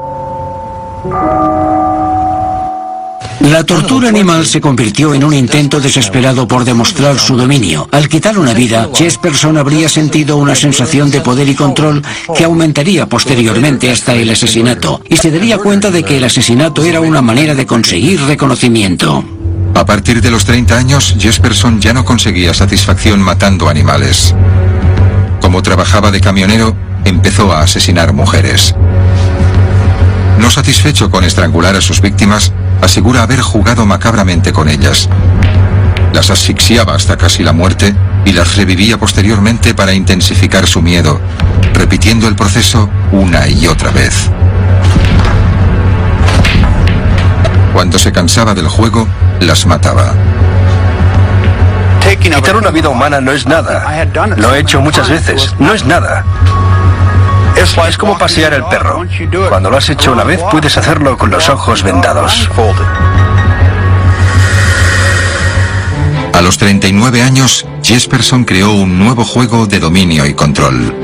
La 3.50 3.64
tortura 3.64 4.10
animal 4.10 4.46
se 4.46 4.62
convirtió 4.62 5.14
en 5.14 5.24
un 5.24 5.34
intento 5.34 5.80
desesperado 5.80 6.48
por 6.48 6.64
demostrar 6.64 7.18
su 7.18 7.36
dominio. 7.36 7.90
Al 7.92 8.08
quitar 8.08 8.38
una 8.38 8.54
vida, 8.54 8.90
Jesperson 8.94 9.58
habría 9.58 9.90
sentido 9.90 10.38
una 10.38 10.56
sensación 10.56 11.10
de 11.10 11.22
poder 11.22 11.50
y 11.50 11.56
control 11.56 12.04
que 12.36 12.44
aumentaría 12.44 13.08
posteriormente 13.08 13.92
hasta 13.92 14.14
el 14.14 14.30
asesinato, 14.30 15.02
y 15.10 15.18
se 15.18 15.32
daría 15.32 15.58
cuenta 15.58 15.90
de 15.90 16.04
que 16.04 16.18
el 16.18 16.24
asesinato 16.24 16.84
era 16.84 17.00
una 17.00 17.22
manera 17.22 17.56
de 17.56 17.66
conseguir 17.66 18.22
reconocimiento. 18.22 19.26
A 19.74 19.86
partir 19.86 20.22
de 20.22 20.30
los 20.30 20.46
30 20.46 20.78
años, 20.78 21.16
Jesperson 21.18 21.82
ya 21.82 21.94
no 21.94 22.06
conseguía 22.06 22.54
satisfacción 22.54 23.22
matando 23.22 23.70
animales. 23.70 24.36
Como 25.42 25.64
trabajaba 25.64 26.12
de 26.12 26.22
camionero, 26.22 26.76
empezó 27.06 27.52
a 27.52 27.62
asesinar 27.62 28.14
mujeres. 28.14 28.76
No 30.42 30.50
satisfecho 30.50 31.12
con 31.12 31.24
estrangular 31.24 31.76
a 31.76 31.82
sus 31.82 32.02
víctimas, 32.02 32.52
asegura 32.82 33.22
haber 33.22 33.42
jugado 33.42 33.86
macabramente 33.86 34.52
con 34.52 34.70
ellas. 34.70 35.08
Las 36.14 36.32
asfixiaba 36.32 36.96
hasta 36.96 37.16
casi 37.16 37.44
la 37.44 37.54
muerte 37.54 37.96
y 38.26 38.34
las 38.34 38.56
revivía 38.56 38.98
posteriormente 38.98 39.76
para 39.76 39.94
intensificar 39.94 40.66
su 40.66 40.82
miedo, 40.82 41.22
repitiendo 41.76 42.28
el 42.28 42.36
proceso 42.36 42.90
una 43.12 43.48
y 43.48 43.68
otra 43.68 43.92
vez. 43.92 44.32
Cuando 47.72 48.00
se 48.00 48.12
cansaba 48.12 48.56
del 48.56 48.68
juego, 48.68 49.08
las 49.42 49.68
mataba. 49.68 50.16
Quitar 52.20 52.56
una 52.56 52.72
vida 52.72 52.90
humana 52.90 53.22
no 53.22 53.32
es 53.32 53.46
nada. 53.46 53.86
Lo 54.38 54.56
he 54.56 54.60
hecho 54.60 54.82
muchas 54.82 55.08
veces. 55.08 55.54
No 55.60 55.72
es 55.72 55.86
nada. 55.86 56.26
Es 57.62 57.98
como 57.98 58.18
pasear 58.18 58.56
el 58.56 58.64
perro. 58.64 59.06
Cuando 59.50 59.70
lo 59.70 59.78
has 59.78 59.88
hecho 59.90 60.14
una 60.14 60.24
vez, 60.24 60.42
puedes 60.50 60.78
hacerlo 60.78 61.16
con 61.16 61.30
los 61.30 61.48
ojos 61.48 61.84
vendados. 61.84 62.50
A 66.34 66.42
los 66.42 66.58
39 66.58 67.22
años, 67.22 67.68
Jesperson 67.84 68.46
creó 68.46 68.72
un 68.72 68.98
nuevo 68.98 69.24
juego 69.24 69.68
de 69.68 69.80
dominio 69.80 70.26
y 70.26 70.34
control. 70.34 70.96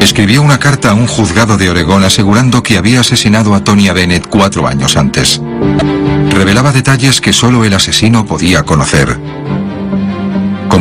Escribió 0.00 0.42
una 0.42 0.58
carta 0.58 0.90
a 0.90 0.94
un 0.94 1.06
juzgado 1.06 1.56
de 1.56 1.70
Oregón 1.70 2.02
asegurando 2.02 2.64
que 2.64 2.76
había 2.76 3.00
asesinado 3.00 3.54
a 3.54 3.62
Tonya 3.62 3.92
Bennett 3.92 4.26
cuatro 4.26 4.66
años 4.66 4.96
antes. 4.96 5.40
Revelaba 6.30 6.72
detalles 6.72 7.20
que 7.20 7.32
solo 7.32 7.64
el 7.64 7.74
asesino 7.74 8.26
podía 8.26 8.64
conocer. 8.64 9.16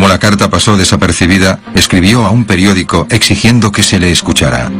La 0.09 0.17
carta 0.17 0.49
pasó 0.49 0.75
desapercibida, 0.75 1.59
escribió 1.75 2.25
a 2.25 2.31
un 2.31 2.45
periódico 2.45 3.05
exigiendo 3.11 3.71
que 3.71 3.83
se 3.83 3.99
le 3.99 4.09
escuchara. 4.09 4.71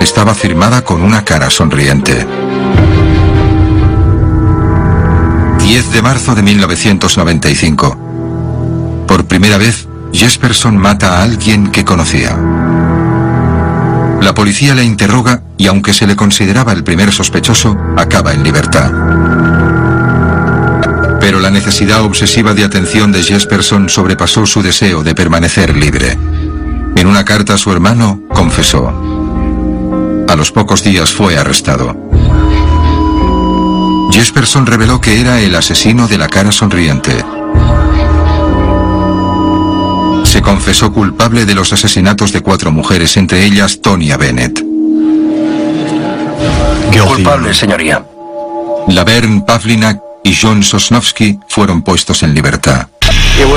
Estaba 0.00 0.34
firmada 0.34 0.80
con 0.80 1.02
una 1.02 1.22
cara 1.22 1.50
sonriente. 1.50 2.26
10 5.58 5.92
de 5.92 6.00
marzo 6.00 6.34
de 6.34 6.42
1995. 6.42 9.04
Por 9.06 9.26
primera 9.26 9.58
vez, 9.58 9.86
Jesperson 10.14 10.78
mata 10.78 11.18
a 11.18 11.24
alguien 11.24 11.70
que 11.70 11.84
conocía. 11.84 12.38
La 14.22 14.32
policía 14.32 14.74
le 14.74 14.84
interroga 14.84 15.42
y 15.58 15.66
aunque 15.66 15.92
se 15.92 16.06
le 16.06 16.16
consideraba 16.16 16.72
el 16.72 16.84
primer 16.84 17.12
sospechoso, 17.12 17.76
acaba 17.98 18.32
en 18.32 18.44
libertad. 18.44 19.37
Pero 21.28 21.40
la 21.40 21.50
necesidad 21.50 22.00
obsesiva 22.04 22.54
de 22.54 22.64
atención 22.64 23.12
de 23.12 23.22
Jesperson 23.22 23.90
sobrepasó 23.90 24.46
su 24.46 24.62
deseo 24.62 25.02
de 25.02 25.14
permanecer 25.14 25.76
libre. 25.76 26.16
En 26.96 27.06
una 27.06 27.22
carta 27.26 27.52
a 27.52 27.58
su 27.58 27.70
hermano, 27.70 28.22
confesó. 28.32 28.88
A 30.26 30.34
los 30.36 30.50
pocos 30.52 30.82
días 30.82 31.12
fue 31.12 31.36
arrestado. 31.36 31.94
Jesperson 34.10 34.64
reveló 34.64 35.02
que 35.02 35.20
era 35.20 35.38
el 35.42 35.54
asesino 35.54 36.08
de 36.08 36.16
la 36.16 36.28
cara 36.28 36.50
sonriente. 36.50 37.22
Se 40.24 40.40
confesó 40.40 40.94
culpable 40.94 41.44
de 41.44 41.54
los 41.54 41.74
asesinatos 41.74 42.32
de 42.32 42.40
cuatro 42.40 42.72
mujeres, 42.72 43.18
entre 43.18 43.44
ellas 43.44 43.82
Tonya 43.82 44.16
Bennett. 44.16 44.64
Culpable, 47.06 47.52
señoría. 47.52 48.02
Laverne 48.88 49.42
Pavlinak 49.46 50.07
y 50.28 50.36
John 50.38 50.62
Sosnowski 50.62 51.40
fueron 51.48 51.80
puestos 51.80 52.22
en 52.22 52.34
libertad. 52.34 52.88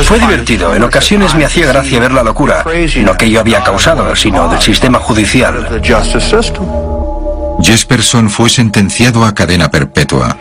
Fue 0.05 0.19
divertido. 0.19 0.73
En 0.73 0.83
ocasiones 0.83 1.35
me 1.35 1.43
hacía 1.43 1.67
gracia 1.67 1.99
ver 1.99 2.13
la 2.13 2.23
locura. 2.23 2.63
No 3.03 3.17
que 3.17 3.29
yo 3.29 3.41
había 3.41 3.61
causado, 3.61 4.15
sino 4.15 4.47
del 4.47 4.61
sistema 4.61 4.97
judicial. 4.99 5.81
Jesperson 7.61 8.29
fue 8.29 8.49
sentenciado 8.49 9.25
a 9.25 9.35
cadena 9.35 9.69
perpetua. 9.69 10.37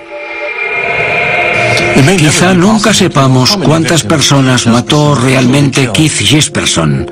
Quizá 2.01 2.55
nunca 2.55 2.95
sepamos 2.95 3.57
cuántas 3.59 4.05
personas 4.05 4.67
mató 4.67 5.15
realmente 5.15 5.91
Keith 5.93 6.13
Jesperson. 6.13 7.11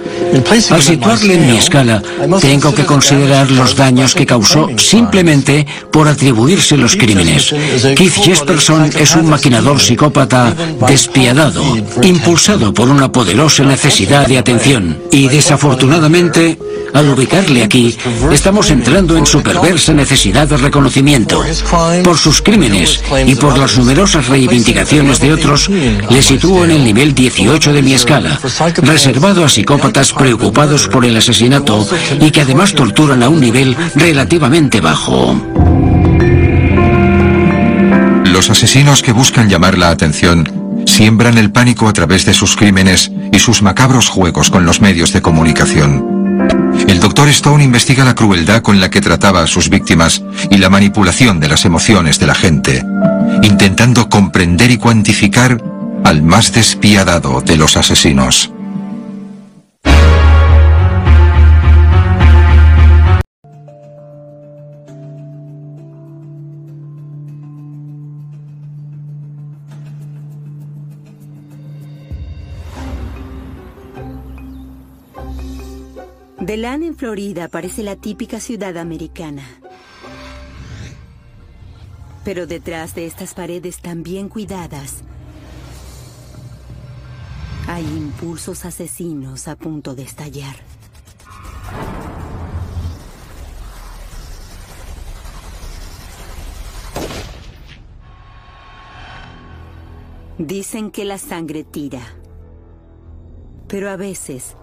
Al 0.70 0.82
situarle 0.82 1.34
en 1.34 1.46
mi 1.46 1.56
escala, 1.58 2.02
tengo 2.40 2.74
que 2.74 2.86
considerar 2.86 3.50
los 3.50 3.76
daños 3.76 4.14
que 4.14 4.24
causó 4.24 4.68
simplemente 4.76 5.66
por 5.92 6.08
atribuirse 6.08 6.76
los 6.76 6.96
crímenes. 6.96 7.54
Keith 7.96 8.14
Jesperson 8.14 8.90
es 8.98 9.14
un 9.14 9.28
maquinador 9.28 9.78
psicópata 9.78 10.54
despiadado, 10.86 11.62
impulsado 12.02 12.72
por 12.72 12.88
una 12.88 13.12
poderosa 13.12 13.64
necesidad 13.64 14.26
de 14.26 14.38
atención. 14.38 14.98
Y 15.10 15.28
desafortunadamente, 15.28 16.58
al 16.94 17.10
ubicarle 17.10 17.62
aquí, 17.62 17.96
estamos 18.32 18.70
entrando 18.70 19.16
en 19.16 19.26
su 19.26 19.42
perversa 19.42 19.92
necesidad 19.92 20.48
de 20.48 20.56
reconocimiento. 20.56 21.42
Por 22.02 22.16
sus 22.16 22.40
crímenes 22.40 23.02
y 23.26 23.34
por 23.34 23.58
las 23.58 23.76
numerosas 23.76 24.28
reivindicaciones 24.28 24.77
de 24.84 25.32
otros, 25.32 25.68
le 25.68 26.22
sitúo 26.22 26.64
en 26.64 26.70
el 26.70 26.84
nivel 26.84 27.14
18 27.14 27.72
de 27.72 27.82
mi 27.82 27.94
escala, 27.94 28.38
reservado 28.76 29.44
a 29.44 29.48
psicópatas 29.48 30.12
preocupados 30.12 30.86
por 30.86 31.04
el 31.04 31.16
asesinato 31.16 31.86
y 32.20 32.30
que 32.30 32.42
además 32.42 32.74
torturan 32.74 33.22
a 33.22 33.28
un 33.28 33.40
nivel 33.40 33.76
relativamente 33.96 34.80
bajo. 34.80 35.34
Los 38.24 38.50
asesinos 38.50 39.02
que 39.02 39.12
buscan 39.12 39.48
llamar 39.48 39.76
la 39.76 39.90
atención 39.90 40.84
siembran 40.86 41.38
el 41.38 41.50
pánico 41.50 41.88
a 41.88 41.92
través 41.92 42.24
de 42.24 42.34
sus 42.34 42.54
crímenes 42.54 43.10
y 43.32 43.40
sus 43.40 43.62
macabros 43.62 44.08
juegos 44.08 44.50
con 44.50 44.64
los 44.64 44.80
medios 44.80 45.12
de 45.12 45.22
comunicación. 45.22 46.17
El 46.88 47.00
doctor 47.00 47.28
Stone 47.28 47.62
investiga 47.62 48.02
la 48.02 48.14
crueldad 48.14 48.62
con 48.62 48.80
la 48.80 48.88
que 48.88 49.02
trataba 49.02 49.42
a 49.42 49.46
sus 49.46 49.68
víctimas 49.68 50.22
y 50.50 50.56
la 50.56 50.70
manipulación 50.70 51.38
de 51.38 51.48
las 51.48 51.66
emociones 51.66 52.18
de 52.18 52.26
la 52.26 52.34
gente, 52.34 52.82
intentando 53.42 54.08
comprender 54.08 54.70
y 54.70 54.78
cuantificar 54.78 55.62
al 56.04 56.22
más 56.22 56.52
despiadado 56.54 57.42
de 57.42 57.58
los 57.58 57.76
asesinos. 57.76 58.50
DeLand 76.48 76.82
en 76.82 76.96
Florida 76.96 77.48
parece 77.48 77.82
la 77.82 77.94
típica 77.94 78.40
ciudad 78.40 78.78
americana. 78.78 79.42
Pero 82.24 82.46
detrás 82.46 82.94
de 82.94 83.04
estas 83.04 83.34
paredes 83.34 83.82
tan 83.82 84.02
bien 84.02 84.30
cuidadas 84.30 85.02
hay 87.66 87.84
impulsos 87.84 88.64
asesinos 88.64 89.46
a 89.46 89.56
punto 89.56 89.94
de 89.94 90.04
estallar. 90.04 90.56
Dicen 100.38 100.90
que 100.92 101.04
la 101.04 101.18
sangre 101.18 101.62
tira. 101.64 102.00
Pero 103.68 103.90
a 103.90 103.96
veces 103.96 104.56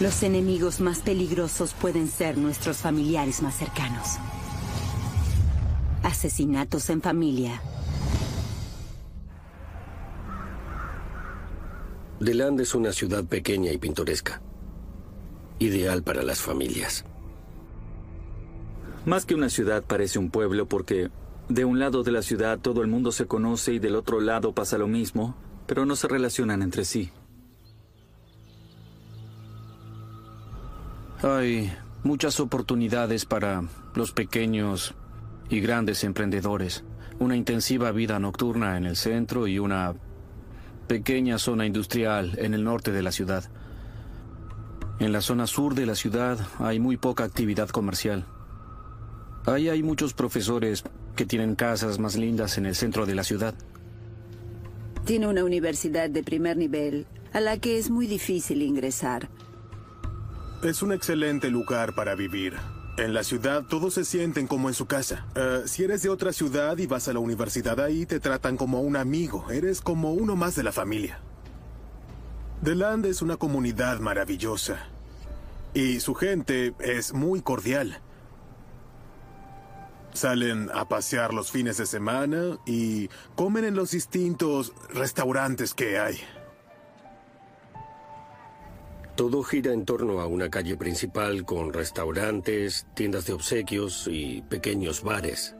los 0.00 0.22
enemigos 0.22 0.80
más 0.80 1.00
peligrosos 1.00 1.74
pueden 1.74 2.08
ser 2.08 2.38
nuestros 2.38 2.78
familiares 2.78 3.42
más 3.42 3.56
cercanos. 3.56 4.16
Asesinatos 6.02 6.90
en 6.90 7.00
familia. 7.00 7.62
DeLand 12.20 12.60
es 12.60 12.74
una 12.74 12.92
ciudad 12.92 13.24
pequeña 13.24 13.72
y 13.72 13.78
pintoresca. 13.78 14.40
Ideal 15.58 16.02
para 16.02 16.22
las 16.22 16.40
familias. 16.40 17.04
Más 19.04 19.26
que 19.26 19.34
una 19.34 19.48
ciudad 19.48 19.82
parece 19.82 20.18
un 20.18 20.30
pueblo 20.30 20.66
porque 20.66 21.10
de 21.48 21.64
un 21.64 21.80
lado 21.80 22.04
de 22.04 22.12
la 22.12 22.22
ciudad 22.22 22.58
todo 22.60 22.82
el 22.82 22.88
mundo 22.88 23.10
se 23.10 23.26
conoce 23.26 23.74
y 23.74 23.78
del 23.78 23.96
otro 23.96 24.20
lado 24.20 24.52
pasa 24.54 24.78
lo 24.78 24.86
mismo, 24.86 25.34
pero 25.66 25.84
no 25.84 25.96
se 25.96 26.08
relacionan 26.08 26.62
entre 26.62 26.84
sí. 26.84 27.10
Hay 31.22 31.70
Muchas 32.04 32.40
oportunidades 32.40 33.26
para 33.26 33.62
los 33.94 34.10
pequeños 34.10 34.92
y 35.48 35.60
grandes 35.60 36.02
emprendedores. 36.02 36.82
Una 37.20 37.36
intensiva 37.36 37.92
vida 37.92 38.18
nocturna 38.18 38.76
en 38.76 38.86
el 38.86 38.96
centro 38.96 39.46
y 39.46 39.60
una 39.60 39.94
pequeña 40.88 41.38
zona 41.38 41.64
industrial 41.64 42.32
en 42.38 42.54
el 42.54 42.64
norte 42.64 42.90
de 42.90 43.02
la 43.02 43.12
ciudad. 43.12 43.44
En 44.98 45.12
la 45.12 45.20
zona 45.20 45.46
sur 45.46 45.76
de 45.76 45.86
la 45.86 45.94
ciudad 45.94 46.40
hay 46.58 46.80
muy 46.80 46.96
poca 46.96 47.22
actividad 47.22 47.68
comercial. 47.68 48.26
Ahí 49.46 49.68
hay 49.68 49.84
muchos 49.84 50.12
profesores 50.12 50.82
que 51.14 51.24
tienen 51.24 51.54
casas 51.54 52.00
más 52.00 52.16
lindas 52.16 52.58
en 52.58 52.66
el 52.66 52.74
centro 52.74 53.06
de 53.06 53.14
la 53.14 53.22
ciudad. 53.22 53.54
Tiene 55.04 55.28
una 55.28 55.44
universidad 55.44 56.10
de 56.10 56.24
primer 56.24 56.56
nivel 56.56 57.06
a 57.32 57.40
la 57.40 57.58
que 57.58 57.78
es 57.78 57.90
muy 57.90 58.08
difícil 58.08 58.60
ingresar. 58.60 59.28
Es 60.62 60.80
un 60.80 60.92
excelente 60.92 61.50
lugar 61.50 61.92
para 61.92 62.14
vivir. 62.14 62.54
En 62.96 63.14
la 63.14 63.24
ciudad 63.24 63.64
todos 63.64 63.94
se 63.94 64.04
sienten 64.04 64.46
como 64.46 64.68
en 64.68 64.74
su 64.74 64.86
casa. 64.86 65.26
Eh, 65.34 65.62
si 65.66 65.82
eres 65.82 66.02
de 66.02 66.08
otra 66.08 66.32
ciudad 66.32 66.78
y 66.78 66.86
vas 66.86 67.08
a 67.08 67.12
la 67.12 67.18
universidad 67.18 67.80
ahí, 67.80 68.06
te 68.06 68.20
tratan 68.20 68.56
como 68.56 68.80
un 68.80 68.94
amigo. 68.94 69.50
Eres 69.50 69.80
como 69.80 70.12
uno 70.12 70.36
más 70.36 70.54
de 70.54 70.62
la 70.62 70.70
familia. 70.70 71.18
Deland 72.60 73.06
es 73.06 73.22
una 73.22 73.38
comunidad 73.38 73.98
maravillosa. 73.98 74.86
Y 75.74 75.98
su 75.98 76.14
gente 76.14 76.74
es 76.78 77.12
muy 77.12 77.42
cordial. 77.42 77.98
Salen 80.12 80.70
a 80.72 80.86
pasear 80.88 81.34
los 81.34 81.50
fines 81.50 81.76
de 81.78 81.86
semana 81.86 82.58
y 82.66 83.08
comen 83.34 83.64
en 83.64 83.74
los 83.74 83.90
distintos 83.90 84.72
restaurantes 84.90 85.74
que 85.74 85.98
hay. 85.98 86.20
Todo 89.22 89.44
gira 89.44 89.72
en 89.72 89.84
torno 89.84 90.18
a 90.18 90.26
una 90.26 90.50
calle 90.50 90.76
principal 90.76 91.44
con 91.44 91.72
restaurantes, 91.72 92.88
tiendas 92.94 93.24
de 93.24 93.32
obsequios 93.32 94.08
y 94.10 94.42
pequeños 94.42 95.04
bares. 95.04 95.54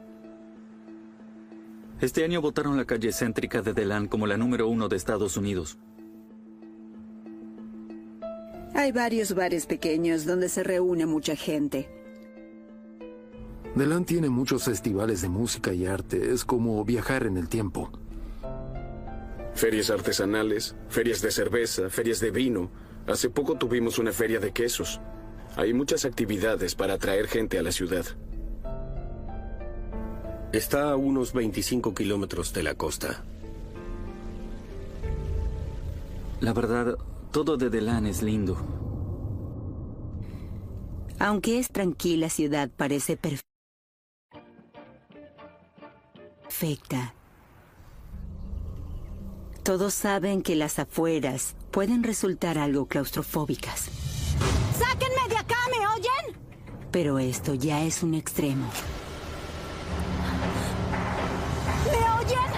Este 2.01 2.25
año 2.25 2.41
votaron 2.41 2.75
la 2.75 2.83
calle 2.83 3.13
céntrica 3.13 3.61
de 3.61 3.71
Delan 3.71 4.09
como 4.09 4.27
la 4.27 4.35
número 4.35 4.67
uno 4.67 4.89
de 4.89 4.97
Estados 4.97 5.37
Unidos. 5.37 5.77
Hay 8.73 8.91
varios 8.91 9.33
bares 9.33 9.65
pequeños 9.65 10.25
donde 10.25 10.49
se 10.49 10.61
reúne 10.61 11.05
mucha 11.05 11.37
gente. 11.37 11.87
Delan 13.75 14.03
tiene 14.03 14.27
muchos 14.27 14.65
festivales 14.65 15.21
de 15.21 15.29
música 15.29 15.73
y 15.73 15.85
arte. 15.85 16.33
Es 16.33 16.43
como 16.43 16.83
viajar 16.83 17.25
en 17.25 17.37
el 17.37 17.47
tiempo. 17.47 17.93
Ferias 19.55 19.89
artesanales, 19.89 20.75
ferias 20.89 21.21
de 21.21 21.31
cerveza, 21.31 21.89
ferias 21.89 22.19
de 22.19 22.31
vino. 22.31 22.82
Hace 23.07 23.29
poco 23.29 23.55
tuvimos 23.57 23.99
una 23.99 24.11
feria 24.11 24.39
de 24.39 24.51
quesos. 24.51 24.99
Hay 25.55 25.73
muchas 25.73 26.05
actividades 26.05 26.75
para 26.75 26.93
atraer 26.93 27.27
gente 27.27 27.59
a 27.59 27.63
la 27.63 27.71
ciudad. 27.71 28.05
Está 30.51 30.91
a 30.91 30.95
unos 30.95 31.33
25 31.33 31.93
kilómetros 31.93 32.53
de 32.53 32.63
la 32.63 32.75
costa. 32.75 33.23
La 36.39 36.53
verdad, 36.53 36.97
todo 37.31 37.57
de 37.57 37.69
Delan 37.69 38.05
es 38.05 38.21
lindo. 38.21 38.57
Aunque 41.19 41.59
es 41.59 41.69
tranquila 41.69 42.29
ciudad, 42.29 42.69
parece 42.75 43.17
perfecta. 43.17 43.53
perfecta. 46.53 47.13
Todos 49.63 49.93
saben 49.93 50.41
que 50.41 50.55
las 50.55 50.77
afueras 50.79 51.55
pueden 51.73 52.03
resultar 52.03 52.59
algo 52.59 52.85
claustrofóbicas. 52.85 53.89
¡Sáquenme 54.77 55.27
de 55.27 55.37
acá! 55.37 55.57
¿Me 55.71 55.87
oyen? 55.87 56.37
Pero 56.91 57.17
esto 57.17 57.55
ya 57.55 57.81
es 57.81 58.03
un 58.03 58.13
extremo. 58.13 58.69
¿Me 61.91 61.97
oyen? 62.19 62.51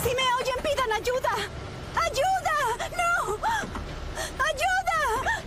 Si 0.00 0.10
me 0.14 0.26
oyen, 0.40 0.58
pidan 0.62 0.92
ayuda. 0.92 1.34
¡Ayuda! 2.06 2.58
¡No! 3.00 3.36
¡Ayuda! 4.50 5.42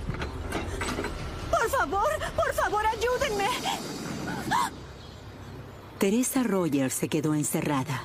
Por 1.49 1.69
favor, 1.69 2.09
por 2.35 2.53
favor, 2.53 2.85
ayúdenme. 2.87 3.47
Teresa 5.97 6.43
Rogers 6.43 6.93
se 6.93 7.07
quedó 7.07 7.33
encerrada 7.35 8.03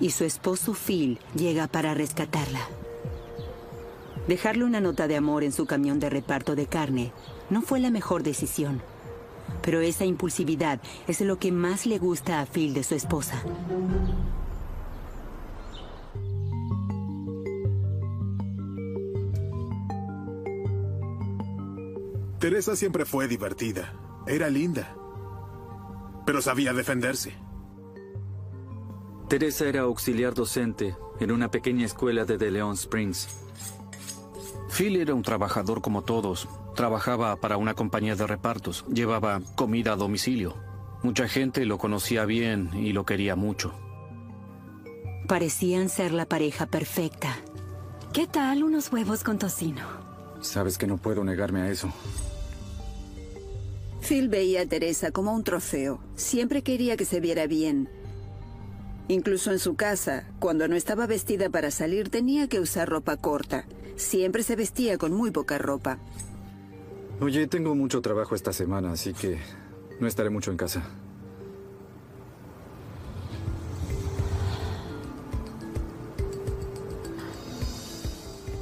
y 0.00 0.10
su 0.10 0.24
esposo 0.24 0.74
Phil 0.74 1.18
llega 1.34 1.66
para 1.66 1.94
rescatarla. 1.94 2.60
Dejarle 4.28 4.64
una 4.64 4.80
nota 4.80 5.06
de 5.06 5.16
amor 5.16 5.44
en 5.44 5.52
su 5.52 5.66
camión 5.66 6.00
de 6.00 6.10
reparto 6.10 6.56
de 6.56 6.66
carne 6.66 7.12
no 7.48 7.62
fue 7.62 7.78
la 7.78 7.90
mejor 7.90 8.22
decisión, 8.22 8.82
pero 9.62 9.80
esa 9.80 10.04
impulsividad 10.04 10.80
es 11.06 11.20
lo 11.20 11.38
que 11.38 11.52
más 11.52 11.86
le 11.86 11.98
gusta 11.98 12.40
a 12.40 12.46
Phil 12.46 12.74
de 12.74 12.82
su 12.82 12.94
esposa. 12.94 13.42
Teresa 22.38 22.76
siempre 22.76 23.04
fue 23.04 23.28
divertida. 23.28 23.94
Era 24.26 24.50
linda. 24.50 24.94
Pero 26.26 26.42
sabía 26.42 26.72
defenderse. 26.72 27.45
Teresa 29.28 29.66
era 29.66 29.80
auxiliar 29.80 30.34
docente 30.34 30.94
en 31.18 31.32
una 31.32 31.50
pequeña 31.50 31.84
escuela 31.84 32.24
de 32.24 32.38
De 32.38 32.52
Leon 32.52 32.74
Springs. 32.74 33.26
Phil 34.70 34.94
era 34.94 35.14
un 35.14 35.22
trabajador 35.22 35.82
como 35.82 36.02
todos. 36.02 36.48
Trabajaba 36.76 37.34
para 37.34 37.56
una 37.56 37.74
compañía 37.74 38.14
de 38.14 38.24
repartos. 38.24 38.84
Llevaba 38.86 39.40
comida 39.56 39.94
a 39.94 39.96
domicilio. 39.96 40.54
Mucha 41.02 41.26
gente 41.26 41.64
lo 41.64 41.76
conocía 41.76 42.24
bien 42.24 42.70
y 42.74 42.92
lo 42.92 43.04
quería 43.04 43.34
mucho. 43.34 43.74
Parecían 45.26 45.88
ser 45.88 46.12
la 46.12 46.26
pareja 46.26 46.66
perfecta. 46.66 47.36
¿Qué 48.12 48.28
tal 48.28 48.62
unos 48.62 48.92
huevos 48.92 49.24
con 49.24 49.38
tocino? 49.38 49.82
Sabes 50.40 50.78
que 50.78 50.86
no 50.86 50.98
puedo 50.98 51.24
negarme 51.24 51.62
a 51.62 51.70
eso. 51.70 51.92
Phil 54.02 54.28
veía 54.28 54.62
a 54.62 54.66
Teresa 54.66 55.10
como 55.10 55.32
un 55.34 55.42
trofeo. 55.42 55.98
Siempre 56.14 56.62
quería 56.62 56.96
que 56.96 57.04
se 57.04 57.18
viera 57.18 57.48
bien. 57.48 57.88
Incluso 59.08 59.52
en 59.52 59.58
su 59.58 59.76
casa, 59.76 60.24
cuando 60.40 60.66
no 60.66 60.74
estaba 60.74 61.06
vestida 61.06 61.48
para 61.48 61.70
salir, 61.70 62.08
tenía 62.08 62.48
que 62.48 62.60
usar 62.60 62.88
ropa 62.88 63.16
corta. 63.16 63.66
Siempre 63.96 64.42
se 64.42 64.56
vestía 64.56 64.98
con 64.98 65.12
muy 65.12 65.30
poca 65.30 65.58
ropa. 65.58 65.98
Oye, 67.20 67.46
tengo 67.46 67.74
mucho 67.74 68.02
trabajo 68.02 68.34
esta 68.34 68.52
semana, 68.52 68.92
así 68.92 69.14
que 69.14 69.38
no 70.00 70.06
estaré 70.06 70.28
mucho 70.28 70.50
en 70.50 70.56
casa. 70.56 70.82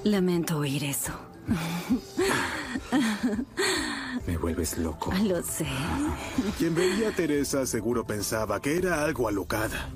Lamento 0.04 0.58
oír 0.58 0.84
eso. 0.84 1.12
Me 4.26 4.36
vuelves 4.36 4.78
loco. 4.78 5.12
Lo 5.22 5.42
sé. 5.42 5.66
Quien 6.58 6.74
veía 6.74 7.08
a 7.08 7.12
Teresa 7.12 7.66
seguro 7.66 8.06
pensaba 8.06 8.60
que 8.60 8.76
era 8.76 9.02
algo 9.02 9.28
alocada. 9.28 9.90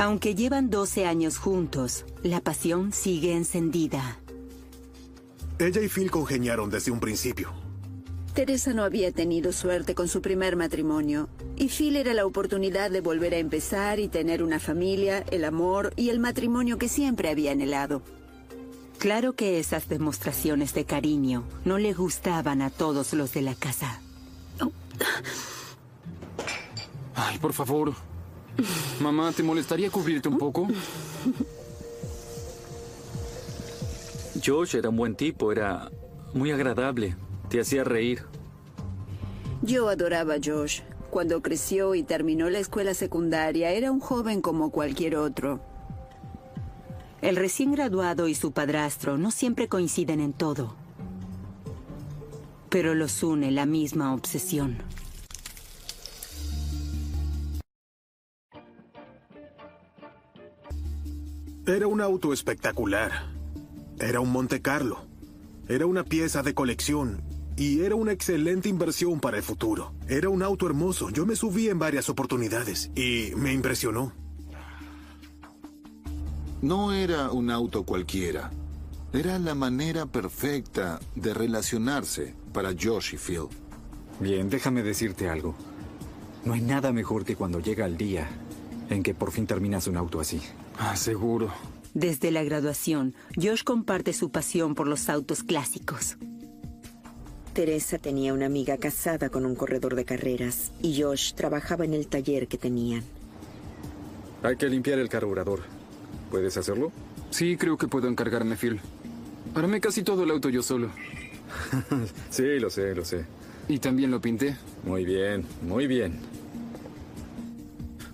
Aunque 0.00 0.34
llevan 0.34 0.70
12 0.70 1.04
años 1.04 1.36
juntos, 1.36 2.06
la 2.22 2.40
pasión 2.40 2.90
sigue 2.90 3.34
encendida. 3.34 4.18
Ella 5.58 5.82
y 5.82 5.88
Phil 5.90 6.10
congeniaron 6.10 6.70
desde 6.70 6.90
un 6.90 7.00
principio. 7.00 7.52
Teresa 8.32 8.72
no 8.72 8.84
había 8.84 9.12
tenido 9.12 9.52
suerte 9.52 9.94
con 9.94 10.08
su 10.08 10.22
primer 10.22 10.56
matrimonio, 10.56 11.28
y 11.54 11.68
Phil 11.68 11.96
era 11.96 12.14
la 12.14 12.24
oportunidad 12.24 12.90
de 12.90 13.02
volver 13.02 13.34
a 13.34 13.36
empezar 13.36 14.00
y 14.00 14.08
tener 14.08 14.42
una 14.42 14.58
familia, 14.58 15.22
el 15.30 15.44
amor 15.44 15.92
y 15.96 16.08
el 16.08 16.18
matrimonio 16.18 16.78
que 16.78 16.88
siempre 16.88 17.28
había 17.28 17.52
anhelado. 17.52 18.00
Claro 18.96 19.34
que 19.34 19.58
esas 19.58 19.86
demostraciones 19.90 20.72
de 20.72 20.86
cariño 20.86 21.44
no 21.66 21.76
le 21.76 21.92
gustaban 21.92 22.62
a 22.62 22.70
todos 22.70 23.12
los 23.12 23.34
de 23.34 23.42
la 23.42 23.54
casa. 23.54 24.00
Ay, 27.14 27.38
por 27.38 27.52
favor. 27.52 27.92
Mamá, 29.00 29.32
¿te 29.32 29.42
molestaría 29.42 29.90
cubrirte 29.90 30.28
un 30.28 30.38
poco? 30.38 30.68
Josh 34.44 34.76
era 34.76 34.88
un 34.88 34.96
buen 34.96 35.14
tipo, 35.14 35.52
era 35.52 35.90
muy 36.34 36.50
agradable, 36.50 37.16
te 37.48 37.60
hacía 37.60 37.84
reír. 37.84 38.22
Yo 39.62 39.88
adoraba 39.88 40.34
a 40.34 40.38
Josh. 40.42 40.80
Cuando 41.10 41.42
creció 41.42 41.94
y 41.96 42.04
terminó 42.04 42.48
la 42.50 42.60
escuela 42.60 42.94
secundaria, 42.94 43.72
era 43.72 43.90
un 43.90 43.98
joven 43.98 44.40
como 44.40 44.70
cualquier 44.70 45.16
otro. 45.16 45.60
El 47.20 47.36
recién 47.36 47.72
graduado 47.72 48.28
y 48.28 48.34
su 48.34 48.52
padrastro 48.52 49.18
no 49.18 49.30
siempre 49.30 49.68
coinciden 49.68 50.20
en 50.20 50.32
todo. 50.32 50.74
Pero 52.70 52.94
los 52.94 53.22
une 53.22 53.50
la 53.50 53.66
misma 53.66 54.14
obsesión. 54.14 54.78
Era 61.70 61.86
un 61.86 62.00
auto 62.00 62.32
espectacular. 62.32 63.12
Era 64.00 64.18
un 64.18 64.32
Monte 64.32 64.60
Carlo. 64.60 65.06
Era 65.68 65.86
una 65.86 66.02
pieza 66.02 66.42
de 66.42 66.52
colección 66.52 67.22
y 67.56 67.82
era 67.82 67.94
una 67.94 68.10
excelente 68.10 68.68
inversión 68.68 69.20
para 69.20 69.36
el 69.36 69.44
futuro. 69.44 69.94
Era 70.08 70.30
un 70.30 70.42
auto 70.42 70.66
hermoso. 70.66 71.10
Yo 71.10 71.26
me 71.26 71.36
subí 71.36 71.68
en 71.68 71.78
varias 71.78 72.08
oportunidades 72.08 72.90
y 72.96 73.30
me 73.36 73.52
impresionó. 73.52 74.12
No 76.60 76.92
era 76.92 77.30
un 77.30 77.52
auto 77.52 77.84
cualquiera. 77.84 78.50
Era 79.12 79.38
la 79.38 79.54
manera 79.54 80.06
perfecta 80.06 80.98
de 81.14 81.34
relacionarse 81.34 82.34
para 82.52 82.70
Josh 82.70 83.14
y 83.14 83.16
Phil. 83.16 83.46
Bien, 84.18 84.50
déjame 84.50 84.82
decirte 84.82 85.28
algo. 85.28 85.54
No 86.44 86.54
hay 86.54 86.62
nada 86.62 86.92
mejor 86.92 87.24
que 87.24 87.36
cuando 87.36 87.60
llega 87.60 87.86
el 87.86 87.96
día 87.96 88.28
en 88.88 89.04
que 89.04 89.14
por 89.14 89.30
fin 89.30 89.46
terminas 89.46 89.86
un 89.86 89.96
auto 89.96 90.18
así. 90.18 90.42
Ah, 90.78 90.96
seguro. 90.96 91.52
Desde 91.94 92.30
la 92.30 92.42
graduación, 92.44 93.14
Josh 93.36 93.64
comparte 93.64 94.12
su 94.12 94.30
pasión 94.30 94.74
por 94.74 94.86
los 94.86 95.08
autos 95.08 95.42
clásicos. 95.42 96.16
Teresa 97.52 97.98
tenía 97.98 98.32
una 98.32 98.46
amiga 98.46 98.76
casada 98.78 99.28
con 99.28 99.44
un 99.44 99.56
corredor 99.56 99.96
de 99.96 100.04
carreras 100.04 100.72
y 100.82 101.02
Josh 101.02 101.34
trabajaba 101.34 101.84
en 101.84 101.94
el 101.94 102.06
taller 102.06 102.46
que 102.46 102.58
tenían. 102.58 103.02
Hay 104.42 104.56
que 104.56 104.68
limpiar 104.68 104.98
el 104.98 105.08
carburador. 105.08 105.60
¿Puedes 106.30 106.56
hacerlo? 106.56 106.92
Sí, 107.30 107.56
creo 107.56 107.76
que 107.76 107.88
puedo 107.88 108.08
encargarme, 108.08 108.56
Phil. 108.56 108.80
Armé 109.54 109.80
casi 109.80 110.02
todo 110.02 110.22
el 110.22 110.30
auto 110.30 110.48
yo 110.48 110.62
solo. 110.62 110.90
sí, 112.30 112.58
lo 112.60 112.70
sé, 112.70 112.94
lo 112.94 113.04
sé. 113.04 113.24
¿Y 113.68 113.78
también 113.78 114.10
lo 114.10 114.20
pinté? 114.20 114.56
Muy 114.84 115.04
bien, 115.04 115.44
muy 115.62 115.86
bien. 115.86 116.18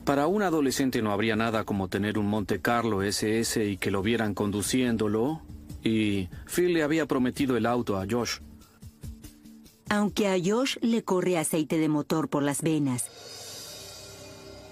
Para 0.06 0.28
un 0.28 0.42
adolescente 0.42 1.02
no 1.02 1.10
habría 1.10 1.34
nada 1.34 1.64
como 1.64 1.88
tener 1.88 2.16
un 2.16 2.26
Monte 2.26 2.60
Carlo 2.60 3.02
SS 3.02 3.66
y 3.66 3.76
que 3.76 3.90
lo 3.90 4.02
vieran 4.02 4.34
conduciéndolo. 4.34 5.42
Y 5.82 6.28
Phil 6.46 6.74
le 6.74 6.84
había 6.84 7.06
prometido 7.06 7.56
el 7.56 7.66
auto 7.66 7.98
a 7.98 8.06
Josh. 8.08 8.38
Aunque 9.88 10.28
a 10.28 10.36
Josh 10.42 10.76
le 10.80 11.02
corre 11.02 11.38
aceite 11.38 11.78
de 11.78 11.88
motor 11.88 12.28
por 12.28 12.44
las 12.44 12.62
venas, 12.62 13.10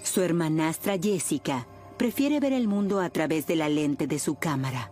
su 0.03 0.21
hermanastra 0.21 0.97
Jessica 0.97 1.67
prefiere 1.97 2.39
ver 2.39 2.53
el 2.53 2.69
mundo 2.69 3.01
a 3.01 3.09
través 3.09 3.45
de 3.45 3.57
la 3.57 3.67
lente 3.67 4.07
de 4.07 4.19
su 4.19 4.35
cámara. 4.35 4.89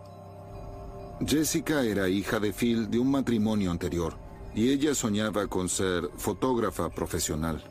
Jessica 1.26 1.84
era 1.84 2.10
hija 2.10 2.38
de 2.38 2.52
Phil 2.52 2.90
de 2.90 2.98
un 2.98 3.10
matrimonio 3.10 3.70
anterior 3.70 4.18
y 4.54 4.68
ella 4.68 4.94
soñaba 4.94 5.46
con 5.46 5.70
ser 5.70 6.10
fotógrafa 6.18 6.90
profesional. 6.90 7.64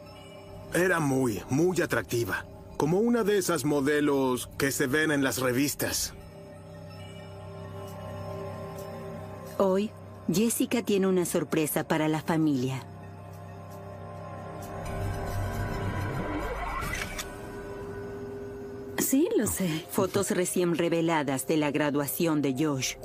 Era 0.74 1.00
muy, 1.00 1.40
muy 1.52 1.80
atractiva, 1.82 2.48
como 2.84 3.00
una 3.00 3.24
de 3.24 3.38
esas 3.38 3.64
modelos 3.64 4.50
que 4.58 4.70
se 4.70 4.88
ven 4.88 5.12
en 5.12 5.24
las 5.24 5.40
revistas. 5.40 6.14
Hoy, 9.58 9.90
Jessica 10.30 10.82
tiene 10.82 11.08
una 11.08 11.24
sorpresa 11.24 11.88
para 11.88 12.10
la 12.10 12.22
familia. 12.22 12.86
Sí, 18.98 19.30
lo 19.38 19.48
sé. 19.48 19.86
Fotos 19.90 20.32
recién 20.32 20.76
reveladas 20.78 21.48
de 21.48 21.56
la 21.56 21.72
graduación 21.72 22.42
de 22.42 22.54
Josh. 22.66 22.96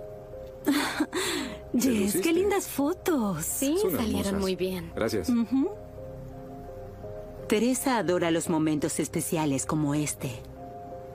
Jess, 1.79 2.17
qué 2.21 2.33
lindas 2.33 2.67
fotos. 2.67 3.45
Sí, 3.45 3.77
salieron 3.97 4.41
muy 4.41 4.57
bien. 4.57 4.91
Gracias. 4.97 5.31
Teresa 7.49 7.97
adora 7.97 8.31
los 8.31 8.51
momentos 8.51 9.01
especiales 9.01 9.65
como 9.65 9.95
este, 9.95 10.31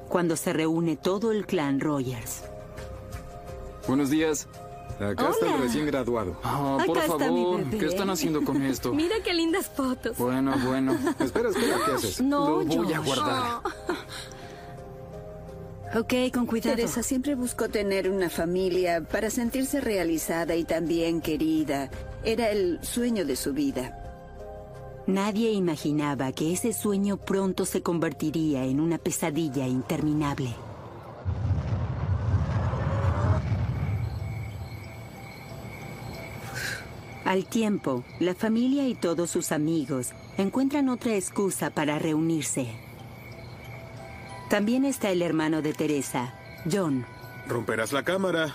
cuando 0.10 0.36
se 0.36 0.52
reúne 0.52 0.98
todo 0.98 1.32
el 1.32 1.46
clan 1.46 1.80
Rogers. 1.80 2.42
Buenos 3.88 4.10
días. 4.10 4.48
Acá 5.00 5.30
está 5.30 5.56
el 5.56 5.62
recién 5.62 5.86
graduado. 5.86 6.36
Oh, 6.44 6.80
por 6.88 7.00
favor, 7.02 7.64
¿qué 7.70 7.86
están 7.86 8.10
haciendo 8.10 8.44
con 8.44 8.64
esto? 8.64 8.92
Mira 8.96 9.18
qué 9.24 9.32
lindas 9.36 9.70
fotos. 9.70 10.18
Bueno, 10.18 10.56
bueno. 10.66 10.98
espera, 11.20 11.50
espera, 11.50 11.78
¿qué 11.86 11.92
haces? 11.92 12.20
No, 12.20 12.64
Lo 12.64 12.84
voy 12.84 12.94
a 12.94 13.00
guardar. 13.00 13.62
Ok, 15.96 16.12
con 16.34 16.48
cuidado. 16.48 16.76
Teresa 16.76 17.04
siempre 17.04 17.36
buscó 17.36 17.70
tener 17.70 18.10
una 18.10 18.28
familia 18.28 19.04
para 19.04 19.30
sentirse 19.30 19.80
realizada 19.80 20.56
y 20.56 20.64
también 20.64 21.22
querida. 21.22 21.92
Era 22.24 22.50
el 22.50 22.80
sueño 22.82 23.26
de 23.26 23.36
su 23.36 23.54
vida. 23.54 24.03
Nadie 25.06 25.52
imaginaba 25.52 26.32
que 26.32 26.54
ese 26.54 26.72
sueño 26.72 27.18
pronto 27.18 27.66
se 27.66 27.82
convertiría 27.82 28.64
en 28.64 28.80
una 28.80 28.98
pesadilla 28.98 29.68
interminable. 29.68 30.56
Al 37.26 37.46
tiempo, 37.46 38.04
la 38.20 38.34
familia 38.34 38.88
y 38.88 38.96
todos 38.96 39.30
sus 39.30 39.52
amigos 39.52 40.12
encuentran 40.38 40.88
otra 40.88 41.16
excusa 41.16 41.70
para 41.70 42.00
reunirse. 42.00 42.68
También 44.50 44.86
está 44.86 45.10
el 45.10 45.22
hermano 45.22 45.62
de 45.62 45.74
Teresa, 45.74 46.34
John. 46.72 47.06
Romperás 47.48 47.92
la 47.92 48.04
cámara. 48.04 48.54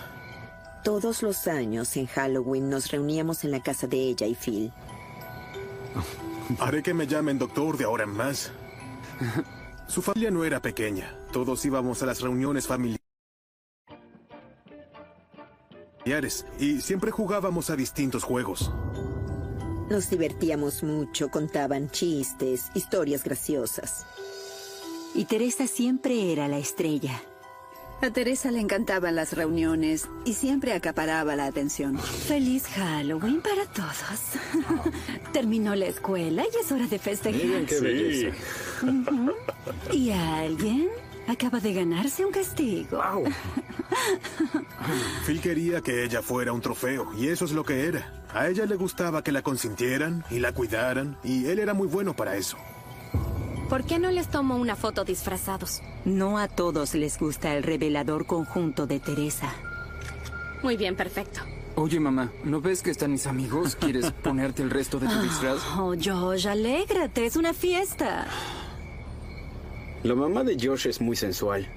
Todos 0.83 1.21
los 1.21 1.47
años 1.47 1.95
en 1.97 2.07
Halloween 2.07 2.69
nos 2.69 2.89
reuníamos 2.89 3.43
en 3.43 3.51
la 3.51 3.61
casa 3.61 3.85
de 3.85 3.97
ella 3.97 4.25
y 4.25 4.33
Phil. 4.33 4.71
Haré 6.57 6.81
que 6.81 6.93
me 6.93 7.05
llamen 7.05 7.37
doctor 7.37 7.77
de 7.77 7.85
ahora 7.85 8.05
en 8.05 8.09
más. 8.09 8.51
Su 9.87 10.01
familia 10.01 10.31
no 10.31 10.43
era 10.43 10.61
pequeña. 10.61 11.15
Todos 11.31 11.63
íbamos 11.65 12.01
a 12.01 12.07
las 12.07 12.21
reuniones 12.21 12.65
familiares. 12.67 12.99
Y 16.59 16.81
siempre 16.81 17.11
jugábamos 17.11 17.69
a 17.69 17.75
distintos 17.75 18.23
juegos. 18.23 18.71
Nos 19.89 20.09
divertíamos 20.09 20.83
mucho, 20.83 21.29
contaban 21.29 21.89
chistes, 21.89 22.69
historias 22.75 23.23
graciosas. 23.23 24.05
Y 25.15 25.25
Teresa 25.25 25.67
siempre 25.67 26.31
era 26.31 26.47
la 26.47 26.59
estrella. 26.59 27.21
A 28.01 28.11
Teresa 28.11 28.49
le 28.49 28.61
encantaban 28.61 29.15
las 29.15 29.33
reuniones 29.33 30.07
y 30.23 30.33
siempre 30.33 30.71
acaparaba 30.71 31.35
la 31.35 31.47
atención. 31.47 31.99
Feliz 31.99 32.65
Halloween 32.67 33.41
para 33.41 33.65
todos. 33.65 35.03
Terminó 35.33 35.75
la 35.75 35.87
escuela 35.87 36.43
y 36.43 36.57
es 36.57 36.71
hora 36.71 36.87
de 36.87 36.97
festejar. 36.97 37.41
Miren 37.41 37.65
qué 37.65 37.79
belleza. 37.81 38.37
¿Y 39.91 40.11
alguien? 40.11 40.87
Acaba 41.27 41.59
de 41.59 41.73
ganarse 41.73 42.25
un 42.25 42.31
castigo. 42.31 42.99
Phil 45.25 45.41
quería 45.41 45.81
que 45.81 46.05
ella 46.05 46.21
fuera 46.21 46.53
un 46.53 46.61
trofeo, 46.61 47.13
y 47.15 47.27
eso 47.27 47.45
es 47.45 47.51
lo 47.51 47.63
que 47.63 47.85
era. 47.85 48.23
A 48.33 48.47
ella 48.47 48.65
le 48.65 48.77
gustaba 48.77 49.23
que 49.23 49.31
la 49.31 49.41
consintieran 49.41 50.23
y 50.31 50.39
la 50.39 50.53
cuidaran, 50.53 51.17
y 51.23 51.47
él 51.47 51.59
era 51.59 51.73
muy 51.73 51.87
bueno 51.87 52.15
para 52.15 52.37
eso. 52.37 52.57
¿Por 53.69 53.83
qué 53.83 53.99
no 53.99 54.09
les 54.11 54.27
tomo 54.29 54.55
una 54.57 54.75
foto 54.75 55.03
disfrazados? 55.03 55.81
No 56.05 56.37
a 56.39 56.47
todos 56.47 56.95
les 56.95 57.19
gusta 57.19 57.55
el 57.55 57.63
revelador 57.63 58.25
conjunto 58.25 58.87
de 58.87 58.99
Teresa. 58.99 59.53
Muy 60.63 60.75
bien, 60.75 60.95
perfecto. 60.95 61.41
Oye, 61.75 61.99
mamá, 61.99 62.31
¿no 62.43 62.59
ves 62.61 62.81
que 62.81 62.89
están 62.89 63.11
mis 63.11 63.27
amigos? 63.27 63.75
¿Quieres 63.75 64.11
ponerte 64.23 64.63
el 64.63 64.69
resto 64.71 64.99
de 64.99 65.07
tu 65.07 65.21
disfraz? 65.21 65.59
Oh, 65.77 65.93
Josh, 66.01 66.47
alégrate, 66.47 67.25
es 67.25 67.35
una 67.35 67.53
fiesta. 67.53 68.25
La 70.03 70.15
mamá 70.15 70.43
de 70.43 70.57
Josh 70.59 70.87
es 70.87 70.99
muy 70.99 71.15
sensual. 71.15 71.67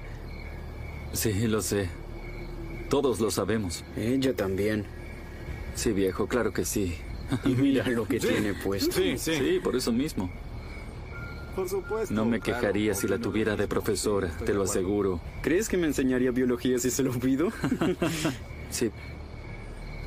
Sí, 1.13 1.47
lo 1.47 1.61
sé. 1.61 1.89
Todos 2.89 3.19
lo 3.19 3.29
sabemos. 3.29 3.83
Ella 3.95 4.35
también. 4.35 4.85
Sí, 5.75 5.91
viejo, 5.91 6.27
claro 6.27 6.51
que 6.53 6.65
sí. 6.65 6.95
Y 7.45 7.49
mira 7.49 7.87
lo 7.87 8.05
que 8.07 8.19
Sí. 8.19 8.27
tiene 8.29 8.53
puesto. 8.55 8.93
Sí, 8.95 9.17
sí. 9.17 9.35
Sí, 9.37 9.59
por 9.63 9.75
eso 9.75 9.91
mismo. 9.91 10.29
Por 11.55 11.69
supuesto. 11.69 12.13
No 12.13 12.25
me 12.25 12.39
quejaría 12.39 12.95
si 12.95 13.07
la 13.07 13.19
tuviera 13.19 13.55
de 13.55 13.67
profesora, 13.67 14.29
te 14.45 14.53
lo 14.53 14.63
aseguro. 14.63 15.19
¿Crees 15.41 15.69
que 15.69 15.77
me 15.77 15.87
enseñaría 15.87 16.31
biología 16.31 16.79
si 16.79 16.89
se 16.89 17.03
lo 17.03 17.11
pido? 17.11 17.49
Sí. 18.69 18.89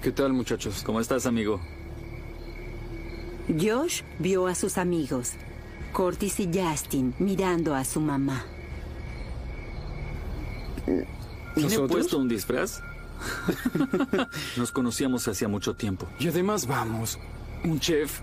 ¿Qué 0.03 0.11
tal, 0.11 0.33
muchachos? 0.33 0.83
¿Cómo 0.85 1.01
estás, 1.01 1.25
amigo? 1.25 1.61
Josh 3.49 4.03
vio 4.19 4.49
a 4.49 4.57
sus 4.57 4.77
amigos, 4.77 5.35
Curtis 5.93 6.41
y 6.41 6.51
Justin, 6.53 7.15
mirando 7.21 7.77
a 7.77 7.85
su 7.85 8.01
mamá. 8.01 8.45
¿Tiene 11.55 11.79
puesto 11.89 12.19
un 12.19 12.29
disfraz? 12.29 12.81
Nos 14.57 14.73
conocíamos 14.73 15.27
hacía 15.29 15.47
mucho 15.47 15.75
tiempo. 15.75 16.09
Y 16.19 16.29
además 16.29 16.67
vamos, 16.67 17.19
un 17.65 17.79
chef. 17.79 18.21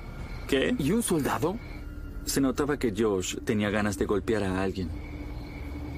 ¿Qué? 0.47 0.75
¿Y 0.77 0.91
un 0.91 1.01
soldado? 1.01 1.57
Se 2.25 2.41
notaba 2.41 2.77
que 2.77 2.93
Josh 2.95 3.37
tenía 3.43 3.69
ganas 3.69 3.97
de 3.97 4.05
golpear 4.05 4.43
a 4.43 4.61
alguien. 4.61 4.89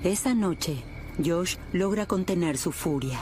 Esa 0.04 0.34
noche, 0.34 0.84
Josh 1.24 1.56
logra 1.74 2.06
contener 2.06 2.58
su 2.58 2.72
furia. 2.72 3.20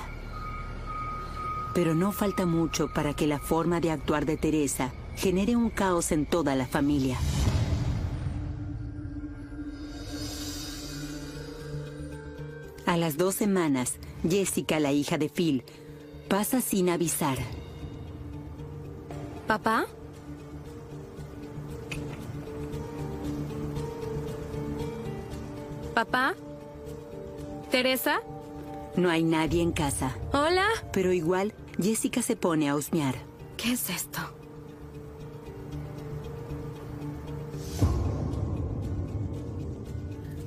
Pero 1.73 1.95
no 1.95 2.11
falta 2.11 2.45
mucho 2.45 2.91
para 2.93 3.13
que 3.13 3.27
la 3.27 3.39
forma 3.39 3.79
de 3.79 3.91
actuar 3.91 4.25
de 4.25 4.37
Teresa 4.37 4.93
genere 5.15 5.55
un 5.55 5.69
caos 5.69 6.11
en 6.11 6.25
toda 6.25 6.55
la 6.55 6.65
familia. 6.65 7.17
A 12.85 12.97
las 12.97 13.17
dos 13.17 13.35
semanas, 13.35 13.95
Jessica, 14.27 14.79
la 14.79 14.91
hija 14.91 15.17
de 15.17 15.29
Phil, 15.29 15.63
pasa 16.27 16.61
sin 16.61 16.89
avisar. 16.89 17.37
¿Papá? 19.47 19.85
¿Papá? 25.93 26.35
¿Teresa? 27.69 28.21
No 28.95 29.09
hay 29.09 29.23
nadie 29.23 29.61
en 29.61 29.71
casa. 29.71 30.15
Hola. 30.31 30.67
Pero 30.91 31.13
igual, 31.13 31.53
Jessica 31.79 32.21
se 32.21 32.35
pone 32.35 32.69
a 32.69 32.75
husmear. 32.75 33.15
¿Qué 33.57 33.73
es 33.73 33.89
esto? 33.89 34.19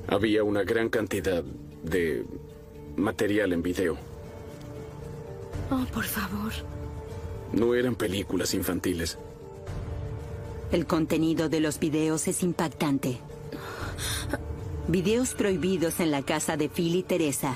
Había 0.08 0.44
una 0.44 0.62
gran 0.62 0.88
cantidad 0.88 1.42
de 1.82 2.24
material 2.96 3.52
en 3.52 3.62
video. 3.62 3.96
Oh, 5.70 5.84
por 5.92 6.04
favor. 6.04 6.52
No 7.52 7.74
eran 7.74 7.94
películas 7.94 8.54
infantiles. 8.54 9.18
El 10.72 10.86
contenido 10.86 11.48
de 11.48 11.60
los 11.60 11.78
videos 11.78 12.28
es 12.28 12.42
impactante. 12.42 13.18
Videos 14.88 15.34
prohibidos 15.34 15.98
en 15.98 16.12
la 16.12 16.22
casa 16.22 16.56
de 16.56 16.68
Phil 16.68 16.94
y 16.94 17.02
Teresa. 17.02 17.54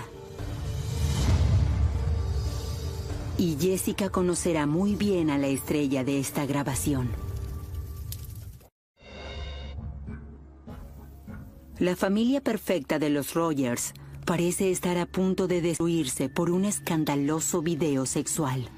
Y 3.39 3.57
Jessica 3.61 4.11
conocerá 4.11 4.67
muy 4.67 4.97
bien 4.97 5.31
a 5.31 5.39
la 5.39 5.47
estrella 5.47 6.03
de 6.03 6.19
esta 6.19 6.45
grabación. 6.45 7.09
La 11.79 11.95
familia 11.95 12.41
perfecta 12.41 12.99
de 12.99 13.11
los 13.11 13.35
Rogers 13.35 13.95
parece 14.27 14.73
estar 14.73 14.99
a 14.99 15.07
punto 15.07 15.47
de 15.47 15.63
destruirse 15.63 16.29
por 16.29 16.51
un 16.51 16.65
escandaloso 16.65 17.63
video 17.63 18.07
sexual. 18.07 18.69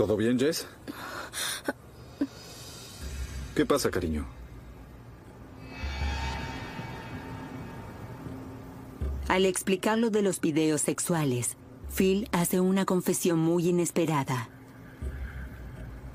¿Todo 0.00 0.16
bien, 0.16 0.38
Jess? 0.38 0.66
¿Qué 3.54 3.66
pasa, 3.66 3.90
cariño? 3.90 4.24
Al 9.28 9.44
explicar 9.44 9.98
lo 9.98 10.08
de 10.08 10.22
los 10.22 10.40
videos 10.40 10.80
sexuales, 10.80 11.58
Phil 11.94 12.30
hace 12.32 12.60
una 12.60 12.86
confesión 12.86 13.40
muy 13.40 13.68
inesperada. 13.68 14.48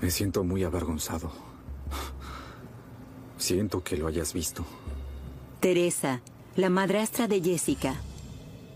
Me 0.01 0.09
siento 0.09 0.43
muy 0.43 0.63
avergonzado. 0.63 1.31
Siento 3.37 3.83
que 3.83 3.97
lo 3.97 4.07
hayas 4.07 4.33
visto. 4.33 4.65
Teresa, 5.59 6.21
la 6.55 6.71
madrastra 6.71 7.27
de 7.27 7.39
Jessica, 7.39 7.93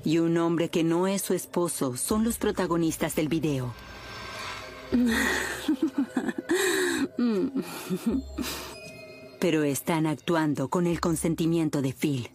y 0.05 0.19
un 0.19 0.37
hombre 0.37 0.69
que 0.69 0.83
no 0.83 1.07
es 1.07 1.23
su 1.23 1.33
esposo 1.33 1.97
son 1.97 2.23
los 2.23 2.37
protagonistas 2.37 3.15
del 3.15 3.27
video. 3.27 3.73
Pero 9.39 9.63
están 9.63 10.05
actuando 10.05 10.69
con 10.69 10.87
el 10.87 10.99
consentimiento 10.99 11.81
de 11.81 11.93
Phil. 11.93 12.29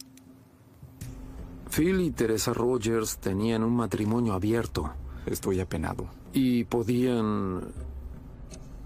Phil 1.69 2.01
y 2.01 2.11
Teresa 2.11 2.53
Rogers 2.53 3.17
tenían 3.17 3.63
un 3.63 3.75
matrimonio 3.75 4.33
abierto. 4.33 4.93
Estoy 5.25 5.59
apenado. 5.59 6.07
Y 6.33 6.63
podían 6.63 7.61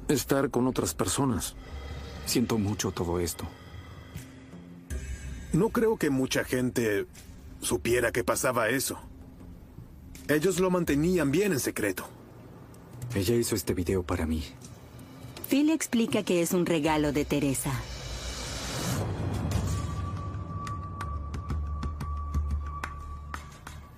estar 0.07 0.49
con 0.49 0.67
otras 0.67 0.93
personas. 0.93 1.55
Siento 2.25 2.57
mucho 2.57 2.91
todo 2.91 3.19
esto. 3.19 3.45
No 5.53 5.69
creo 5.69 5.97
que 5.97 6.09
mucha 6.09 6.43
gente 6.43 7.07
supiera 7.61 8.11
que 8.11 8.23
pasaba 8.23 8.69
eso. 8.69 8.99
Ellos 10.27 10.59
lo 10.59 10.69
mantenían 10.69 11.31
bien 11.31 11.53
en 11.53 11.59
secreto. 11.59 12.07
Ella 13.15 13.35
hizo 13.35 13.55
este 13.55 13.73
video 13.73 14.03
para 14.03 14.25
mí. 14.25 14.43
Phil 15.49 15.71
explica 15.71 16.23
que 16.23 16.41
es 16.41 16.53
un 16.53 16.65
regalo 16.65 17.11
de 17.11 17.25
Teresa. 17.25 17.71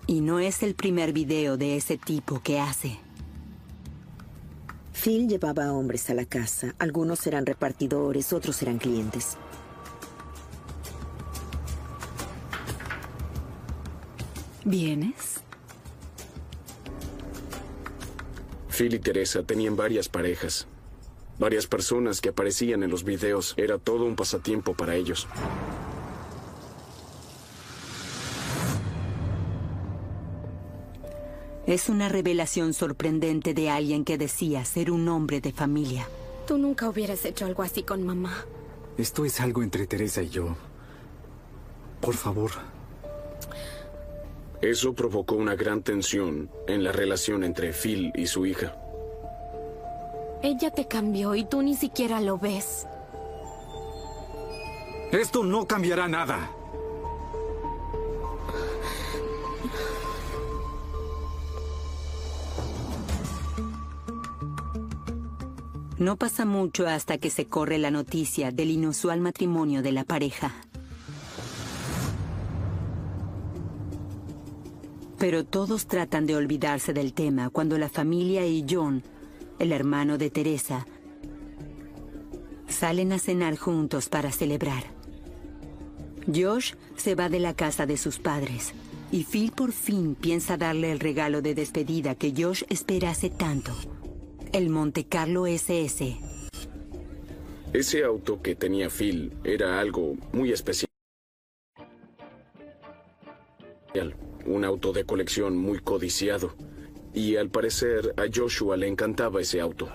Y 0.07 0.21
no 0.21 0.39
es 0.39 0.63
el 0.63 0.75
primer 0.75 1.11
video 1.11 1.57
de 1.57 1.75
ese 1.75 1.97
tipo 1.97 2.41
que 2.41 2.59
hace. 2.59 2.99
Phil 4.93 5.27
llevaba 5.27 5.65
a 5.65 5.73
hombres 5.73 6.09
a 6.09 6.13
la 6.13 6.25
casa. 6.25 6.75
Algunos 6.79 7.25
eran 7.27 7.45
repartidores, 7.45 8.31
otros 8.31 8.61
eran 8.61 8.77
clientes. 8.77 9.37
¿Vienes? 14.63 15.40
Phil 18.81 18.95
y 18.95 18.99
Teresa 18.99 19.43
tenían 19.43 19.75
varias 19.75 20.09
parejas. 20.09 20.65
Varias 21.37 21.67
personas 21.67 22.19
que 22.19 22.29
aparecían 22.29 22.81
en 22.81 22.89
los 22.89 23.03
videos. 23.03 23.53
Era 23.55 23.77
todo 23.77 24.05
un 24.05 24.15
pasatiempo 24.15 24.73
para 24.73 24.95
ellos. 24.95 25.27
Es 31.67 31.89
una 31.89 32.09
revelación 32.09 32.73
sorprendente 32.73 33.53
de 33.53 33.69
alguien 33.69 34.03
que 34.03 34.17
decía 34.17 34.65
ser 34.65 34.89
un 34.89 35.07
hombre 35.09 35.41
de 35.41 35.51
familia. 35.51 36.07
Tú 36.47 36.57
nunca 36.57 36.89
hubieras 36.89 37.23
hecho 37.25 37.45
algo 37.45 37.61
así 37.61 37.83
con 37.83 38.03
mamá. 38.03 38.45
Esto 38.97 39.25
es 39.25 39.39
algo 39.41 39.61
entre 39.61 39.85
Teresa 39.85 40.23
y 40.23 40.29
yo. 40.29 40.55
Por 41.99 42.15
favor. 42.15 42.49
Eso 44.61 44.93
provocó 44.93 45.35
una 45.35 45.55
gran 45.55 45.81
tensión 45.81 46.51
en 46.67 46.83
la 46.83 46.91
relación 46.91 47.43
entre 47.43 47.73
Phil 47.73 48.11
y 48.15 48.27
su 48.27 48.45
hija. 48.45 48.75
Ella 50.43 50.69
te 50.69 50.87
cambió 50.87 51.33
y 51.35 51.45
tú 51.45 51.61
ni 51.63 51.75
siquiera 51.75 52.21
lo 52.21 52.37
ves. 52.37 52.87
Esto 55.11 55.43
no 55.43 55.67
cambiará 55.67 56.07
nada. 56.07 56.51
No 65.97 66.15
pasa 66.15 66.45
mucho 66.45 66.87
hasta 66.87 67.19
que 67.19 67.29
se 67.29 67.45
corre 67.45 67.77
la 67.77 67.91
noticia 67.91 68.51
del 68.51 68.71
inusual 68.71 69.21
matrimonio 69.21 69.83
de 69.83 69.91
la 69.91 70.03
pareja. 70.03 70.51
Pero 75.21 75.45
todos 75.45 75.85
tratan 75.85 76.25
de 76.25 76.35
olvidarse 76.35 76.93
del 76.93 77.13
tema 77.13 77.51
cuando 77.51 77.77
la 77.77 77.89
familia 77.89 78.47
y 78.47 78.65
John, 78.67 79.03
el 79.59 79.71
hermano 79.71 80.17
de 80.17 80.31
Teresa, 80.31 80.87
salen 82.67 83.13
a 83.13 83.19
cenar 83.19 83.55
juntos 83.55 84.09
para 84.09 84.31
celebrar. 84.31 84.83
Josh 86.25 86.73
se 86.95 87.13
va 87.13 87.29
de 87.29 87.39
la 87.39 87.53
casa 87.53 87.85
de 87.85 87.97
sus 87.97 88.17
padres 88.17 88.73
y 89.11 89.25
Phil 89.25 89.51
por 89.51 89.73
fin 89.73 90.15
piensa 90.15 90.57
darle 90.57 90.91
el 90.91 90.99
regalo 90.99 91.43
de 91.43 91.53
despedida 91.53 92.15
que 92.15 92.33
Josh 92.35 92.63
espera 92.69 93.11
hace 93.11 93.29
tanto. 93.29 93.73
El 94.53 94.69
Monte 94.69 95.03
Carlo 95.03 95.45
SS. 95.45 96.17
Ese 97.73 98.03
auto 98.03 98.41
que 98.41 98.55
tenía 98.55 98.89
Phil 98.89 99.33
era 99.43 99.79
algo 99.79 100.15
muy 100.33 100.51
especial. 100.51 100.89
Un 104.45 104.65
auto 104.65 104.93
de 104.93 105.05
colección 105.05 105.57
muy 105.57 105.79
codiciado. 105.79 106.55
Y 107.13 107.35
al 107.35 107.49
parecer 107.49 108.13
a 108.17 108.23
Joshua 108.33 108.77
le 108.77 108.87
encantaba 108.87 109.41
ese 109.41 109.59
auto. 109.59 109.89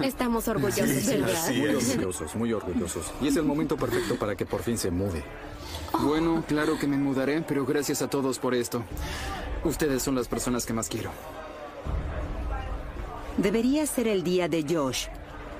Estamos 0.00 0.46
orgullosos, 0.46 1.06
¿verdad? 1.06 1.50
muy 1.54 1.74
orgullosos, 1.74 2.36
muy 2.36 2.52
orgullosos. 2.52 3.12
Y 3.20 3.28
es 3.28 3.36
el 3.36 3.42
momento 3.42 3.76
perfecto 3.76 4.14
para 4.16 4.36
que 4.36 4.46
por 4.46 4.62
fin 4.62 4.78
se 4.78 4.90
mude. 4.90 5.24
Bueno, 6.00 6.44
claro 6.46 6.78
que 6.78 6.86
me 6.86 6.96
mudaré, 6.96 7.42
pero 7.42 7.66
gracias 7.66 8.00
a 8.02 8.08
todos 8.08 8.38
por 8.38 8.54
esto. 8.54 8.84
Ustedes 9.64 10.02
son 10.02 10.14
las 10.14 10.28
personas 10.28 10.64
que 10.64 10.72
más 10.72 10.88
quiero. 10.88 11.10
Debería 13.36 13.86
ser 13.86 14.06
el 14.08 14.22
día 14.22 14.48
de 14.48 14.64
Josh. 14.68 15.06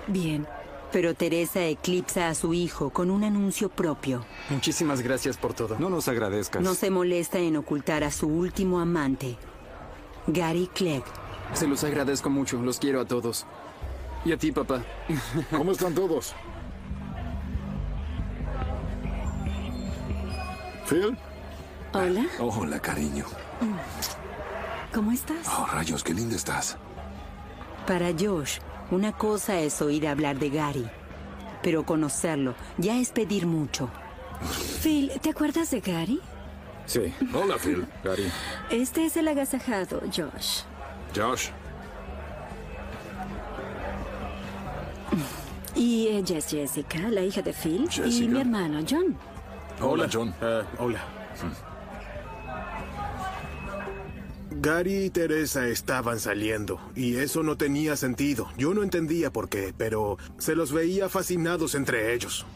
Bien. 0.06 0.46
Pero 0.92 1.14
Teresa 1.14 1.64
eclipsa 1.64 2.28
a 2.28 2.34
su 2.34 2.52
hijo 2.52 2.90
con 2.90 3.10
un 3.10 3.24
anuncio 3.24 3.70
propio. 3.70 4.24
Muchísimas 4.50 5.00
gracias 5.00 5.38
por 5.38 5.54
todo. 5.54 5.78
No 5.78 5.88
nos 5.88 6.06
agradezcas. 6.06 6.62
No 6.62 6.74
se 6.74 6.90
molesta 6.90 7.38
en 7.38 7.56
ocultar 7.56 8.04
a 8.04 8.10
su 8.10 8.28
último 8.28 8.78
amante, 8.78 9.38
Gary 10.26 10.68
Clegg. 10.74 11.02
Se 11.54 11.66
los 11.66 11.82
agradezco 11.82 12.28
mucho, 12.28 12.60
los 12.62 12.78
quiero 12.78 13.00
a 13.00 13.06
todos. 13.06 13.46
Y 14.24 14.32
a 14.32 14.36
ti, 14.36 14.52
papá. 14.52 14.82
¿Cómo 15.50 15.72
están 15.72 15.94
todos? 15.94 16.34
¿Phil? 20.88 21.16
Hola. 21.94 22.26
Hola, 22.38 22.80
cariño. 22.80 23.24
¿Cómo 24.92 25.10
estás? 25.10 25.46
Oh, 25.48 25.66
rayos, 25.72 26.04
qué 26.04 26.12
linda 26.12 26.36
estás. 26.36 26.76
Para 27.86 28.12
Josh, 28.12 28.58
una 28.90 29.12
cosa 29.12 29.60
es 29.60 29.80
oír 29.80 30.06
hablar 30.06 30.38
de 30.38 30.50
Gary 30.50 30.90
pero 31.62 31.86
conocerlo 31.86 32.54
ya 32.76 32.98
es 32.98 33.10
pedir 33.10 33.46
mucho. 33.46 33.88
Phil, 34.82 35.12
¿te 35.22 35.30
acuerdas 35.30 35.70
de 35.70 35.80
Gary? 35.80 36.20
Sí. 36.86 37.14
Hola, 37.32 37.56
Phil. 37.56 37.86
Gary. 38.02 38.30
Este 38.70 39.06
es 39.06 39.16
el 39.16 39.28
agasajado, 39.28 40.00
Josh. 40.14 40.62
Josh. 41.14 41.50
Y 45.76 46.08
ella 46.08 46.38
es 46.38 46.48
Jessica, 46.48 46.98
la 47.08 47.22
hija 47.22 47.40
de 47.40 47.52
Phil, 47.52 47.88
y 48.04 48.28
mi 48.28 48.40
hermano 48.40 48.80
John. 48.88 49.16
Hola, 49.80 50.08
John. 50.12 50.34
Eh, 50.40 50.62
hola. 50.78 51.00
Gary 54.62 55.06
y 55.06 55.10
Teresa 55.10 55.66
estaban 55.66 56.20
saliendo, 56.20 56.78
y 56.94 57.16
eso 57.16 57.42
no 57.42 57.56
tenía 57.56 57.96
sentido. 57.96 58.48
Yo 58.56 58.74
no 58.74 58.84
entendía 58.84 59.32
por 59.32 59.48
qué, 59.48 59.74
pero 59.76 60.18
se 60.38 60.54
los 60.54 60.70
veía 60.70 61.08
fascinados 61.08 61.74
entre 61.74 62.14
ellos. 62.14 62.46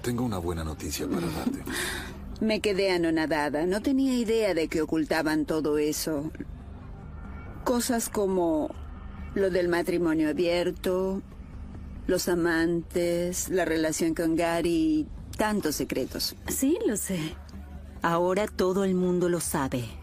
Tengo 0.00 0.24
una 0.24 0.38
buena 0.38 0.62
noticia 0.62 1.08
para 1.08 1.26
darte. 1.26 1.64
Me 2.40 2.60
quedé 2.60 2.92
anonadada. 2.92 3.66
No 3.66 3.82
tenía 3.82 4.14
idea 4.14 4.54
de 4.54 4.68
que 4.68 4.80
ocultaban 4.80 5.44
todo 5.44 5.78
eso. 5.78 6.30
Cosas 7.64 8.10
como 8.10 8.72
lo 9.34 9.50
del 9.50 9.68
matrimonio 9.68 10.28
abierto, 10.28 11.20
los 12.06 12.28
amantes, 12.28 13.48
la 13.48 13.64
relación 13.64 14.14
con 14.14 14.36
Gary, 14.36 15.08
tantos 15.36 15.74
secretos. 15.74 16.36
Sí, 16.46 16.78
lo 16.86 16.96
sé. 16.96 17.34
Ahora 18.02 18.46
todo 18.46 18.84
el 18.84 18.94
mundo 18.94 19.28
lo 19.28 19.40
sabe. 19.40 19.99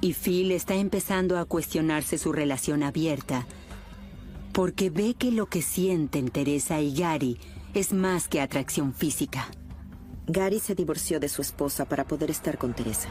Y 0.00 0.12
Phil 0.14 0.52
está 0.52 0.74
empezando 0.74 1.38
a 1.38 1.44
cuestionarse 1.44 2.18
su 2.18 2.32
relación 2.32 2.82
abierta, 2.82 3.46
porque 4.52 4.90
ve 4.90 5.14
que 5.14 5.30
lo 5.32 5.46
que 5.46 5.62
sienten 5.62 6.28
Teresa 6.30 6.80
y 6.80 6.94
Gary 6.94 7.38
es 7.74 7.92
más 7.92 8.28
que 8.28 8.40
atracción 8.40 8.94
física. 8.94 9.46
Gary 10.26 10.60
se 10.60 10.74
divorció 10.74 11.20
de 11.20 11.28
su 11.28 11.42
esposa 11.42 11.84
para 11.84 12.04
poder 12.04 12.30
estar 12.30 12.58
con 12.58 12.74
Teresa. 12.74 13.08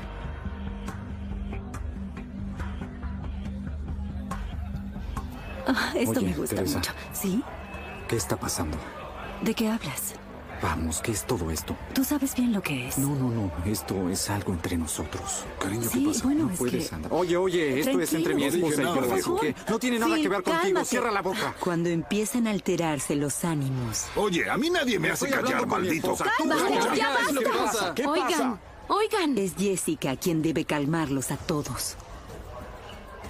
Ah, 5.68 5.94
esto 5.96 6.20
Oye, 6.20 6.30
me 6.30 6.34
gusta 6.36 6.56
Teresa. 6.58 6.78
mucho. 6.78 6.92
¿Sí? 7.14 7.42
¿Qué 8.08 8.16
está 8.16 8.38
pasando? 8.38 8.78
¿De 9.42 9.54
qué 9.54 9.68
hablas? 9.70 10.14
Vamos, 10.68 11.00
¿qué 11.00 11.12
es 11.12 11.24
todo 11.28 11.52
esto? 11.52 11.76
Tú 11.94 12.04
sabes 12.04 12.34
bien 12.34 12.52
lo 12.52 12.60
que 12.60 12.88
es. 12.88 12.98
No, 12.98 13.10
no, 13.10 13.30
no. 13.30 13.52
Esto 13.66 14.10
es 14.10 14.32
algo 14.32 14.52
entre 14.52 14.76
nosotros. 14.78 15.44
Cariño, 15.60 15.88
Sí, 15.88 16.12
bueno, 16.24 16.46
no 16.48 16.52
es 16.54 16.58
puedes 16.58 16.90
que- 16.90 16.96
andar. 16.96 17.14
Oye, 17.14 17.38
oye, 17.38 17.80
esto 17.82 18.00
es 18.02 18.12
entre 18.14 18.34
mi 18.34 18.46
esposa 18.46 18.82
y 18.82 18.86
No 18.86 18.96
yo. 18.96 19.02
nada. 19.02 19.16
¿eso 19.16 19.32
Por 19.36 19.42
qué? 19.42 19.56
No 19.70 19.78
tiene 19.78 20.00
nada 20.00 20.16
Phil, 20.16 20.24
que 20.24 20.30
ver 20.30 20.42
contigo. 20.42 20.62
cálmate. 20.64 20.86
Cierra 20.88 21.12
la 21.12 21.22
boca. 21.22 21.56
Cuando 21.60 21.90
empiezan 21.90 22.48
a 22.48 22.50
alterarse 22.50 23.16
los 23.16 23.46
ánimos, 23.46 24.06
Oye, 24.16 24.50
a 24.50 24.58
mí 24.58 24.72
nadie 24.72 24.98
me 24.98 25.12
hace 25.12 25.30
callar, 25.30 25.68
maldito. 25.68 26.14
escucha. 26.14 26.32
ya 26.96 27.10
basta. 27.12 27.40
¿Qué 27.40 27.46
pasa? 27.46 27.94
¿Qué 27.94 28.08
Oigan, 28.08 28.28
pasa? 28.28 28.60
oigan. 28.88 29.38
es 29.38 29.54
Jessica 29.56 30.16
quien 30.16 30.42
debe 30.42 30.66
calmarlos 30.66 31.30
a 31.30 31.38
todos. 31.38 31.96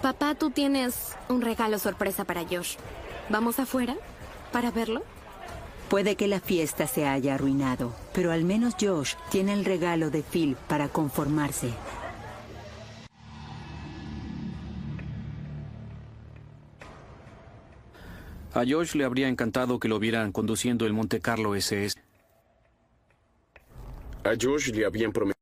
Papá, 0.02 0.36
tú 0.36 0.52
tienes 0.52 0.96
un 1.28 1.42
regalo 1.42 1.80
sorpresa 1.80 2.24
para 2.24 2.44
Josh. 2.46 2.76
¿Vamos 3.30 3.60
afuera 3.60 3.96
para 4.54 4.72
verlo? 4.72 5.04
Puede 5.90 6.16
que 6.16 6.28
la 6.28 6.40
fiesta 6.40 6.88
se 6.88 7.06
haya 7.06 7.36
arruinado, 7.36 7.96
pero 8.14 8.32
al 8.32 8.44
menos 8.44 8.76
Josh 8.80 9.14
tiene 9.30 9.54
el 9.54 9.66
regalo 9.66 10.10
de 10.10 10.24
Phil 10.24 10.58
para 10.68 10.90
conformarse. 10.90 11.70
A 18.54 18.64
Josh 18.68 18.96
le 18.96 19.04
habría 19.04 19.28
encantado 19.28 19.80
que 19.80 19.90
lo 19.90 20.00
vieran 20.00 20.32
conduciendo 20.32 20.86
el 20.86 20.94
Monte 20.94 21.20
Carlo 21.20 21.56
SS. 21.56 21.96
A 24.24 24.32
Josh 24.42 24.72
le 24.72 24.86
habían 24.86 25.12
prometido 25.12 25.36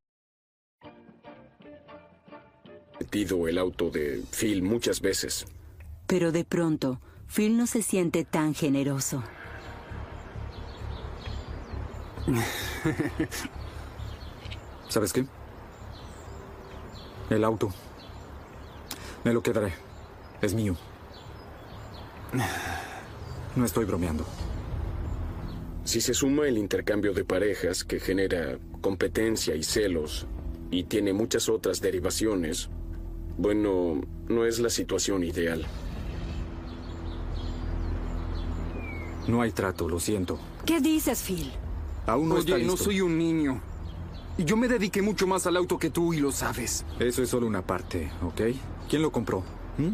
el 3.47 3.59
auto 3.59 3.91
de 3.91 4.23
Phil 4.31 4.63
muchas 4.63 4.99
veces. 4.99 5.45
Pero 6.07 6.31
de 6.31 6.43
pronto, 6.43 6.99
Phil 7.33 7.55
no 7.55 7.67
se 7.67 7.81
siente 7.81 8.25
tan 8.25 8.55
generoso. 8.55 9.23
¿Sabes 14.89 15.13
qué? 15.13 15.25
El 17.29 17.43
auto. 17.43 17.69
Me 19.23 19.33
lo 19.33 19.41
quedaré. 19.41 19.73
Es 20.41 20.53
mío. 20.53 20.75
No 23.55 23.65
estoy 23.65 23.85
bromeando. 23.85 24.25
Si 25.83 26.01
se 26.01 26.13
suma 26.13 26.47
el 26.47 26.57
intercambio 26.57 27.13
de 27.13 27.23
parejas 27.25 27.83
que 27.83 27.99
genera 27.99 28.57
competencia 28.81 29.55
y 29.55 29.63
celos 29.63 30.27
y 30.71 30.83
tiene 30.85 31.13
muchas 31.13 31.49
otras 31.49 31.81
derivaciones, 31.81 32.69
bueno, 33.37 34.01
no 34.27 34.45
es 34.45 34.59
la 34.59 34.69
situación 34.69 35.23
ideal. 35.23 35.65
No 39.27 39.41
hay 39.41 39.51
trato, 39.51 39.87
lo 39.87 39.99
siento. 39.99 40.39
¿Qué 40.65 40.79
dices, 40.81 41.21
Phil? 41.23 41.51
Aún 42.05 42.29
no 42.29 42.37
está 42.37 42.55
Oye, 42.55 42.65
no 42.65 42.71
listo. 42.71 42.85
soy 42.85 43.01
un 43.01 43.17
niño. 43.17 43.61
Y 44.37 44.45
yo 44.45 44.57
me 44.57 44.67
dediqué 44.67 45.01
mucho 45.01 45.27
más 45.27 45.45
al 45.45 45.57
auto 45.57 45.77
que 45.77 45.89
tú 45.89 46.13
y 46.13 46.19
lo 46.19 46.31
sabes. 46.31 46.85
Eso 46.99 47.21
es 47.21 47.29
solo 47.29 47.47
una 47.47 47.61
parte, 47.61 48.11
¿ok? 48.23 48.41
¿Quién 48.89 49.01
lo 49.01 49.11
compró? 49.11 49.43
¿Mm? 49.77 49.89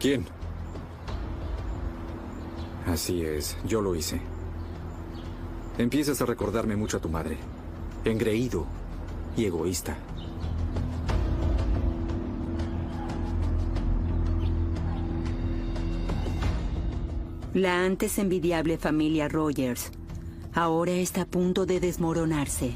¿Quién? 0.00 0.26
Así 2.86 3.22
es, 3.22 3.56
yo 3.64 3.80
lo 3.80 3.94
hice. 3.94 4.20
Empiezas 5.78 6.20
a 6.20 6.26
recordarme 6.26 6.74
mucho 6.74 6.96
a 6.96 7.00
tu 7.00 7.08
madre. 7.08 7.38
Engreído 8.04 8.66
y 9.36 9.44
egoísta. 9.44 9.96
La 17.54 17.84
antes 17.84 18.18
envidiable 18.18 18.76
familia 18.76 19.28
Rogers 19.28 19.90
ahora 20.58 20.90
está 20.90 21.22
a 21.22 21.24
punto 21.24 21.66
de 21.66 21.78
desmoronarse. 21.78 22.72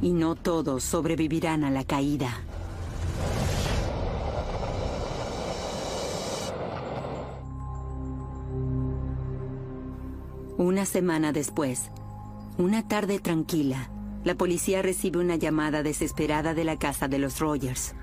Y 0.00 0.12
no 0.12 0.36
todos 0.36 0.84
sobrevivirán 0.84 1.64
a 1.64 1.70
la 1.70 1.82
caída. 1.82 2.42
Una 10.56 10.86
semana 10.86 11.32
después, 11.32 11.90
una 12.56 12.86
tarde 12.86 13.18
tranquila, 13.18 13.90
la 14.24 14.36
policía 14.36 14.82
recibe 14.82 15.18
una 15.18 15.34
llamada 15.34 15.82
desesperada 15.82 16.54
de 16.54 16.64
la 16.64 16.78
casa 16.78 17.08
de 17.08 17.18
los 17.18 17.40
Rogers. 17.40 17.94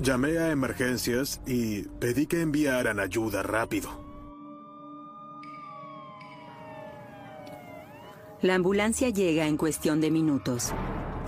Llamé 0.00 0.36
a 0.38 0.50
emergencias 0.50 1.40
y 1.46 1.82
pedí 2.00 2.26
que 2.26 2.42
enviaran 2.42 3.00
ayuda 3.00 3.42
rápido. 3.42 4.01
La 8.42 8.56
ambulancia 8.56 9.08
llega 9.10 9.46
en 9.46 9.56
cuestión 9.56 10.00
de 10.00 10.10
minutos. 10.10 10.72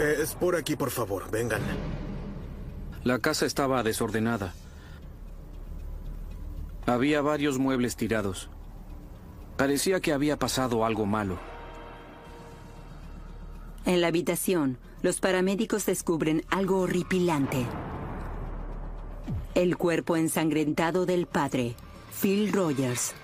Eh, 0.01 0.17
es 0.21 0.35
por 0.35 0.57
aquí, 0.57 0.75
por 0.75 0.91
favor, 0.91 1.31
vengan. 1.31 1.63
La 3.05 3.21
casa 3.21 3.47
estaba 3.47 3.85
desordenada. 3.85 4.53
Había 6.87 7.23
varios 7.23 7.59
muebles 7.59 7.95
tirados. 7.95 8.51
Parecía 9.57 10.01
que 10.01 10.13
había 10.13 10.37
pasado 10.39 10.85
algo 10.85 11.07
malo. 11.07 11.39
En 13.87 14.01
la 14.01 14.09
habitación, 14.09 14.79
los 15.03 15.21
paramédicos 15.21 15.87
descubren 15.87 16.45
algo 16.51 16.81
horripilante. 16.81 17.65
El 19.55 19.77
cuerpo 19.77 20.17
ensangrentado 20.17 21.07
del 21.07 21.27
padre, 21.27 21.77
Phil 22.21 22.53
Rogers. 22.53 23.15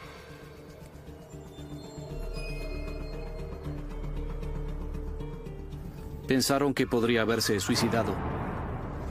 Pensaron 6.31 6.75
que 6.75 6.87
podría 6.87 7.23
haberse 7.23 7.59
suicidado. 7.59 8.15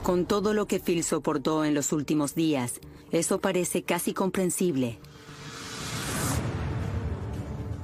Con 0.02 0.24
todo 0.24 0.54
lo 0.54 0.64
que 0.64 0.80
Phil 0.80 1.04
soportó 1.04 1.66
en 1.66 1.74
los 1.74 1.92
últimos 1.92 2.34
días, 2.34 2.80
eso 3.10 3.42
parece 3.42 3.82
casi 3.82 4.14
comprensible. 4.14 4.98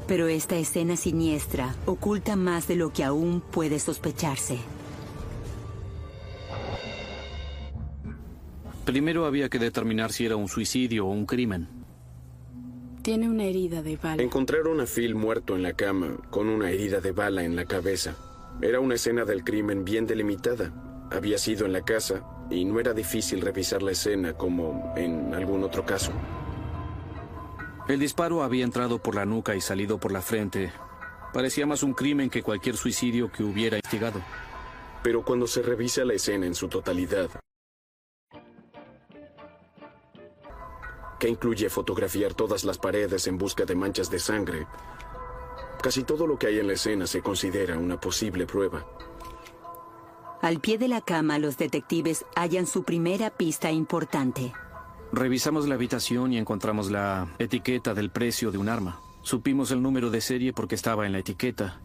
Pero 0.09 0.27
esta 0.27 0.57
escena 0.57 0.97
siniestra 0.97 1.75
oculta 1.85 2.35
más 2.35 2.67
de 2.67 2.77
lo 2.77 2.95
que 2.95 3.05
aún 3.05 3.43
puede 3.43 3.79
sospecharse. 3.79 4.57
Primero 8.87 9.27
había 9.27 9.51
que 9.51 9.59
determinar 9.59 10.13
si 10.13 10.25
era 10.25 10.37
un 10.37 10.49
suicidio 10.49 11.05
o 11.05 11.11
un 11.11 11.27
crimen. 11.27 11.69
Tiene 13.03 13.29
una 13.29 13.45
herida 13.45 13.83
de 13.83 13.99
bala. 13.99 14.23
Encontraron 14.23 14.81
a 14.81 14.87
Phil 14.87 15.15
muerto 15.15 15.57
en 15.57 15.63
la 15.63 15.75
cama, 15.75 16.17
con 16.31 16.49
una 16.49 16.71
herida 16.71 17.03
de 17.03 17.13
bala 17.13 17.45
en 17.45 17.55
la 17.55 17.67
cabeza. 17.67 18.17
Era 18.61 18.81
una 18.81 18.95
escena 18.95 19.25
del 19.25 19.45
crimen 19.45 19.85
bien 19.85 20.07
delimitada. 20.07 20.73
Había 21.11 21.37
sido 21.37 21.67
en 21.67 21.73
la 21.73 21.83
casa 21.83 22.23
y 22.51 22.65
no 22.65 22.81
era 22.81 22.95
difícil 22.95 23.43
revisar 23.43 23.83
la 23.83 23.93
escena 23.93 24.33
como 24.33 24.95
en 24.97 25.35
algún 25.35 25.63
otro 25.63 25.85
caso. 25.85 26.13
El 27.89 28.01
disparo 28.01 28.43
había 28.43 28.65
entrado 28.65 28.99
por 28.99 29.15
la 29.15 29.27
nuca 29.27 29.55
y 29.55 29.61
salido 29.61 29.99
por 29.99 30.11
la 30.11 30.23
frente. 30.23 30.73
Parecía 31.33 31.67
más 31.67 31.83
un 31.83 31.93
crimen 31.93 32.31
que 32.31 32.43
cualquier 32.43 32.77
suicidio 32.77 33.31
que 33.31 33.45
hubiera 33.45 33.77
instigado. 33.77 34.21
Pero 35.03 35.23
cuando 35.23 35.47
se 35.47 35.63
revisa 35.63 36.05
la 36.05 36.15
escena 36.15 36.47
en 36.47 36.55
su 36.55 36.69
totalidad, 36.69 37.29
que 41.21 41.29
incluye 41.29 41.69
fotografiar 41.69 42.35
todas 42.35 42.65
las 42.65 42.79
paredes 42.79 43.27
en 43.27 43.39
busca 43.39 43.65
de 43.65 43.75
manchas 43.75 44.11
de 44.11 44.19
sangre, 44.19 44.67
casi 45.83 46.05
todo 46.05 46.27
lo 46.27 46.39
que 46.39 46.49
hay 46.49 46.59
en 46.59 46.67
la 46.67 46.75
escena 46.75 47.07
se 47.07 47.23
considera 47.23 47.79
una 47.79 48.01
posible 48.01 48.47
prueba. 48.47 48.85
Al 50.43 50.61
pie 50.61 50.79
de 50.79 50.89
la 50.89 51.01
cama, 51.01 51.39
los 51.39 51.57
detectives 51.57 52.25
hallan 52.35 52.67
su 52.67 52.85
primera 52.85 53.31
pista 53.31 53.71
importante. 53.71 54.53
Revisamos 55.13 55.67
la 55.67 55.75
habitación 55.77 56.33
y 56.33 56.39
encontramos 56.39 56.91
la 56.91 57.29
etiqueta 57.39 57.95
del 57.95 58.11
precio 58.11 58.51
de 58.51 58.59
un 58.59 58.69
arma. 58.69 59.01
Supimos 59.23 59.71
el 59.71 59.83
número 59.83 60.11
de 60.11 60.21
serie 60.21 60.53
porque 60.53 60.75
estaba 60.75 61.07
en 61.07 61.13
la 61.13 61.19
etiqueta. 61.19 61.81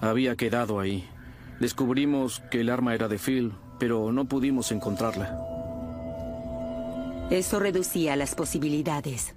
Había 0.00 0.36
quedado 0.36 0.80
ahí. 0.80 1.08
Descubrimos 1.60 2.42
que 2.50 2.60
el 2.60 2.70
arma 2.70 2.94
era 2.94 3.08
de 3.08 3.18
Phil, 3.18 3.52
pero 3.78 4.10
no 4.10 4.24
pudimos 4.24 4.72
encontrarla. 4.72 5.38
Eso 7.30 7.58
reducía 7.58 8.16
las 8.16 8.34
posibilidades. 8.34 9.34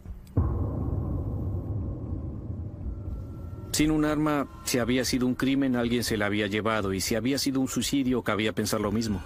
Sin 3.72 3.92
un 3.92 4.06
arma, 4.06 4.48
si 4.64 4.80
había 4.80 5.06
sido 5.06 5.28
un 5.28 5.36
crimen, 5.36 5.76
alguien 5.76 6.04
se 6.04 6.18
la 6.18 6.26
había 6.26 6.48
llevado, 6.48 6.94
y 6.94 7.02
si 7.02 7.16
había 7.16 7.38
sido 7.38 7.60
un 7.60 7.68
suicidio, 7.68 8.24
cabía 8.24 8.54
pensar 8.54 8.82
lo 8.82 8.92
mismo. 8.92 9.22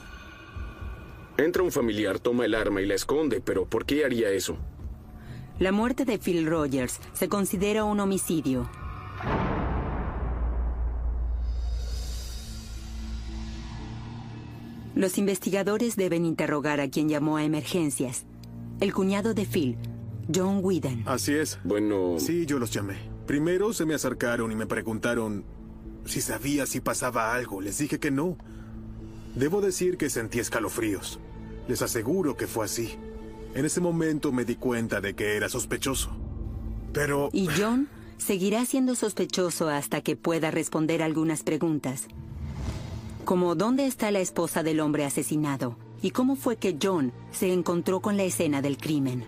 Entra 1.37 1.63
un 1.63 1.71
familiar, 1.71 2.19
toma 2.19 2.45
el 2.45 2.55
arma 2.55 2.81
y 2.81 2.85
la 2.85 2.95
esconde, 2.95 3.41
pero 3.41 3.65
¿por 3.65 3.85
qué 3.85 4.03
haría 4.05 4.29
eso? 4.29 4.57
La 5.59 5.71
muerte 5.71 6.05
de 6.05 6.17
Phil 6.17 6.45
Rogers 6.45 6.99
se 7.13 7.29
considera 7.29 7.83
un 7.83 7.99
homicidio. 7.99 8.69
Los 14.95 15.17
investigadores 15.17 15.95
deben 15.95 16.25
interrogar 16.25 16.81
a 16.81 16.89
quien 16.89 17.09
llamó 17.09 17.37
a 17.37 17.43
emergencias. 17.43 18.25
El 18.79 18.93
cuñado 18.93 19.33
de 19.33 19.45
Phil, 19.45 19.77
John 20.33 20.59
Whedon. 20.61 21.03
Así 21.05 21.33
es. 21.33 21.59
Bueno... 21.63 22.15
Sí, 22.17 22.45
yo 22.45 22.59
los 22.59 22.71
llamé. 22.71 23.10
Primero 23.25 23.73
se 23.73 23.85
me 23.85 23.93
acercaron 23.93 24.51
y 24.51 24.55
me 24.55 24.65
preguntaron 24.65 25.45
si 26.05 26.21
sabía 26.21 26.65
si 26.65 26.79
pasaba 26.79 27.33
algo. 27.33 27.61
Les 27.61 27.77
dije 27.77 27.99
que 27.99 28.11
no. 28.11 28.37
Debo 29.35 29.61
decir 29.61 29.97
que 29.97 30.09
sentí 30.09 30.39
escalofríos. 30.39 31.19
Les 31.67 31.81
aseguro 31.81 32.35
que 32.35 32.47
fue 32.47 32.65
así. 32.65 32.97
En 33.53 33.65
ese 33.65 33.81
momento 33.81 34.31
me 34.31 34.45
di 34.45 34.55
cuenta 34.55 35.01
de 35.01 35.13
que 35.13 35.35
era 35.35 35.49
sospechoso. 35.49 36.09
Pero... 36.93 37.29
Y 37.31 37.47
John 37.47 37.87
seguirá 38.17 38.65
siendo 38.65 38.95
sospechoso 38.95 39.69
hasta 39.69 40.01
que 40.01 40.15
pueda 40.15 40.51
responder 40.51 41.01
algunas 41.01 41.43
preguntas. 41.43 42.07
Como 43.25 43.55
dónde 43.55 43.85
está 43.85 44.11
la 44.11 44.19
esposa 44.19 44.63
del 44.63 44.79
hombre 44.79 45.05
asesinado 45.05 45.77
y 46.01 46.11
cómo 46.11 46.35
fue 46.35 46.57
que 46.57 46.77
John 46.81 47.13
se 47.31 47.53
encontró 47.53 48.01
con 48.01 48.17
la 48.17 48.23
escena 48.23 48.61
del 48.61 48.77
crimen. 48.77 49.25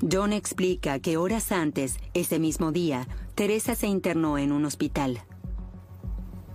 John 0.00 0.32
explica 0.32 0.98
que 0.98 1.18
horas 1.18 1.52
antes, 1.52 1.98
ese 2.14 2.38
mismo 2.38 2.72
día, 2.72 3.06
Teresa 3.34 3.74
se 3.74 3.86
internó 3.86 4.38
en 4.38 4.50
un 4.50 4.64
hospital. 4.64 5.20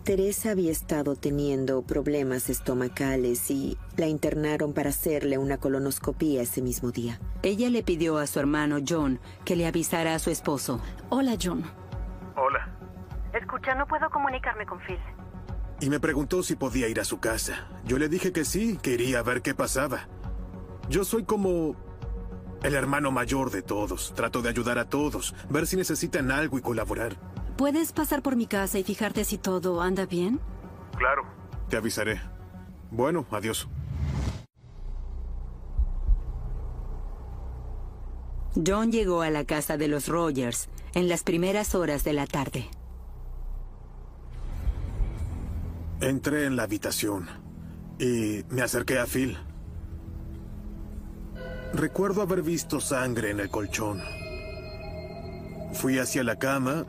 Teresa 0.03 0.51
había 0.51 0.71
estado 0.71 1.15
teniendo 1.15 1.81
problemas 1.83 2.49
estomacales 2.49 3.49
y 3.51 3.77
la 3.97 4.07
internaron 4.07 4.73
para 4.73 4.89
hacerle 4.89 5.37
una 5.37 5.57
colonoscopía 5.57 6.41
ese 6.41 6.61
mismo 6.61 6.91
día. 6.91 7.19
Ella 7.43 7.69
le 7.69 7.83
pidió 7.83 8.17
a 8.17 8.27
su 8.27 8.39
hermano 8.39 8.77
John 8.87 9.19
que 9.45 9.55
le 9.55 9.67
avisara 9.67 10.15
a 10.15 10.19
su 10.19 10.31
esposo. 10.31 10.79
Hola, 11.09 11.37
John. 11.41 11.63
Hola. 12.35 12.71
Escucha, 13.33 13.75
no 13.75 13.85
puedo 13.87 14.09
comunicarme 14.09 14.65
con 14.65 14.79
Phil. 14.79 14.99
Y 15.81 15.89
me 15.89 15.99
preguntó 15.99 16.41
si 16.41 16.55
podía 16.55 16.87
ir 16.87 16.99
a 16.99 17.03
su 17.03 17.19
casa. 17.19 17.67
Yo 17.83 17.99
le 17.99 18.09
dije 18.09 18.31
que 18.31 18.45
sí, 18.45 18.79
que 18.81 18.91
iría 18.91 19.19
a 19.19 19.23
ver 19.23 19.41
qué 19.41 19.53
pasaba. 19.53 20.07
Yo 20.89 21.03
soy 21.03 21.23
como 21.23 21.75
el 22.65 22.73
hermano 22.73 23.11
mayor 23.11 23.51
de 23.51 23.61
todos. 23.61 24.13
Trato 24.15 24.41
de 24.41 24.49
ayudar 24.49 24.79
a 24.79 24.89
todos, 24.89 25.35
ver 25.49 25.67
si 25.67 25.75
necesitan 25.75 26.31
algo 26.31 26.57
y 26.57 26.61
colaborar. 26.61 27.15
¿Puedes 27.57 27.91
pasar 27.91 28.21
por 28.21 28.35
mi 28.35 28.47
casa 28.47 28.79
y 28.79 28.83
fijarte 28.83 29.23
si 29.23 29.37
todo 29.37 29.81
anda 29.81 30.05
bien? 30.05 30.39
Claro, 30.97 31.23
te 31.69 31.77
avisaré. 31.77 32.21
Bueno, 32.91 33.25
adiós. 33.31 33.67
John 38.65 38.91
llegó 38.91 39.21
a 39.21 39.29
la 39.29 39.45
casa 39.45 39.77
de 39.77 39.87
los 39.87 40.07
Rogers 40.07 40.69
en 40.93 41.09
las 41.09 41.23
primeras 41.23 41.75
horas 41.75 42.03
de 42.03 42.13
la 42.13 42.25
tarde. 42.25 42.69
Entré 45.99 46.45
en 46.45 46.55
la 46.55 46.63
habitación 46.63 47.27
y 47.99 48.43
me 48.49 48.61
acerqué 48.61 48.99
a 48.99 49.05
Phil. 49.05 49.37
Recuerdo 51.75 52.21
haber 52.21 52.41
visto 52.41 52.79
sangre 52.79 53.31
en 53.31 53.41
el 53.41 53.49
colchón. 53.49 54.01
Fui 55.73 55.99
hacia 55.99 56.23
la 56.23 56.37
cama 56.37 56.85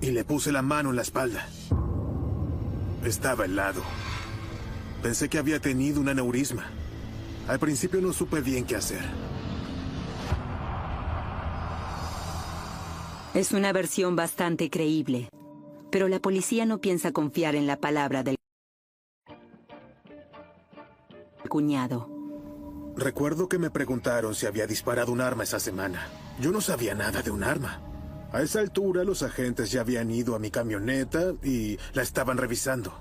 y 0.00 0.12
le 0.12 0.24
puse 0.24 0.52
la 0.52 0.62
mano 0.62 0.90
en 0.90 0.96
la 0.96 1.02
espalda. 1.02 1.48
Estaba 3.04 3.46
helado. 3.46 3.82
Pensé 5.02 5.28
que 5.28 5.38
había 5.38 5.58
tenido 5.58 6.00
un 6.00 6.08
aneurisma. 6.08 6.66
Al 7.48 7.58
principio 7.58 8.00
no 8.00 8.12
supe 8.12 8.40
bien 8.42 8.64
qué 8.64 8.76
hacer. 8.76 9.02
Es 13.34 13.50
una 13.50 13.72
versión 13.72 14.14
bastante 14.14 14.70
creíble, 14.70 15.30
pero 15.90 16.06
la 16.06 16.20
policía 16.20 16.64
no 16.64 16.78
piensa 16.78 17.10
confiar 17.10 17.56
en 17.56 17.66
la 17.66 17.80
palabra 17.80 18.22
del 18.22 18.36
cuñado. 21.48 22.17
Recuerdo 22.98 23.48
que 23.48 23.58
me 23.58 23.70
preguntaron 23.70 24.34
si 24.34 24.46
había 24.46 24.66
disparado 24.66 25.12
un 25.12 25.20
arma 25.20 25.44
esa 25.44 25.60
semana. 25.60 26.08
Yo 26.40 26.50
no 26.50 26.60
sabía 26.60 26.96
nada 26.96 27.22
de 27.22 27.30
un 27.30 27.44
arma. 27.44 27.80
A 28.32 28.42
esa 28.42 28.58
altura 28.58 29.04
los 29.04 29.22
agentes 29.22 29.70
ya 29.70 29.82
habían 29.82 30.10
ido 30.10 30.34
a 30.34 30.40
mi 30.40 30.50
camioneta 30.50 31.32
y 31.44 31.78
la 31.92 32.02
estaban 32.02 32.38
revisando. 32.38 32.92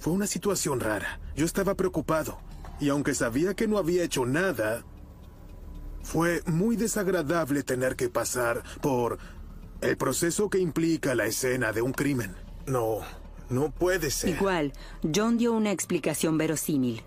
Fue 0.00 0.12
una 0.12 0.26
situación 0.26 0.80
rara. 0.80 1.20
Yo 1.36 1.46
estaba 1.46 1.76
preocupado. 1.76 2.40
Y 2.80 2.88
aunque 2.88 3.14
sabía 3.14 3.54
que 3.54 3.68
no 3.68 3.78
había 3.78 4.02
hecho 4.02 4.26
nada, 4.26 4.82
fue 6.02 6.42
muy 6.46 6.74
desagradable 6.74 7.62
tener 7.62 7.94
que 7.94 8.08
pasar 8.08 8.64
por 8.80 9.18
el 9.82 9.96
proceso 9.98 10.50
que 10.50 10.58
implica 10.58 11.14
la 11.14 11.26
escena 11.26 11.72
de 11.72 11.82
un 11.82 11.92
crimen. 11.92 12.34
No, 12.66 13.02
no 13.50 13.70
puede 13.70 14.10
ser. 14.10 14.30
Igual, 14.30 14.72
John 15.14 15.38
dio 15.38 15.52
una 15.52 15.70
explicación 15.70 16.36
verosímil. 16.38 17.04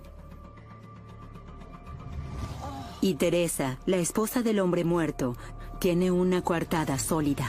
Y 3.04 3.16
Teresa, 3.16 3.80
la 3.86 3.98
esposa 3.98 4.44
del 4.44 4.62
hombre 4.62 4.86
muerto, 4.86 5.36
tiene 5.82 6.10
una 6.10 6.42
coartada 6.42 6.98
sólida. 6.98 7.46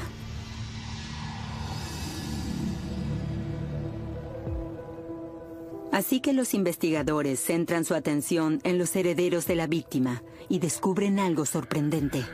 Así 5.92 6.18
que 6.18 6.32
los 6.32 6.54
investigadores 6.54 7.38
centran 7.38 7.84
su 7.84 7.94
atención 7.94 8.58
en 8.64 8.78
los 8.78 8.96
herederos 8.96 9.46
de 9.46 9.54
la 9.54 9.68
víctima 9.68 10.24
y 10.48 10.58
descubren 10.58 11.20
algo 11.20 11.46
sorprendente. 11.46 12.24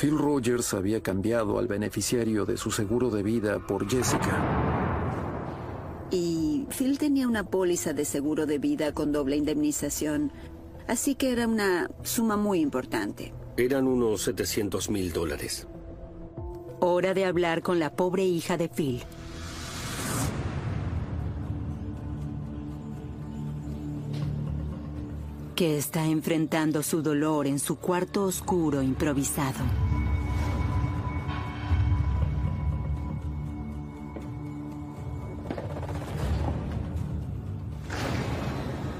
Phil 0.00 0.16
Rogers 0.16 0.74
había 0.74 1.02
cambiado 1.02 1.58
al 1.58 1.66
beneficiario 1.66 2.46
de 2.46 2.56
su 2.56 2.70
seguro 2.70 3.10
de 3.10 3.24
vida 3.24 3.58
por 3.66 3.90
Jessica. 3.90 4.64
Y 6.12 6.68
Phil 6.70 6.98
tenía 6.98 7.26
una 7.26 7.42
póliza 7.42 7.92
de 7.94 8.04
seguro 8.04 8.46
de 8.46 8.58
vida 8.58 8.94
con 8.94 9.10
doble 9.10 9.34
indemnización. 9.34 10.30
Así 10.86 11.14
que 11.14 11.32
era 11.32 11.46
una 11.46 11.90
suma 12.02 12.36
muy 12.36 12.60
importante. 12.60 13.32
Eran 13.56 13.86
unos 13.86 14.22
700 14.22 14.90
mil 14.90 15.12
dólares. 15.12 15.66
Hora 16.80 17.14
de 17.14 17.24
hablar 17.24 17.62
con 17.62 17.78
la 17.78 17.94
pobre 17.94 18.24
hija 18.24 18.56
de 18.56 18.68
Phil. 18.68 19.02
que 25.54 25.78
está 25.78 26.04
enfrentando 26.04 26.82
su 26.82 27.00
dolor 27.00 27.46
en 27.46 27.58
su 27.60 27.76
cuarto 27.76 28.24
oscuro 28.24 28.82
improvisado. 28.82 29.64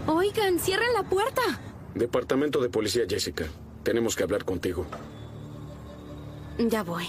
Oigan, 0.06 0.60
cierren 0.60 0.92
la 0.94 1.02
puerta. 1.02 1.42
Departamento 1.94 2.60
de 2.60 2.68
Policía 2.68 3.04
Jessica. 3.08 3.46
Tenemos 3.82 4.16
que 4.16 4.22
hablar 4.22 4.44
contigo. 4.44 4.86
Ya 6.58 6.82
voy. 6.82 7.04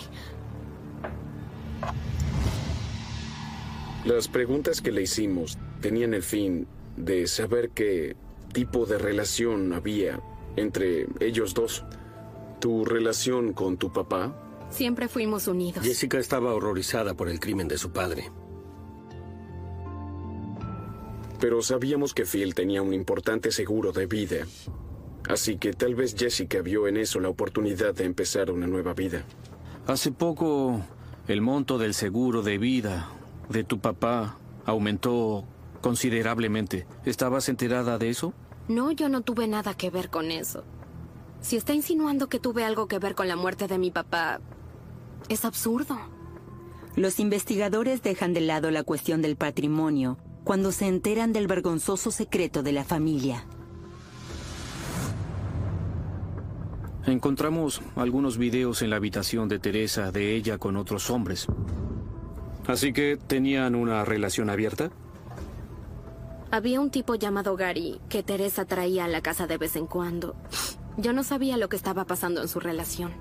Las 4.06 4.28
preguntas 4.28 4.82
que 4.82 4.92
le 4.92 5.02
hicimos 5.02 5.58
tenían 5.82 6.14
el 6.14 6.24
fin 6.24 6.68
de 6.96 7.28
saber 7.28 7.72
que 7.72 8.16
tipo 8.54 8.86
de 8.86 8.98
relación 8.98 9.74
había 9.74 10.22
entre 10.56 11.08
ellos 11.20 11.54
dos. 11.54 11.84
¿Tu 12.60 12.86
relación 12.86 13.54
con 13.54 13.78
tu 13.78 13.92
papá? 13.92 14.36
Siempre 14.70 15.08
fuimos 15.08 15.48
unidos. 15.48 15.84
Jessica 15.84 16.18
estaba 16.20 16.54
horrorizada 16.54 17.16
por 17.16 17.30
el 17.30 17.40
crimen 17.40 17.68
de 17.68 17.78
su 17.78 17.92
padre. 17.92 18.32
Pero 21.46 21.62
sabíamos 21.62 22.16
que 22.16 22.26
Phil 22.26 22.56
tenía 22.56 22.82
un 22.82 22.92
importante 22.92 23.52
seguro 23.52 23.92
de 23.92 24.08
vida. 24.08 24.48
Así 25.30 25.60
que 25.60 25.74
tal 25.74 25.94
vez 25.94 26.16
Jessica 26.18 26.64
vio 26.64 26.88
en 26.88 26.98
eso 26.98 27.20
la 27.20 27.30
oportunidad 27.30 27.94
de 27.94 28.06
empezar 28.06 28.50
una 28.50 28.66
nueva 28.66 28.96
vida. 28.96 29.24
Hace 29.86 30.12
poco 30.12 30.82
el 31.28 31.44
monto 31.44 31.78
del 31.78 31.94
seguro 31.94 32.42
de 32.42 32.58
vida 32.58 33.12
de 33.48 33.64
tu 33.64 33.78
papá 33.78 34.40
aumentó 34.66 35.46
considerablemente. 35.82 36.88
¿Estabas 37.06 37.48
enterada 37.48 38.00
de 38.00 38.10
eso? 38.10 38.34
No, 38.68 38.92
yo 38.92 39.08
no 39.08 39.22
tuve 39.22 39.48
nada 39.48 39.76
que 39.76 39.92
ver 39.92 40.10
con 40.10 40.32
eso. 40.32 40.64
Si 41.42 41.58
está 41.58 41.76
insinuando 41.76 42.28
que 42.28 42.40
tuve 42.40 42.64
algo 42.64 42.88
que 42.88 42.98
ver 42.98 43.14
con 43.14 43.28
la 43.28 43.36
muerte 43.36 43.68
de 43.68 43.78
mi 43.78 43.92
papá, 43.92 44.42
es 45.30 45.46
absurdo. 45.46 45.96
Los 46.96 47.20
investigadores 47.20 48.02
dejan 48.02 48.34
de 48.34 48.42
lado 48.42 48.72
la 48.72 48.82
cuestión 48.82 49.22
del 49.22 49.36
patrimonio 49.36 50.18
cuando 50.46 50.72
se 50.72 50.88
enteran 50.88 51.34
del 51.34 51.48
vergonzoso 51.48 52.12
secreto 52.12 52.64
de 52.64 52.72
la 52.72 52.86
familia. 52.86 53.44
Encontramos 57.06 57.82
algunos 57.96 58.38
videos 58.38 58.82
en 58.82 58.92
la 58.92 58.96
habitación 58.96 59.50
de 59.50 59.60
Teresa 59.60 60.12
de 60.12 60.36
ella 60.36 60.58
con 60.58 60.78
otros 60.78 61.10
hombres. 61.10 61.48
Así 62.68 62.94
que, 62.94 63.18
¿tenían 63.18 63.76
una 63.76 64.06
relación 64.06 64.50
abierta? 64.50 64.92
Había 66.52 66.80
un 66.80 66.90
tipo 66.90 67.16
llamado 67.16 67.56
Gary 67.56 68.00
que 68.08 68.24
Teresa 68.24 68.66
traía 68.66 69.06
a 69.06 69.08
la 69.08 69.22
casa 69.22 69.48
de 69.48 69.58
vez 69.58 69.76
en 69.76 69.88
cuando. 69.88 70.36
Yo 70.98 71.12
no 71.12 71.24
sabía 71.24 71.58
lo 71.58 71.70
que 71.70 71.76
estaba 71.76 72.06
pasando 72.06 72.42
en 72.42 72.48
su 72.48 72.60
relación. 72.60 73.12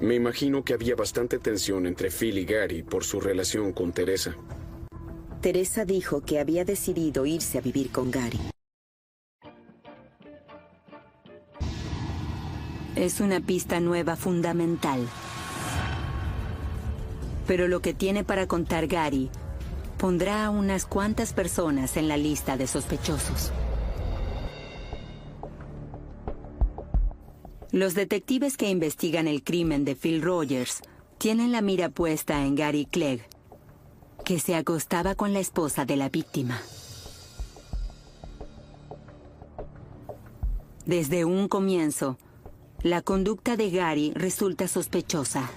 Me 0.00 0.14
imagino 0.14 0.64
que 0.64 0.72
había 0.72 0.96
bastante 0.96 1.38
tensión 1.38 1.86
entre 1.86 2.10
Phil 2.10 2.38
y 2.38 2.46
Gary 2.46 2.82
por 2.82 3.04
su 3.04 3.20
relación 3.20 3.72
con 3.72 3.92
Teresa. 3.92 4.34
Teresa 5.40 5.86
dijo 5.86 6.20
que 6.20 6.38
había 6.38 6.66
decidido 6.66 7.24
irse 7.24 7.56
a 7.56 7.62
vivir 7.62 7.90
con 7.90 8.10
Gary. 8.10 8.38
Es 12.94 13.20
una 13.20 13.40
pista 13.40 13.80
nueva 13.80 14.16
fundamental. 14.16 15.08
Pero 17.46 17.68
lo 17.68 17.80
que 17.80 17.94
tiene 17.94 18.22
para 18.22 18.46
contar 18.46 18.86
Gary 18.86 19.30
pondrá 19.96 20.44
a 20.44 20.50
unas 20.50 20.84
cuantas 20.84 21.32
personas 21.32 21.96
en 21.96 22.08
la 22.08 22.18
lista 22.18 22.58
de 22.58 22.66
sospechosos. 22.66 23.50
Los 27.72 27.94
detectives 27.94 28.58
que 28.58 28.68
investigan 28.68 29.26
el 29.26 29.42
crimen 29.42 29.86
de 29.86 29.96
Phil 29.96 30.20
Rogers 30.20 30.82
tienen 31.16 31.50
la 31.50 31.62
mira 31.62 31.88
puesta 31.88 32.44
en 32.44 32.56
Gary 32.56 32.84
Clegg, 32.84 33.22
que 34.30 34.38
se 34.38 34.54
acostaba 34.54 35.16
con 35.16 35.32
la 35.32 35.40
esposa 35.40 35.84
de 35.84 35.96
la 35.96 36.08
víctima. 36.08 36.62
Desde 40.86 41.24
un 41.24 41.48
comienzo, 41.48 42.16
la 42.80 43.02
conducta 43.02 43.56
de 43.56 43.70
Gary 43.70 44.12
resulta 44.14 44.68
sospechosa. 44.68 45.50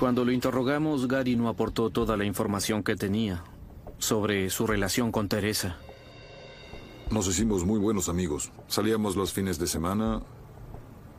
Cuando 0.00 0.24
lo 0.24 0.32
interrogamos, 0.32 1.06
Gary 1.06 1.36
no 1.36 1.50
aportó 1.50 1.90
toda 1.90 2.16
la 2.16 2.24
información 2.24 2.82
que 2.82 2.96
tenía 2.96 3.44
sobre 3.98 4.48
su 4.48 4.66
relación 4.66 5.12
con 5.12 5.28
Teresa. 5.28 5.76
Nos 7.10 7.28
hicimos 7.28 7.66
muy 7.66 7.78
buenos 7.78 8.08
amigos. 8.08 8.52
Salíamos 8.68 9.16
los 9.16 9.34
fines 9.34 9.58
de 9.58 9.66
semana. 9.66 10.22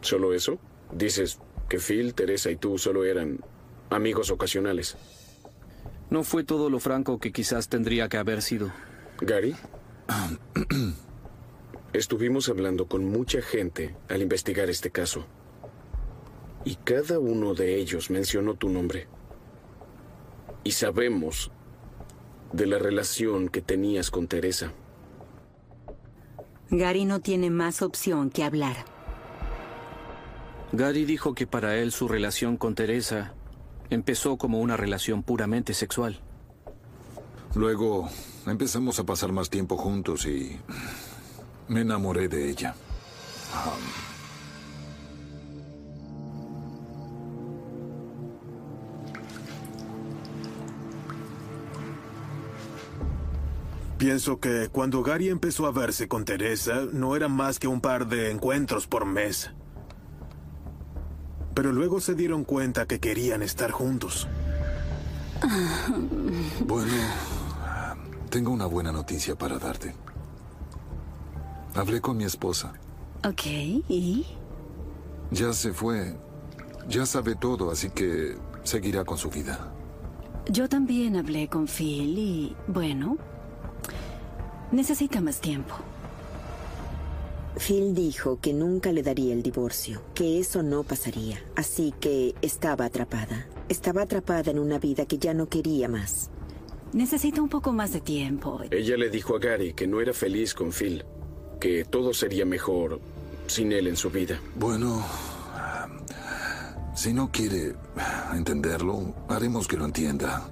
¿Solo 0.01 0.33
eso? 0.33 0.57
Dices 0.91 1.37
que 1.69 1.77
Phil, 1.77 2.15
Teresa 2.15 2.49
y 2.49 2.55
tú 2.55 2.79
solo 2.79 3.05
eran 3.05 3.41
amigos 3.91 4.31
ocasionales. 4.31 4.97
No 6.09 6.23
fue 6.23 6.43
todo 6.43 6.69
lo 6.69 6.79
franco 6.79 7.19
que 7.19 7.31
quizás 7.31 7.67
tendría 7.67 8.07
que 8.07 8.17
haber 8.17 8.41
sido. 8.41 8.71
Gary, 9.19 9.55
estuvimos 11.93 12.47
hablando 12.49 12.87
con 12.87 13.05
mucha 13.05 13.41
gente 13.41 13.95
al 14.09 14.21
investigar 14.21 14.69
este 14.69 14.89
caso. 14.89 15.25
Y 16.63 16.75
cada 16.75 17.19
uno 17.19 17.53
de 17.53 17.75
ellos 17.75 18.09
mencionó 18.09 18.53
tu 18.55 18.69
nombre. 18.69 19.07
Y 20.63 20.71
sabemos 20.71 21.51
de 22.53 22.67
la 22.67 22.79
relación 22.79 23.49
que 23.49 23.61
tenías 23.61 24.09
con 24.09 24.27
Teresa. 24.27 24.71
Gary 26.69 27.05
no 27.05 27.19
tiene 27.21 27.49
más 27.49 27.81
opción 27.81 28.29
que 28.29 28.43
hablar. 28.43 28.75
Gary 30.73 31.05
dijo 31.05 31.33
que 31.33 31.47
para 31.47 31.77
él 31.77 31.91
su 31.91 32.07
relación 32.07 32.57
con 32.57 32.75
Teresa 32.75 33.33
empezó 33.89 34.37
como 34.37 34.59
una 34.59 34.77
relación 34.77 35.23
puramente 35.23 35.73
sexual. 35.73 36.19
Luego 37.55 38.09
empezamos 38.45 38.99
a 38.99 39.05
pasar 39.05 39.31
más 39.31 39.49
tiempo 39.49 39.77
juntos 39.77 40.25
y 40.25 40.59
me 41.67 41.81
enamoré 41.81 42.27
de 42.27 42.49
ella. 42.49 42.75
Pienso 53.97 54.39
que 54.39 54.69
cuando 54.71 55.01
Gary 55.01 55.29
empezó 55.29 55.65
a 55.65 55.71
verse 55.71 56.07
con 56.07 56.23
Teresa, 56.23 56.85
no 56.93 57.15
era 57.15 57.27
más 57.27 57.57
que 57.57 57.67
un 57.67 57.81
par 57.81 58.07
de 58.07 58.29
encuentros 58.29 58.85
por 58.85 59.05
mes. 59.05 59.49
Pero 61.57 61.71
luego 61.71 61.99
se 61.99 62.13
dieron 62.13 62.43
cuenta 62.43 62.85
que 62.85 62.99
querían 62.99 63.41
estar 63.41 63.71
juntos. 63.71 64.27
Bueno, 66.63 66.91
tengo 68.29 68.51
una 68.51 68.67
buena 68.67 68.91
noticia 68.91 69.35
para 69.35 69.57
darte. 69.57 69.95
Hablé 71.73 71.99
con 71.99 72.15
mi 72.15 72.25
esposa. 72.25 72.73
Ok, 73.27 73.45
¿y? 73.47 74.27
Ya 75.31 75.51
se 75.51 75.73
fue. 75.73 76.15
Ya 76.87 77.07
sabe 77.07 77.33
todo, 77.33 77.71
así 77.71 77.89
que 77.89 78.37
seguirá 78.63 79.03
con 79.03 79.17
su 79.17 79.31
vida. 79.31 79.73
Yo 80.51 80.69
también 80.69 81.15
hablé 81.15 81.47
con 81.47 81.67
Phil 81.67 82.19
y, 82.19 82.55
bueno, 82.67 83.17
necesita 84.71 85.21
más 85.21 85.41
tiempo. 85.41 85.73
Phil 87.59 87.93
dijo 87.93 88.39
que 88.39 88.53
nunca 88.53 88.91
le 88.91 89.03
daría 89.03 89.33
el 89.33 89.43
divorcio, 89.43 90.01
que 90.13 90.39
eso 90.39 90.63
no 90.63 90.83
pasaría. 90.83 91.43
Así 91.55 91.93
que 91.99 92.35
estaba 92.41 92.85
atrapada. 92.85 93.47
Estaba 93.69 94.03
atrapada 94.03 94.51
en 94.51 94.59
una 94.59 94.79
vida 94.79 95.05
que 95.05 95.17
ya 95.17 95.33
no 95.33 95.49
quería 95.49 95.87
más. 95.87 96.29
Necesita 96.93 97.41
un 97.41 97.49
poco 97.49 97.73
más 97.73 97.91
de 97.93 98.01
tiempo. 98.01 98.61
Ella 98.71 98.97
le 98.97 99.09
dijo 99.09 99.35
a 99.35 99.39
Gary 99.39 99.73
que 99.73 99.87
no 99.87 99.99
era 99.99 100.13
feliz 100.13 100.53
con 100.53 100.71
Phil, 100.71 101.03
que 101.59 101.83
todo 101.85 102.13
sería 102.13 102.45
mejor 102.45 102.99
sin 103.47 103.71
él 103.71 103.87
en 103.87 103.97
su 103.97 104.09
vida. 104.09 104.39
Bueno, 104.55 105.03
si 106.95 107.13
no 107.13 107.31
quiere 107.31 107.75
entenderlo, 108.33 109.13
haremos 109.27 109.67
que 109.67 109.77
lo 109.77 109.85
entienda. 109.85 110.49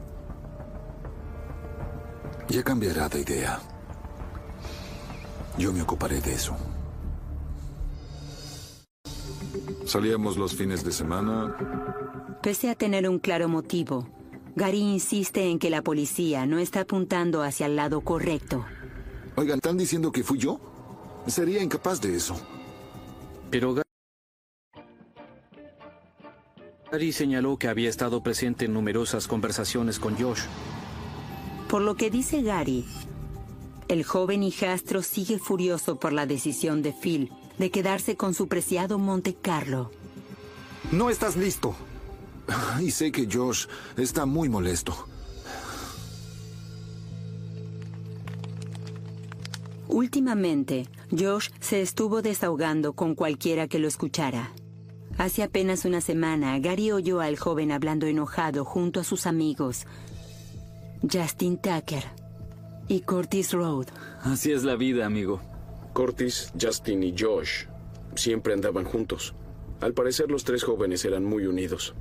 Ya 2.50 2.64
cambiará 2.64 3.10
de 3.10 3.22
idea. 3.22 3.60
Yo 5.58 5.72
me 5.72 5.82
ocuparé 5.82 6.22
de 6.22 6.34
eso. 6.34 6.56
Salíamos 9.86 10.36
los 10.38 10.56
fines 10.56 10.84
de 10.84 10.92
semana. 10.92 11.56
Pese 12.42 12.72
a 12.72 12.76
tener 12.76 13.08
un 13.08 13.20
claro 13.20 13.48
motivo, 13.48 14.10
Gary 14.56 14.80
insiste 14.80 15.48
en 15.48 15.60
que 15.60 15.70
la 15.70 15.84
policía 15.84 16.48
no 16.48 16.58
está 16.58 16.82
apuntando 16.82 17.44
hacia 17.44 17.68
el 17.68 17.76
lado 17.76 18.02
correcto. 18.02 18.66
Oigan, 19.36 19.58
¿están 19.58 19.78
diciendo 19.78 20.12
que 20.12 20.24
fui 20.24 20.40
yo? 20.40 20.60
Sería 21.28 21.62
incapaz 21.62 22.02
de 22.02 22.16
eso. 22.16 22.36
Pero 23.52 23.76
Gary 26.92 27.12
señaló 27.12 27.58
que 27.58 27.68
había 27.68 27.90
estado 27.90 28.24
presente 28.24 28.66
en 28.66 28.74
numerosas 28.74 29.28
conversaciones 29.28 30.00
con 30.00 30.18
Josh. 30.18 30.46
Por 31.70 31.84
lo 31.84 31.96
que 31.96 32.10
dice 32.10 32.42
Gary, 32.42 32.86
el 33.88 34.04
joven 34.04 34.42
hijastro 34.42 35.04
sigue 35.04 35.38
furioso 35.38 36.00
por 36.00 36.12
la 36.12 36.26
decisión 36.26 36.82
de 36.82 36.92
Phil 36.92 37.32
de 37.58 37.72
quedarse 37.72 38.16
con 38.16 38.34
su 38.34 38.48
preciado 38.48 39.00
Monte 39.00 39.36
Carlo. 39.36 39.92
No 40.92 41.10
estás 41.10 41.36
listo. 41.36 41.76
Y 42.82 42.92
sé 42.92 43.12
que 43.12 43.28
Josh 43.32 43.66
está 43.98 44.26
muy 44.26 44.50
molesto. 44.50 45.08
Últimamente, 49.88 50.88
Josh 51.12 51.50
se 51.60 51.82
estuvo 51.82 52.22
desahogando 52.22 52.94
con 52.94 53.16
cualquiera 53.16 53.68
que 53.68 53.80
lo 53.80 53.88
escuchara. 53.88 54.52
Hace 55.18 55.44
apenas 55.44 55.86
una 55.86 56.02
semana, 56.02 56.60
Gary 56.60 56.92
oyó 56.92 57.22
al 57.22 57.38
joven 57.38 57.72
hablando 57.72 58.06
enojado 58.06 58.66
junto 58.66 59.00
a 59.00 59.04
sus 59.04 59.26
amigos, 59.26 59.86
Justin 61.02 61.58
Tucker 61.58 62.04
y 62.88 63.02
Curtis 63.02 63.54
Road. 63.54 63.88
Así 64.22 64.52
es 64.52 64.64
la 64.64 64.76
vida, 64.76 65.06
amigo. 65.06 65.40
Curtis, 65.96 66.52
Justin 66.62 67.04
y 67.04 67.16
Josh 67.18 67.68
siempre 68.16 68.54
andaban 68.54 68.84
juntos. 68.84 69.34
Al 69.80 69.94
parecer 69.94 70.30
los 70.30 70.44
tres 70.44 70.62
jóvenes 70.62 71.06
eran 71.06 71.24
muy 71.24 71.48
unidos. 71.48 71.96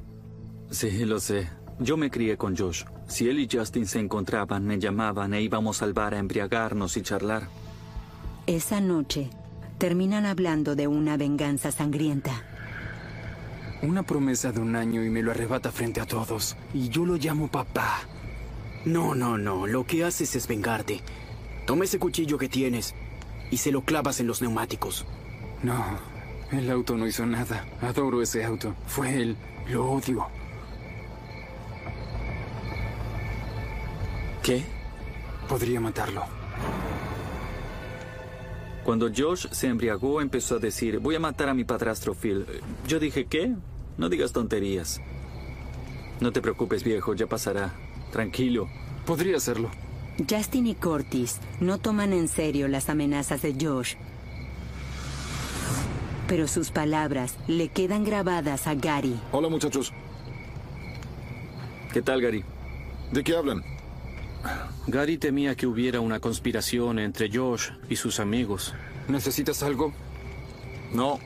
Sí, 0.68 1.04
lo 1.04 1.20
sé. 1.20 1.48
Yo 1.78 1.96
me 1.96 2.10
crié 2.10 2.36
con 2.36 2.56
Josh. 2.56 2.82
Si 3.06 3.28
él 3.28 3.38
y 3.38 3.48
Justin 3.50 3.86
se 3.86 4.00
encontraban, 4.00 4.66
me 4.66 4.80
llamaban 4.80 5.32
e 5.32 5.42
íbamos 5.42 5.80
al 5.80 5.92
bar 5.92 6.12
a 6.14 6.18
embriagarnos 6.18 6.96
y 6.96 7.02
charlar. 7.02 7.48
Esa 8.48 8.80
noche, 8.80 9.30
terminan 9.78 10.26
hablando 10.26 10.74
de 10.74 10.88
una 10.88 11.16
venganza 11.16 11.70
sangrienta. 11.70 12.42
Una 13.80 14.02
promesa 14.02 14.50
de 14.50 14.58
un 14.58 14.74
año 14.74 15.04
y 15.04 15.10
me 15.10 15.22
lo 15.22 15.30
arrebata 15.30 15.70
frente 15.70 16.00
a 16.00 16.06
todos. 16.06 16.56
Y 16.74 16.88
yo 16.88 17.06
lo 17.06 17.14
llamo 17.14 17.46
papá. 17.46 18.00
No, 18.84 19.14
no, 19.14 19.38
no. 19.38 19.68
Lo 19.68 19.86
que 19.86 20.02
haces 20.02 20.34
es 20.34 20.48
vengarte. 20.48 21.00
Toma 21.64 21.84
ese 21.84 22.00
cuchillo 22.00 22.38
que 22.38 22.48
tienes 22.48 22.92
y 23.50 23.58
se 23.58 23.72
lo 23.72 23.82
clavas 23.82 24.20
en 24.20 24.26
los 24.26 24.42
neumáticos. 24.42 25.06
No, 25.62 25.82
el 26.52 26.70
auto 26.70 26.96
no 26.96 27.06
hizo 27.06 27.26
nada. 27.26 27.66
Adoro 27.80 28.22
ese 28.22 28.44
auto. 28.44 28.74
Fue 28.86 29.14
él. 29.14 29.36
Lo 29.68 29.90
odio. 29.90 30.26
¿Qué? 34.42 34.62
Podría 35.48 35.80
matarlo. 35.80 36.24
Cuando 38.84 39.10
Josh 39.14 39.46
se 39.50 39.68
embriagó, 39.68 40.20
empezó 40.20 40.56
a 40.56 40.58
decir, 40.58 40.98
voy 40.98 41.14
a 41.14 41.20
matar 41.20 41.48
a 41.48 41.54
mi 41.54 41.64
padrastro 41.64 42.14
Phil. 42.14 42.44
Yo 42.86 42.98
dije, 43.00 43.24
¿qué? 43.24 43.54
No 43.96 44.10
digas 44.10 44.32
tonterías. 44.32 45.00
No 46.20 46.32
te 46.32 46.42
preocupes, 46.42 46.84
viejo, 46.84 47.14
ya 47.14 47.26
pasará. 47.26 47.72
Tranquilo. 48.12 48.68
Podría 49.06 49.38
hacerlo. 49.38 49.70
Justin 50.18 50.66
y 50.66 50.74
Curtis 50.74 51.40
no 51.60 51.78
toman 51.78 52.12
en 52.12 52.28
serio 52.28 52.68
las 52.68 52.88
amenazas 52.88 53.42
de 53.42 53.54
Josh. 53.60 53.94
Pero 56.28 56.48
sus 56.48 56.70
palabras 56.70 57.36
le 57.48 57.68
quedan 57.68 58.04
grabadas 58.04 58.66
a 58.66 58.74
Gary. 58.74 59.18
Hola, 59.32 59.48
muchachos. 59.48 59.92
¿Qué 61.92 62.00
tal, 62.00 62.20
Gary? 62.20 62.44
¿De 63.12 63.22
qué 63.22 63.36
hablan? 63.36 63.62
Gary 64.86 65.18
temía 65.18 65.54
que 65.54 65.66
hubiera 65.66 66.00
una 66.00 66.20
conspiración 66.20 66.98
entre 66.98 67.30
Josh 67.30 67.70
y 67.88 67.96
sus 67.96 68.20
amigos. 68.20 68.74
¿Necesitas 69.08 69.62
algo? 69.62 69.92
No. 70.92 71.18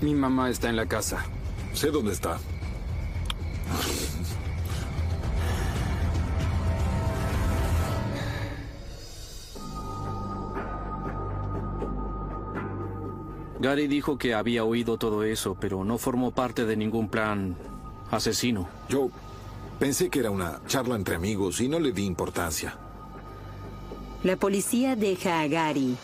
Mi 0.00 0.14
mamá 0.14 0.50
está 0.50 0.68
en 0.68 0.76
la 0.76 0.86
casa. 0.86 1.24
Sé 1.72 1.90
dónde 1.90 2.12
está. 2.12 2.38
Gary 13.62 13.86
dijo 13.86 14.18
que 14.18 14.34
había 14.34 14.64
oído 14.64 14.98
todo 14.98 15.22
eso, 15.22 15.56
pero 15.58 15.84
no 15.84 15.96
formó 15.96 16.32
parte 16.32 16.66
de 16.66 16.76
ningún 16.76 17.08
plan 17.08 17.56
asesino. 18.10 18.68
Yo 18.88 19.08
pensé 19.78 20.10
que 20.10 20.18
era 20.18 20.32
una 20.32 20.60
charla 20.66 20.96
entre 20.96 21.14
amigos 21.14 21.60
y 21.60 21.68
no 21.68 21.78
le 21.78 21.92
di 21.92 22.04
importancia. 22.04 22.76
La 24.24 24.36
policía 24.36 24.96
deja 24.96 25.40
a 25.40 25.46
Gary 25.46 25.96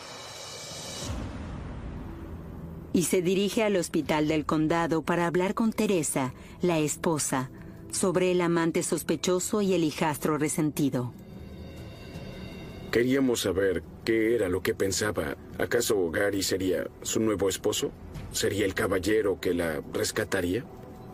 y 2.92 3.02
se 3.02 3.22
dirige 3.22 3.64
al 3.64 3.74
hospital 3.74 4.28
del 4.28 4.46
condado 4.46 5.02
para 5.02 5.26
hablar 5.26 5.54
con 5.54 5.72
Teresa, 5.72 6.34
la 6.62 6.78
esposa, 6.78 7.50
sobre 7.90 8.30
el 8.30 8.40
amante 8.40 8.84
sospechoso 8.84 9.62
y 9.62 9.74
el 9.74 9.82
hijastro 9.82 10.38
resentido. 10.38 11.12
Queríamos 12.92 13.40
saber 13.40 13.82
qué 14.08 14.34
era 14.34 14.48
lo 14.48 14.62
que 14.62 14.74
pensaba. 14.74 15.36
¿Acaso 15.58 16.10
Gary 16.10 16.42
sería 16.42 16.86
su 17.02 17.20
nuevo 17.20 17.46
esposo? 17.50 17.90
¿Sería 18.32 18.64
el 18.64 18.72
caballero 18.72 19.38
que 19.38 19.52
la 19.52 19.82
rescataría? 19.92 20.64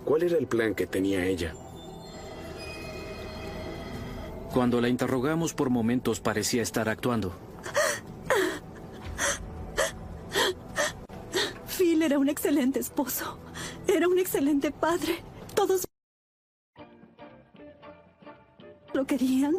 ¿Cuál 0.05 0.23
era 0.23 0.39
el 0.39 0.47
plan 0.47 0.77
que 0.77 0.87
tenía 0.87 1.27
ella? 1.27 1.57
Cuando 4.53 4.81
la 4.81 4.89
interrogamos 4.89 5.55
por 5.55 5.71
momentos 5.71 6.21
parecía 6.21 6.63
estar 6.63 6.89
actuando. 6.89 7.35
Phil 11.77 12.01
era 12.01 12.17
un 12.17 12.29
excelente 12.29 12.79
esposo. 12.79 13.41
Era 13.89 14.07
un 14.07 14.21
excelente 14.21 14.71
padre. 14.71 15.19
Todos 15.57 15.85
lo 18.93 19.05
querían. 19.05 19.57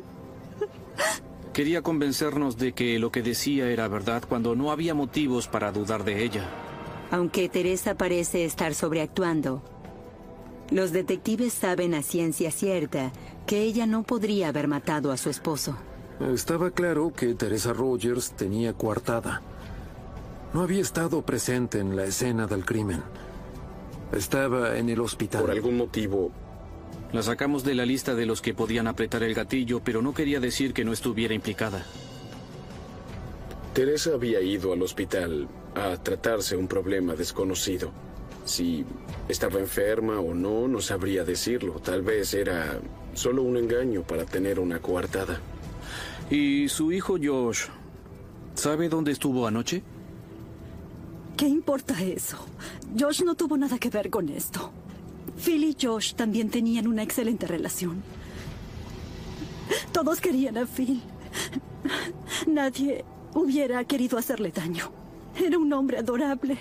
Quería 1.55 1.81
convencernos 1.81 2.57
de 2.57 2.73
que 2.73 2.99
lo 2.99 3.13
que 3.13 3.21
decía 3.21 3.69
era 3.69 3.87
verdad 3.87 4.21
cuando 4.27 4.57
no 4.57 4.71
había 4.71 4.93
motivos 4.93 5.47
para 5.47 5.71
dudar 5.71 6.03
de 6.03 6.21
ella. 6.21 6.49
Aunque 7.11 7.47
Teresa 7.47 7.95
parece 7.95 8.43
estar 8.43 8.73
sobreactuando, 8.73 9.63
los 10.69 10.91
detectives 10.91 11.53
saben 11.53 11.93
a 11.93 12.03
ciencia 12.03 12.51
cierta 12.51 13.13
que 13.47 13.61
ella 13.61 13.85
no 13.85 14.03
podría 14.03 14.49
haber 14.49 14.67
matado 14.67 15.13
a 15.13 15.17
su 15.17 15.29
esposo. 15.29 15.77
Estaba 16.19 16.71
claro 16.71 17.13
que 17.15 17.35
Teresa 17.35 17.71
Rogers 17.71 18.33
tenía 18.33 18.73
coartada. 18.73 19.41
No 20.53 20.61
había 20.61 20.81
estado 20.81 21.21
presente 21.21 21.79
en 21.79 21.95
la 21.95 22.03
escena 22.03 22.47
del 22.47 22.65
crimen. 22.65 23.01
Estaba 24.11 24.77
en 24.77 24.89
el 24.89 24.99
hospital. 24.99 25.43
Por 25.43 25.51
algún 25.51 25.77
motivo, 25.77 26.31
la 27.15 27.23
sacamos 27.23 27.63
de 27.63 27.75
la 27.75 27.85
lista 27.85 28.13
de 28.13 28.25
los 28.25 28.41
que 28.41 28.53
podían 28.53 28.87
apretar 28.87 29.23
el 29.23 29.33
gatillo, 29.33 29.79
pero 29.79 30.01
no 30.01 30.13
quería 30.13 30.41
decir 30.41 30.73
que 30.73 30.83
no 30.83 30.91
estuviera 30.91 31.33
implicada. 31.33 31.85
Teresa 33.73 34.13
había 34.13 34.41
ido 34.41 34.73
al 34.73 34.81
hospital 34.81 35.47
a 35.75 35.95
tratarse 35.95 36.57
un 36.57 36.67
problema 36.67 37.15
desconocido. 37.15 37.91
Si 38.43 38.83
estaba 39.29 39.59
enferma 39.59 40.19
o 40.19 40.33
no, 40.33 40.67
no 40.67 40.81
sabría 40.81 41.23
decirlo. 41.23 41.79
Tal 41.79 42.01
vez 42.01 42.33
era 42.33 42.79
solo 43.13 43.43
un 43.43 43.55
engaño 43.55 44.03
para 44.03 44.25
tener 44.25 44.59
una 44.59 44.79
coartada. 44.79 45.39
¿Y 46.29 46.67
su 46.67 46.91
hijo 46.91 47.15
Josh 47.21 47.67
sabe 48.55 48.89
dónde 48.89 49.13
estuvo 49.13 49.47
anoche? 49.47 49.83
¿Qué 51.37 51.47
importa 51.47 52.01
eso? 52.01 52.37
Josh 52.99 53.23
no 53.23 53.35
tuvo 53.35 53.55
nada 53.55 53.77
que 53.77 53.89
ver 53.89 54.09
con 54.09 54.27
esto. 54.27 54.71
Phil 55.37 55.63
y 55.63 55.75
Josh 55.79 56.13
también 56.13 56.49
tenían 56.49 56.87
una 56.87 57.03
excelente 57.03 57.47
relación. 57.47 58.03
Todos 59.91 60.21
querían 60.21 60.57
a 60.57 60.65
Phil. 60.65 61.01
Nadie 62.47 63.03
hubiera 63.33 63.83
querido 63.83 64.17
hacerle 64.17 64.51
daño. 64.51 64.91
Era 65.35 65.57
un 65.57 65.71
hombre 65.73 65.99
adorable. 65.99 66.57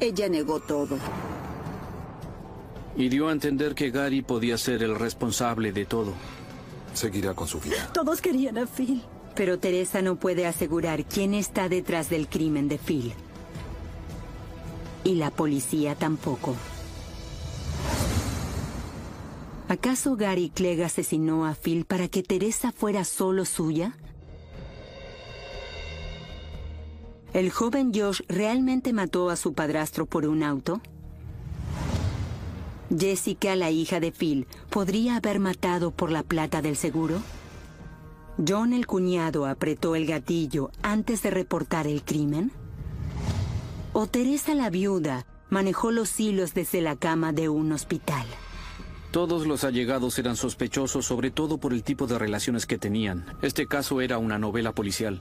Ella 0.00 0.28
negó 0.28 0.60
todo. 0.60 0.98
Y 2.96 3.08
dio 3.08 3.28
a 3.28 3.32
entender 3.32 3.74
que 3.74 3.90
Gary 3.90 4.22
podía 4.22 4.58
ser 4.58 4.82
el 4.82 4.94
responsable 4.94 5.72
de 5.72 5.86
todo. 5.86 6.12
Seguirá 6.94 7.34
con 7.34 7.48
su 7.48 7.58
vida. 7.60 7.90
Todos 7.92 8.20
querían 8.20 8.58
a 8.58 8.66
Phil. 8.66 9.02
Pero 9.34 9.58
Teresa 9.58 10.02
no 10.02 10.16
puede 10.16 10.46
asegurar 10.46 11.06
quién 11.06 11.32
está 11.32 11.68
detrás 11.70 12.10
del 12.10 12.28
crimen 12.28 12.68
de 12.68 12.78
Phil. 12.78 13.14
Y 15.04 15.14
la 15.14 15.30
policía 15.30 15.94
tampoco. 15.94 16.54
¿Acaso 19.72 20.16
Gary 20.16 20.50
Clegg 20.50 20.82
asesinó 20.82 21.46
a 21.46 21.54
Phil 21.54 21.86
para 21.86 22.06
que 22.06 22.22
Teresa 22.22 22.72
fuera 22.72 23.04
solo 23.04 23.46
suya? 23.46 23.96
¿El 27.32 27.50
joven 27.50 27.90
Josh 27.94 28.20
realmente 28.28 28.92
mató 28.92 29.30
a 29.30 29.36
su 29.36 29.54
padrastro 29.54 30.04
por 30.04 30.26
un 30.26 30.42
auto? 30.42 30.82
Jessica, 32.94 33.56
la 33.56 33.70
hija 33.70 33.98
de 33.98 34.12
Phil, 34.12 34.46
¿podría 34.68 35.16
haber 35.16 35.40
matado 35.40 35.90
por 35.90 36.10
la 36.10 36.22
plata 36.22 36.60
del 36.60 36.76
seguro? 36.76 37.22
¿John 38.46 38.74
el 38.74 38.86
cuñado 38.86 39.46
apretó 39.46 39.96
el 39.96 40.04
gatillo 40.04 40.70
antes 40.82 41.22
de 41.22 41.30
reportar 41.30 41.86
el 41.86 42.02
crimen? 42.04 42.52
¿O 43.94 44.06
Teresa 44.06 44.54
la 44.54 44.68
viuda 44.68 45.24
manejó 45.48 45.92
los 45.92 46.20
hilos 46.20 46.52
desde 46.52 46.82
la 46.82 46.94
cama 46.94 47.32
de 47.32 47.48
un 47.48 47.72
hospital? 47.72 48.26
Todos 49.12 49.46
los 49.46 49.62
allegados 49.64 50.18
eran 50.18 50.36
sospechosos, 50.36 51.04
sobre 51.04 51.30
todo 51.30 51.58
por 51.58 51.74
el 51.74 51.82
tipo 51.82 52.06
de 52.06 52.18
relaciones 52.18 52.64
que 52.64 52.78
tenían. 52.78 53.26
Este 53.42 53.66
caso 53.66 54.00
era 54.00 54.16
una 54.16 54.38
novela 54.38 54.72
policial. 54.72 55.20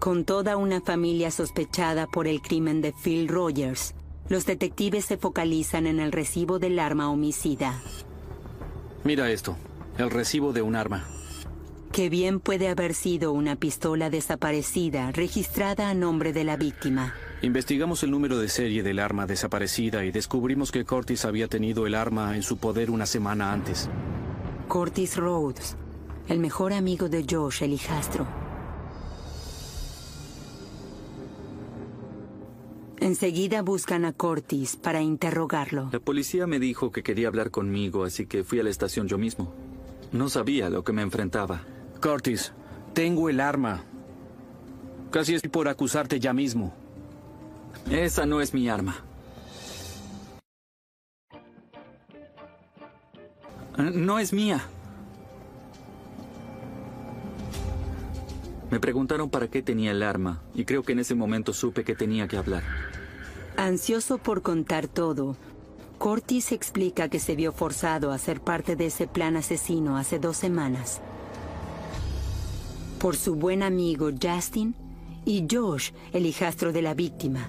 Con 0.00 0.24
toda 0.24 0.56
una 0.56 0.80
familia 0.80 1.30
sospechada 1.30 2.08
por 2.08 2.26
el 2.26 2.42
crimen 2.42 2.80
de 2.80 2.92
Phil 2.92 3.28
Rogers, 3.28 3.94
los 4.28 4.44
detectives 4.44 5.04
se 5.04 5.16
focalizan 5.16 5.86
en 5.86 6.00
el 6.00 6.10
recibo 6.10 6.58
del 6.58 6.80
arma 6.80 7.10
homicida. 7.10 7.80
Mira 9.04 9.30
esto, 9.30 9.56
el 9.98 10.10
recibo 10.10 10.52
de 10.52 10.62
un 10.62 10.74
arma. 10.74 11.04
Que 11.92 12.08
bien 12.08 12.40
puede 12.40 12.66
haber 12.66 12.94
sido 12.94 13.30
una 13.30 13.54
pistola 13.54 14.10
desaparecida 14.10 15.12
registrada 15.12 15.90
a 15.90 15.94
nombre 15.94 16.32
de 16.32 16.42
la 16.42 16.56
víctima. 16.56 17.14
Investigamos 17.42 18.04
el 18.04 18.12
número 18.12 18.38
de 18.38 18.48
serie 18.48 18.84
del 18.84 19.00
arma 19.00 19.26
desaparecida 19.26 20.04
y 20.04 20.12
descubrimos 20.12 20.70
que 20.70 20.84
Curtis 20.84 21.24
había 21.24 21.48
tenido 21.48 21.88
el 21.88 21.96
arma 21.96 22.36
en 22.36 22.42
su 22.44 22.56
poder 22.56 22.88
una 22.88 23.04
semana 23.04 23.52
antes. 23.52 23.90
Curtis 24.68 25.16
Rhodes, 25.16 25.76
el 26.28 26.38
mejor 26.38 26.72
amigo 26.72 27.08
de 27.08 27.26
Josh, 27.28 27.64
el 27.64 27.72
hijastro. 27.72 28.28
Enseguida 33.00 33.62
buscan 33.62 34.04
a 34.04 34.12
Curtis 34.12 34.76
para 34.76 35.02
interrogarlo. 35.02 35.88
La 35.90 35.98
policía 35.98 36.46
me 36.46 36.60
dijo 36.60 36.92
que 36.92 37.02
quería 37.02 37.26
hablar 37.26 37.50
conmigo, 37.50 38.04
así 38.04 38.26
que 38.26 38.44
fui 38.44 38.60
a 38.60 38.62
la 38.62 38.70
estación 38.70 39.08
yo 39.08 39.18
mismo. 39.18 39.52
No 40.12 40.28
sabía 40.28 40.70
lo 40.70 40.84
que 40.84 40.92
me 40.92 41.02
enfrentaba. 41.02 41.62
Curtis, 42.00 42.52
tengo 42.94 43.28
el 43.28 43.40
arma. 43.40 43.82
Casi 45.10 45.34
es 45.34 45.42
por 45.42 45.66
acusarte 45.66 46.20
ya 46.20 46.32
mismo. 46.32 46.81
Esa 47.90 48.26
no 48.26 48.40
es 48.40 48.54
mi 48.54 48.68
arma. 48.68 48.96
No 53.76 54.18
es 54.18 54.32
mía. 54.32 54.62
Me 58.70 58.80
preguntaron 58.80 59.28
para 59.28 59.48
qué 59.48 59.62
tenía 59.62 59.90
el 59.90 60.02
arma 60.02 60.42
y 60.54 60.64
creo 60.64 60.82
que 60.82 60.92
en 60.92 61.00
ese 61.00 61.14
momento 61.14 61.52
supe 61.52 61.84
que 61.84 61.94
tenía 61.94 62.26
que 62.26 62.38
hablar. 62.38 62.62
Ansioso 63.56 64.16
por 64.16 64.40
contar 64.40 64.88
todo, 64.88 65.36
Cortis 65.98 66.52
explica 66.52 67.08
que 67.08 67.18
se 67.18 67.36
vio 67.36 67.52
forzado 67.52 68.12
a 68.12 68.18
ser 68.18 68.40
parte 68.40 68.74
de 68.74 68.86
ese 68.86 69.06
plan 69.06 69.36
asesino 69.36 69.98
hace 69.98 70.18
dos 70.18 70.38
semanas. 70.38 71.02
Por 72.98 73.14
su 73.14 73.34
buen 73.34 73.62
amigo 73.62 74.10
Justin 74.10 74.74
y 75.24 75.46
Josh, 75.50 75.92
el 76.12 76.26
hijastro 76.26 76.72
de 76.72 76.82
la 76.82 76.94
víctima, 76.94 77.48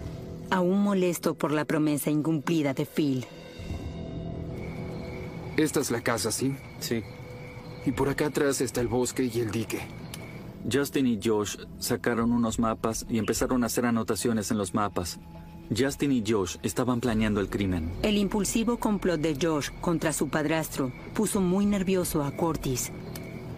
aún 0.50 0.82
molesto 0.82 1.36
por 1.36 1.52
la 1.52 1.66
promesa 1.66 2.12
incumplida 2.12 2.74
de 2.74 2.86
Phil. 2.86 3.26
Esta 5.58 5.80
es 5.80 5.92
la 5.92 6.02
casa, 6.02 6.32
¿sí? 6.32 6.56
Sí. 6.80 7.04
Y 7.86 7.92
por 7.92 8.10
acá 8.10 8.28
atrás 8.28 8.62
está 8.62 8.82
el 8.82 8.88
bosque 8.88 9.30
y 9.32 9.40
el 9.40 9.52
dique. 9.52 9.82
Justin 10.72 11.08
y 11.08 11.20
Josh 11.22 11.58
sacaron 11.80 12.32
unos 12.32 12.58
mapas 12.58 13.06
y 13.10 13.18
empezaron 13.18 13.64
a 13.64 13.68
hacer 13.68 13.86
anotaciones 13.86 14.50
en 14.52 14.58
los 14.58 14.74
mapas. 14.74 15.20
Justin 15.76 16.12
y 16.12 16.24
Josh 16.26 16.58
estaban 16.64 17.00
planeando 17.00 17.42
el 17.42 17.50
crimen. 17.50 17.92
El 18.02 18.18
impulsivo 18.18 18.78
complot 18.78 19.20
de 19.20 19.38
Josh 19.42 19.70
contra 19.82 20.14
su 20.14 20.30
padrastro 20.30 20.92
puso 21.14 21.42
muy 21.42 21.66
nervioso 21.66 22.24
a 22.24 22.32
Curtis. 22.32 22.92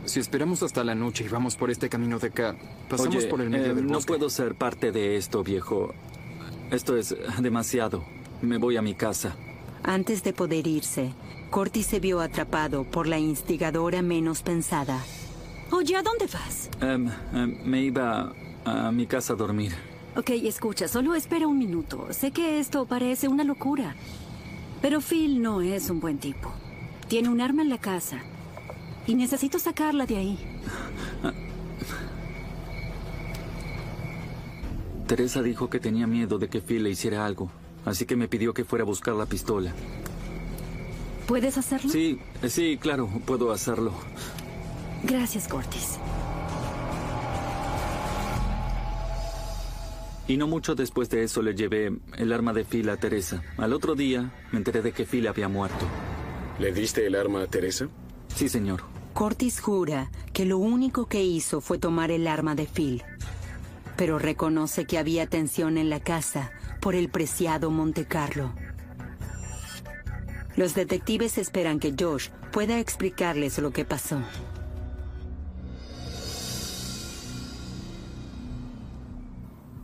Si 0.06 0.20
esperamos 0.20 0.62
hasta 0.64 0.84
la 0.84 0.96
noche 0.96 1.24
y 1.26 1.28
vamos 1.28 1.56
por 1.56 1.72
este 1.72 1.90
camino 1.90 2.20
de 2.20 2.28
acá, 2.28 2.56
pasamos 2.90 3.26
por 3.26 3.42
el 3.42 3.50
medio 3.50 3.72
eh, 3.72 3.76
del 3.76 3.88
No 3.88 3.96
bosque. 3.96 4.08
puedo 4.14 4.30
ser 4.30 4.56
parte 4.56 4.92
de 4.92 5.18
esto, 5.18 5.44
viejo. 5.44 5.94
Esto 6.72 6.96
es 6.96 7.16
demasiado. 7.40 8.04
Me 8.42 8.58
voy 8.58 8.78
a 8.78 8.82
mi 8.82 8.94
casa. 8.94 9.36
Antes 9.84 10.24
de 10.24 10.34
poder 10.34 10.68
irse, 10.68 11.12
Curtis 11.50 11.88
se 11.88 12.00
vio 12.00 12.20
atrapado 12.20 12.84
por 12.84 13.08
la 13.08 13.18
instigadora 13.20 14.02
menos 14.02 14.42
pensada. 14.44 15.00
Oye, 15.72 15.96
¿a 15.96 16.04
dónde 16.04 16.28
vas? 16.28 16.70
Em, 16.82 17.10
em, 17.34 17.58
me 17.66 17.82
iba 17.82 18.32
a 18.64 18.92
mi 18.92 19.08
casa 19.08 19.34
a 19.34 19.36
dormir. 19.36 19.74
Ok, 20.16 20.30
escucha, 20.30 20.88
solo 20.88 21.16
espera 21.16 21.48
un 21.48 21.58
minuto. 21.58 22.08
Sé 22.12 22.32
que 22.32 22.60
esto 22.60 22.86
parece 22.86 23.28
una 23.28 23.44
locura. 23.44 23.96
Pero 24.82 25.02
Phil 25.02 25.42
no 25.42 25.62
es 25.62 25.90
un 25.90 26.00
buen 26.00 26.20
tipo. 26.20 26.52
Tiene 27.08 27.30
un 27.30 27.42
arma 27.42 27.64
en 27.64 27.70
la 27.70 27.80
casa. 27.80 28.22
Y 29.08 29.16
necesito 29.16 29.60
sacarla 29.60 30.06
de 30.06 30.18
ahí. 30.18 30.40
Teresa 35.08 35.44
dijo 35.44 35.70
que 35.70 35.80
tenía 35.80 36.08
miedo 36.08 36.40
de 36.40 36.48
que 36.50 36.62
Phil 36.62 36.84
le 36.84 36.90
hiciera 36.90 37.26
algo, 37.26 37.52
así 37.86 38.06
que 38.06 38.16
me 38.16 38.28
pidió 38.28 38.54
que 38.54 38.66
fuera 38.66 38.84
a 38.84 38.88
buscar 38.88 39.14
la 39.14 39.28
pistola. 39.28 39.72
¿Puedes 41.28 41.58
hacerlo? 41.58 41.92
Sí, 41.92 42.20
sí, 42.48 42.78
claro, 42.78 43.08
puedo 43.26 43.52
hacerlo. 43.52 43.92
Gracias, 45.04 45.48
Cortis. 45.48 46.00
Y 50.28 50.38
no 50.38 50.48
mucho 50.48 50.74
después 50.74 51.10
de 51.12 51.24
eso 51.24 51.44
le 51.44 51.54
llevé 51.54 51.96
el 52.18 52.34
arma 52.34 52.52
de 52.54 52.66
Phil 52.66 52.90
a 52.90 52.98
Teresa. 52.98 53.44
Al 53.58 53.74
otro 53.74 53.94
día 53.94 54.32
me 54.52 54.58
enteré 54.58 54.82
de 54.82 54.92
que 54.92 55.06
Phil 55.06 55.28
había 55.28 55.48
muerto. 55.48 55.86
¿Le 56.58 56.72
diste 56.74 57.06
el 57.06 57.14
arma 57.14 57.44
a 57.44 57.48
Teresa? 57.48 57.88
Sí, 58.34 58.50
señor. 58.50 58.95
Curtis 59.16 59.62
jura 59.62 60.12
que 60.34 60.44
lo 60.44 60.58
único 60.58 61.06
que 61.06 61.24
hizo 61.24 61.62
fue 61.62 61.78
tomar 61.78 62.12
el 62.12 62.28
arma 62.28 62.54
de 62.54 62.66
Phil. 62.66 63.02
Pero 63.96 64.20
reconoce 64.20 64.84
que 64.86 64.98
había 64.98 65.26
tensión 65.26 65.78
en 65.78 65.90
la 65.90 66.02
casa 66.02 66.52
por 66.82 66.96
el 66.96 67.08
preciado 67.08 67.72
Monte 67.72 68.04
Carlo. 68.06 68.52
Los 70.58 70.76
detectives 70.76 71.38
esperan 71.38 71.80
que 71.80 71.96
Josh 71.98 72.28
pueda 72.52 72.78
explicarles 72.78 73.58
lo 73.60 73.72
que 73.72 73.86
pasó. 73.86 74.20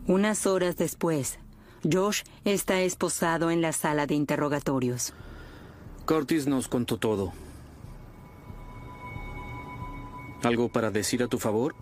Unas 0.08 0.46
horas 0.46 0.76
después, 0.76 1.40
Josh 1.90 2.24
está 2.44 2.82
esposado 2.82 3.50
en 3.50 3.62
la 3.62 3.72
sala 3.72 4.08
de 4.08 4.16
interrogatorios. 4.16 5.14
Curtis 6.06 6.48
nos 6.48 6.68
contó 6.68 6.98
todo. 6.98 7.32
¿Algo 10.44 10.70
para 10.70 10.90
decir 10.90 11.22
a 11.22 11.28
tu 11.28 11.38
favor? 11.38 11.76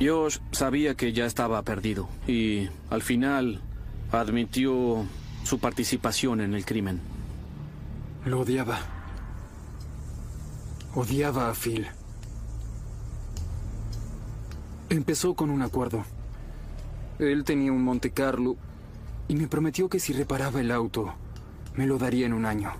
Josh 0.00 0.38
sabía 0.50 0.94
que 0.94 1.12
ya 1.12 1.24
estaba 1.26 1.62
perdido 1.62 2.08
y 2.26 2.68
al 2.90 3.02
final 3.02 3.62
admitió 4.10 5.04
su 5.44 5.58
participación 5.58 6.40
en 6.40 6.54
el 6.54 6.64
crimen. 6.64 7.00
Lo 8.24 8.40
odiaba. 8.40 8.78
Odiaba 10.94 11.50
a 11.50 11.54
Phil. 11.54 11.86
Empezó 14.88 15.34
con 15.34 15.50
un 15.50 15.62
acuerdo. 15.62 16.04
Él 17.18 17.44
tenía 17.44 17.72
un 17.72 17.82
Monte 17.82 18.10
Carlo 18.10 18.56
y 19.28 19.34
me 19.34 19.48
prometió 19.48 19.88
que 19.88 20.00
si 20.00 20.12
reparaba 20.12 20.60
el 20.60 20.70
auto, 20.70 21.14
me 21.76 21.86
lo 21.86 21.98
daría 21.98 22.26
en 22.26 22.32
un 22.32 22.44
año. 22.44 22.72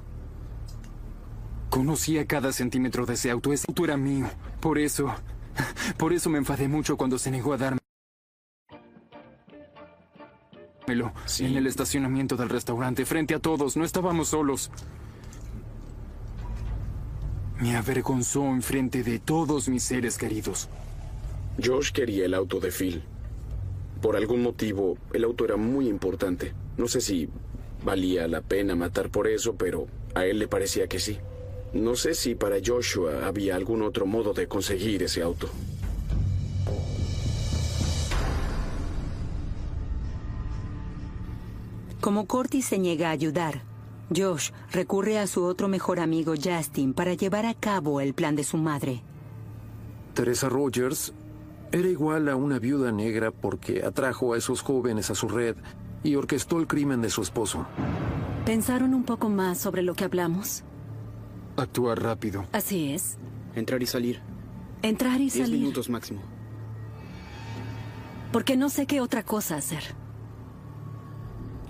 Conocía 1.71 2.27
cada 2.27 2.53
centímetro 2.53 3.07
de 3.07 3.15
ese 3.15 3.31
auto. 3.31 3.53
Ese 3.53 3.67
auto 3.69 3.85
era 3.85 3.97
mío. 3.97 4.29
Por 4.61 4.79
eso, 4.79 5.13
por 5.99 6.13
eso 6.13 6.31
me 6.31 6.39
enfadé 6.39 6.69
mucho 6.69 6.97
cuando 6.97 7.19
se 7.19 7.31
negó 7.31 7.53
a 7.53 7.57
darme. 7.57 7.79
En 10.87 11.57
el 11.57 11.67
estacionamiento 11.67 12.37
del 12.37 12.51
restaurante, 12.51 13.07
frente 13.07 13.35
a 13.35 13.39
todos, 13.39 13.77
no 13.77 13.85
estábamos 13.85 14.29
solos. 14.29 14.71
Me 17.59 17.77
avergonzó 17.77 18.45
en 18.45 18.63
frente 18.63 19.03
de 19.03 19.19
todos 19.19 19.69
mis 19.69 19.83
seres 19.83 20.19
queridos. 20.19 20.69
Josh 21.63 21.91
quería 21.91 22.27
el 22.27 22.35
auto 22.35 22.61
de 22.61 22.71
Phil. 22.71 23.03
Por 24.05 24.17
algún 24.17 24.43
motivo, 24.43 24.99
el 25.15 25.25
auto 25.25 25.47
era 25.47 25.57
muy 25.57 25.89
importante. 25.89 26.53
No 26.77 26.89
sé 26.89 27.01
si 27.01 27.27
valía 27.83 28.29
la 28.29 28.43
pena 28.43 28.77
matar 28.77 29.09
por 29.09 29.27
eso, 29.27 29.55
pero 29.55 29.87
a 30.15 30.27
él 30.27 30.39
le 30.39 30.47
parecía 30.47 30.89
que 30.89 30.99
sí. 30.99 31.17
No 31.73 31.97
sé 31.97 32.13
si 32.13 32.35
para 32.35 32.59
Joshua 32.63 33.27
había 33.27 33.57
algún 33.57 33.81
otro 33.81 34.05
modo 34.05 34.35
de 34.35 34.47
conseguir 34.47 35.03
ese 35.05 35.23
auto. 35.23 35.49
Como 42.03 42.27
Curtis 42.27 42.67
se 42.67 42.79
niega 42.79 43.09
a 43.09 43.13
ayudar, 43.13 43.63
Josh 44.15 44.51
recurre 44.71 45.19
a 45.19 45.27
su 45.27 45.45
otro 45.45 45.67
mejor 45.69 45.99
amigo 45.99 46.35
Justin 46.37 46.93
para 46.93 47.15
llevar 47.15 47.47
a 47.47 47.55
cabo 47.55 48.03
el 48.03 48.13
plan 48.13 48.37
de 48.37 48.45
su 48.45 48.59
madre. 48.59 49.03
Teresa 50.13 50.51
Rogers 50.51 51.15
era 51.75 51.89
igual 51.89 52.29
a 52.29 52.37
una 52.37 52.61
viuda 52.61 52.93
negra 52.93 53.33
porque 53.33 53.83
atrajo 53.85 54.35
a 54.35 54.39
esos 54.39 54.63
jóvenes 54.63 55.11
a 55.11 55.15
su 55.17 55.29
red 55.29 55.57
y 56.05 56.15
orquestó 56.15 56.61
el 56.61 56.69
crimen 56.69 57.03
de 57.03 57.11
su 57.11 57.21
esposo. 57.21 57.67
¿Pensaron 58.47 58.95
un 58.95 59.03
poco 59.03 59.29
más 59.29 59.59
sobre 59.59 59.83
lo 59.83 59.95
que 59.95 60.05
hablamos? 60.05 60.63
Actuar 61.57 62.01
rápido. 62.01 62.47
Así 62.53 62.93
es. 62.93 63.17
Entrar 63.57 63.83
y 63.83 63.87
salir. 63.87 64.21
Entrar 64.83 65.17
y 65.21 65.31
Diez 65.31 65.35
salir. 65.47 65.59
minutos 65.59 65.89
máximo. 65.91 66.21
Porque 68.33 68.57
no 68.57 68.69
sé 68.69 68.87
qué 68.87 69.01
otra 69.01 69.25
cosa 69.25 69.57
hacer. 69.57 69.83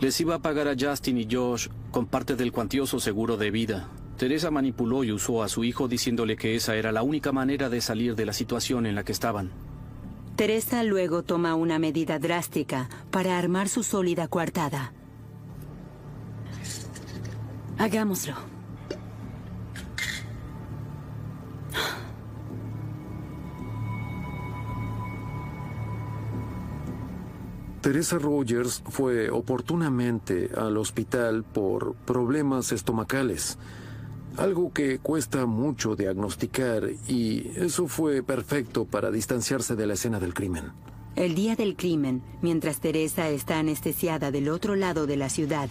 Les 0.00 0.20
iba 0.20 0.34
a 0.34 0.42
pagar 0.42 0.68
a 0.68 0.74
Justin 0.78 1.16
y 1.16 1.28
Josh 1.30 1.68
con 1.90 2.04
parte 2.06 2.36
del 2.36 2.52
cuantioso 2.52 3.00
seguro 3.00 3.38
de 3.38 3.50
vida. 3.50 3.88
Teresa 4.18 4.50
manipuló 4.50 5.02
y 5.02 5.12
usó 5.12 5.42
a 5.42 5.48
su 5.48 5.64
hijo 5.64 5.88
diciéndole 5.88 6.36
que 6.36 6.56
esa 6.56 6.76
era 6.76 6.92
la 6.92 7.02
única 7.02 7.32
manera 7.32 7.70
de 7.70 7.80
salir 7.80 8.14
de 8.16 8.26
la 8.26 8.34
situación 8.34 8.84
en 8.84 8.94
la 8.96 9.02
que 9.04 9.12
estaban. 9.12 9.50
Teresa 10.36 10.82
luego 10.82 11.22
toma 11.22 11.54
una 11.54 11.78
medida 11.78 12.18
drástica 12.18 12.88
para 13.12 13.38
armar 13.38 13.68
su 13.68 13.84
sólida 13.84 14.26
coartada. 14.26 14.92
Hagámoslo. 17.78 18.34
Teresa 27.80 28.18
Rogers 28.18 28.82
fue 28.88 29.30
oportunamente 29.30 30.50
al 30.56 30.78
hospital 30.78 31.44
por 31.44 31.94
problemas 31.94 32.72
estomacales 32.72 33.56
algo 34.36 34.72
que 34.72 34.98
cuesta 34.98 35.46
mucho 35.46 35.96
diagnosticar 35.96 36.84
y 37.08 37.50
eso 37.56 37.88
fue 37.88 38.22
perfecto 38.22 38.84
para 38.84 39.10
distanciarse 39.10 39.76
de 39.76 39.86
la 39.86 39.94
escena 39.94 40.20
del 40.20 40.34
crimen. 40.34 40.72
El 41.16 41.34
día 41.34 41.54
del 41.54 41.76
crimen, 41.76 42.22
mientras 42.42 42.80
Teresa 42.80 43.28
está 43.28 43.58
anestesiada 43.58 44.30
del 44.30 44.48
otro 44.48 44.74
lado 44.74 45.06
de 45.06 45.16
la 45.16 45.28
ciudad, 45.28 45.68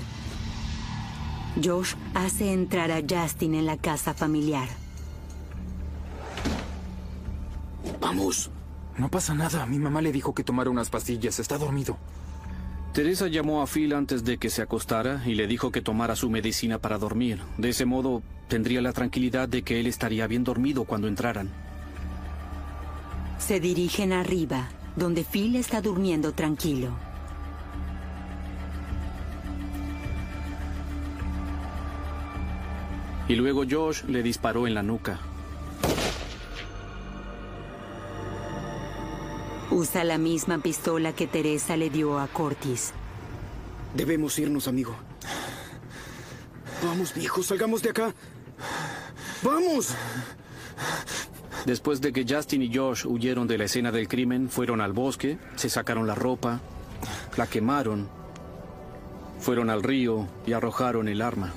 Josh 1.61 1.95
hace 2.13 2.53
entrar 2.53 2.91
a 2.91 3.01
Justin 3.01 3.55
en 3.55 3.65
la 3.65 3.77
casa 3.77 4.13
familiar. 4.13 4.67
Vamos. 7.99 8.49
No 8.97 9.09
pasa 9.09 9.33
nada. 9.33 9.65
Mi 9.65 9.79
mamá 9.79 10.01
le 10.01 10.11
dijo 10.11 10.33
que 10.33 10.43
tomara 10.43 10.69
unas 10.69 10.89
pastillas. 10.89 11.39
Está 11.39 11.57
dormido. 11.57 11.97
Teresa 12.93 13.27
llamó 13.27 13.63
a 13.63 13.67
Phil 13.67 13.93
antes 13.93 14.23
de 14.23 14.37
que 14.37 14.51
se 14.51 14.61
acostara 14.61 15.23
y 15.25 15.33
le 15.33 15.47
dijo 15.47 15.71
que 15.71 15.81
tomara 15.81 16.15
su 16.15 16.29
medicina 16.29 16.77
para 16.77 16.99
dormir. 16.99 17.41
De 17.57 17.69
ese 17.69 17.85
modo, 17.85 18.21
tendría 18.53 18.83
la 18.83 18.93
tranquilidad 18.93 19.49
de 19.49 19.63
que 19.63 19.79
él 19.79 19.87
estaría 19.87 20.27
bien 20.27 20.43
dormido 20.43 20.83
cuando 20.83 21.07
entraran. 21.07 21.49
Se 23.39 23.59
dirigen 23.59 24.13
arriba, 24.13 24.69
donde 24.95 25.23
Phil 25.23 25.55
está 25.55 25.81
durmiendo 25.81 26.33
tranquilo. 26.33 26.91
Y 33.27 33.33
luego 33.33 33.63
Josh 33.67 34.03
le 34.03 34.21
disparó 34.21 34.67
en 34.67 34.75
la 34.75 34.83
nuca. 34.83 35.19
Usa 39.71 40.03
la 40.03 40.19
misma 40.19 40.59
pistola 40.59 41.13
que 41.13 41.25
Teresa 41.25 41.75
le 41.75 41.89
dio 41.89 42.19
a 42.19 42.27
Cortis. 42.27 42.93
Debemos 43.95 44.37
irnos, 44.37 44.67
amigo. 44.67 44.95
Vamos, 46.85 47.15
viejo, 47.15 47.41
salgamos 47.41 47.81
de 47.81 47.89
acá. 47.89 48.13
¡Vamos! 49.41 49.93
Después 51.65 52.01
de 52.01 52.11
que 52.11 52.25
Justin 52.27 52.61
y 52.61 52.75
Josh 52.75 53.05
huyeron 53.05 53.47
de 53.47 53.57
la 53.57 53.65
escena 53.65 53.91
del 53.91 54.07
crimen, 54.07 54.49
fueron 54.49 54.81
al 54.81 54.93
bosque, 54.93 55.37
se 55.55 55.69
sacaron 55.69 56.07
la 56.07 56.15
ropa, 56.15 56.59
la 57.37 57.47
quemaron, 57.47 58.09
fueron 59.39 59.69
al 59.69 59.81
río 59.81 60.27
y 60.45 60.53
arrojaron 60.53 61.07
el 61.07 61.21
arma. 61.21 61.53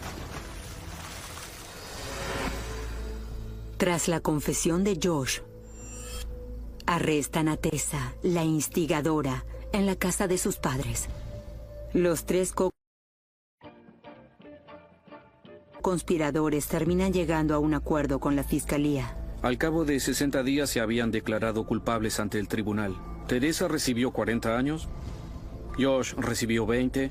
Tras 3.79 4.09
la 4.09 4.21
confesión 4.21 4.85
de 4.85 4.99
Josh, 5.03 5.41
Arrestan 6.87 7.49
a 7.49 7.57
Tessa, 7.57 8.15
la 8.23 8.45
instigadora, 8.45 9.45
en 9.73 9.87
la 9.87 9.97
casa 9.97 10.29
de 10.29 10.39
sus 10.39 10.57
padres. 10.57 11.09
Los 11.93 12.27
tres 12.27 12.53
conspiradores 15.87 16.67
terminan 16.67 17.13
llegando 17.13 17.55
a 17.55 17.61
un 17.61 17.73
acuerdo 17.73 18.19
con 18.19 18.35
la 18.35 18.43
fiscalía. 18.43 19.17
Al 19.41 19.57
cabo 19.57 19.85
de 19.85 20.01
60 20.01 20.43
días 20.43 20.69
se 20.69 20.81
habían 20.81 21.13
declarado 21.13 21.65
culpables 21.65 22.19
ante 22.19 22.41
el 22.41 22.49
tribunal. 22.49 22.97
Teresa 23.29 23.69
recibió 23.69 24.11
40 24.11 24.59
años, 24.59 24.89
Josh 25.79 26.15
recibió 26.15 26.67
20 26.67 27.09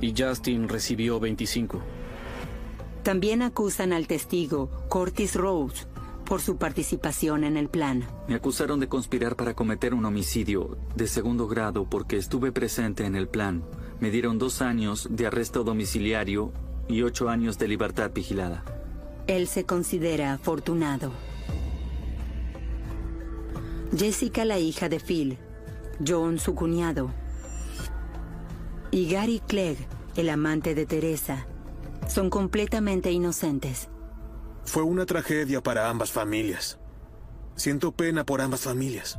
y 0.00 0.14
Justin 0.16 0.68
recibió 0.68 1.18
25. 1.18 1.80
También 3.02 3.42
acusan 3.42 3.92
al 3.92 4.06
testigo 4.06 4.70
Curtis 4.88 5.34
Rose 5.34 5.86
por 6.24 6.40
su 6.40 6.58
participación 6.58 7.42
en 7.42 7.56
el 7.56 7.68
plan. 7.68 8.06
Me 8.28 8.36
acusaron 8.36 8.78
de 8.78 8.86
conspirar 8.88 9.34
para 9.34 9.54
cometer 9.54 9.92
un 9.92 10.04
homicidio 10.04 10.78
de 10.94 11.08
segundo 11.08 11.48
grado 11.48 11.90
porque 11.90 12.16
estuve 12.16 12.52
presente 12.52 13.06
en 13.06 13.16
el 13.16 13.26
plan. 13.26 13.64
Me 13.98 14.12
dieron 14.12 14.38
dos 14.38 14.62
años 14.62 15.08
de 15.10 15.26
arresto 15.26 15.64
domiciliario 15.64 16.52
y 16.88 17.02
ocho 17.02 17.28
años 17.28 17.58
de 17.58 17.68
libertad 17.68 18.10
vigilada. 18.14 18.64
Él 19.26 19.48
se 19.48 19.64
considera 19.64 20.32
afortunado. 20.32 21.12
Jessica, 23.96 24.44
la 24.44 24.58
hija 24.58 24.88
de 24.88 25.00
Phil, 25.00 25.38
John, 26.06 26.38
su 26.38 26.54
cuñado, 26.54 27.10
y 28.90 29.10
Gary 29.10 29.40
Clegg, 29.46 29.78
el 30.16 30.28
amante 30.30 30.74
de 30.74 30.86
Teresa, 30.86 31.46
son 32.08 32.30
completamente 32.30 33.10
inocentes. 33.10 33.88
Fue 34.64 34.82
una 34.82 35.06
tragedia 35.06 35.62
para 35.62 35.88
ambas 35.88 36.10
familias. 36.10 36.78
Siento 37.56 37.92
pena 37.92 38.24
por 38.24 38.40
ambas 38.40 38.60
familias. 38.60 39.18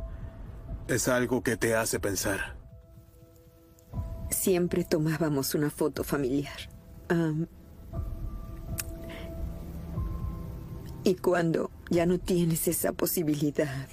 Es 0.86 1.08
algo 1.08 1.42
que 1.42 1.56
te 1.56 1.74
hace 1.74 2.00
pensar. 2.00 2.56
Siempre 4.30 4.84
tomábamos 4.84 5.54
una 5.54 5.70
foto 5.70 6.04
familiar. 6.04 6.68
Y 11.08 11.14
cuando 11.14 11.70
ya 11.88 12.04
no 12.04 12.18
tienes 12.18 12.68
esa 12.68 12.92
posibilidad, 12.92 13.88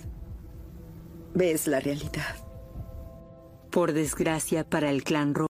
ves 1.34 1.66
la 1.68 1.80
realidad. 1.80 2.36
Por 3.72 3.94
desgracia 3.94 4.66
para 4.66 4.90
el 4.90 5.04
clan 5.04 5.34
Ro 5.34 5.44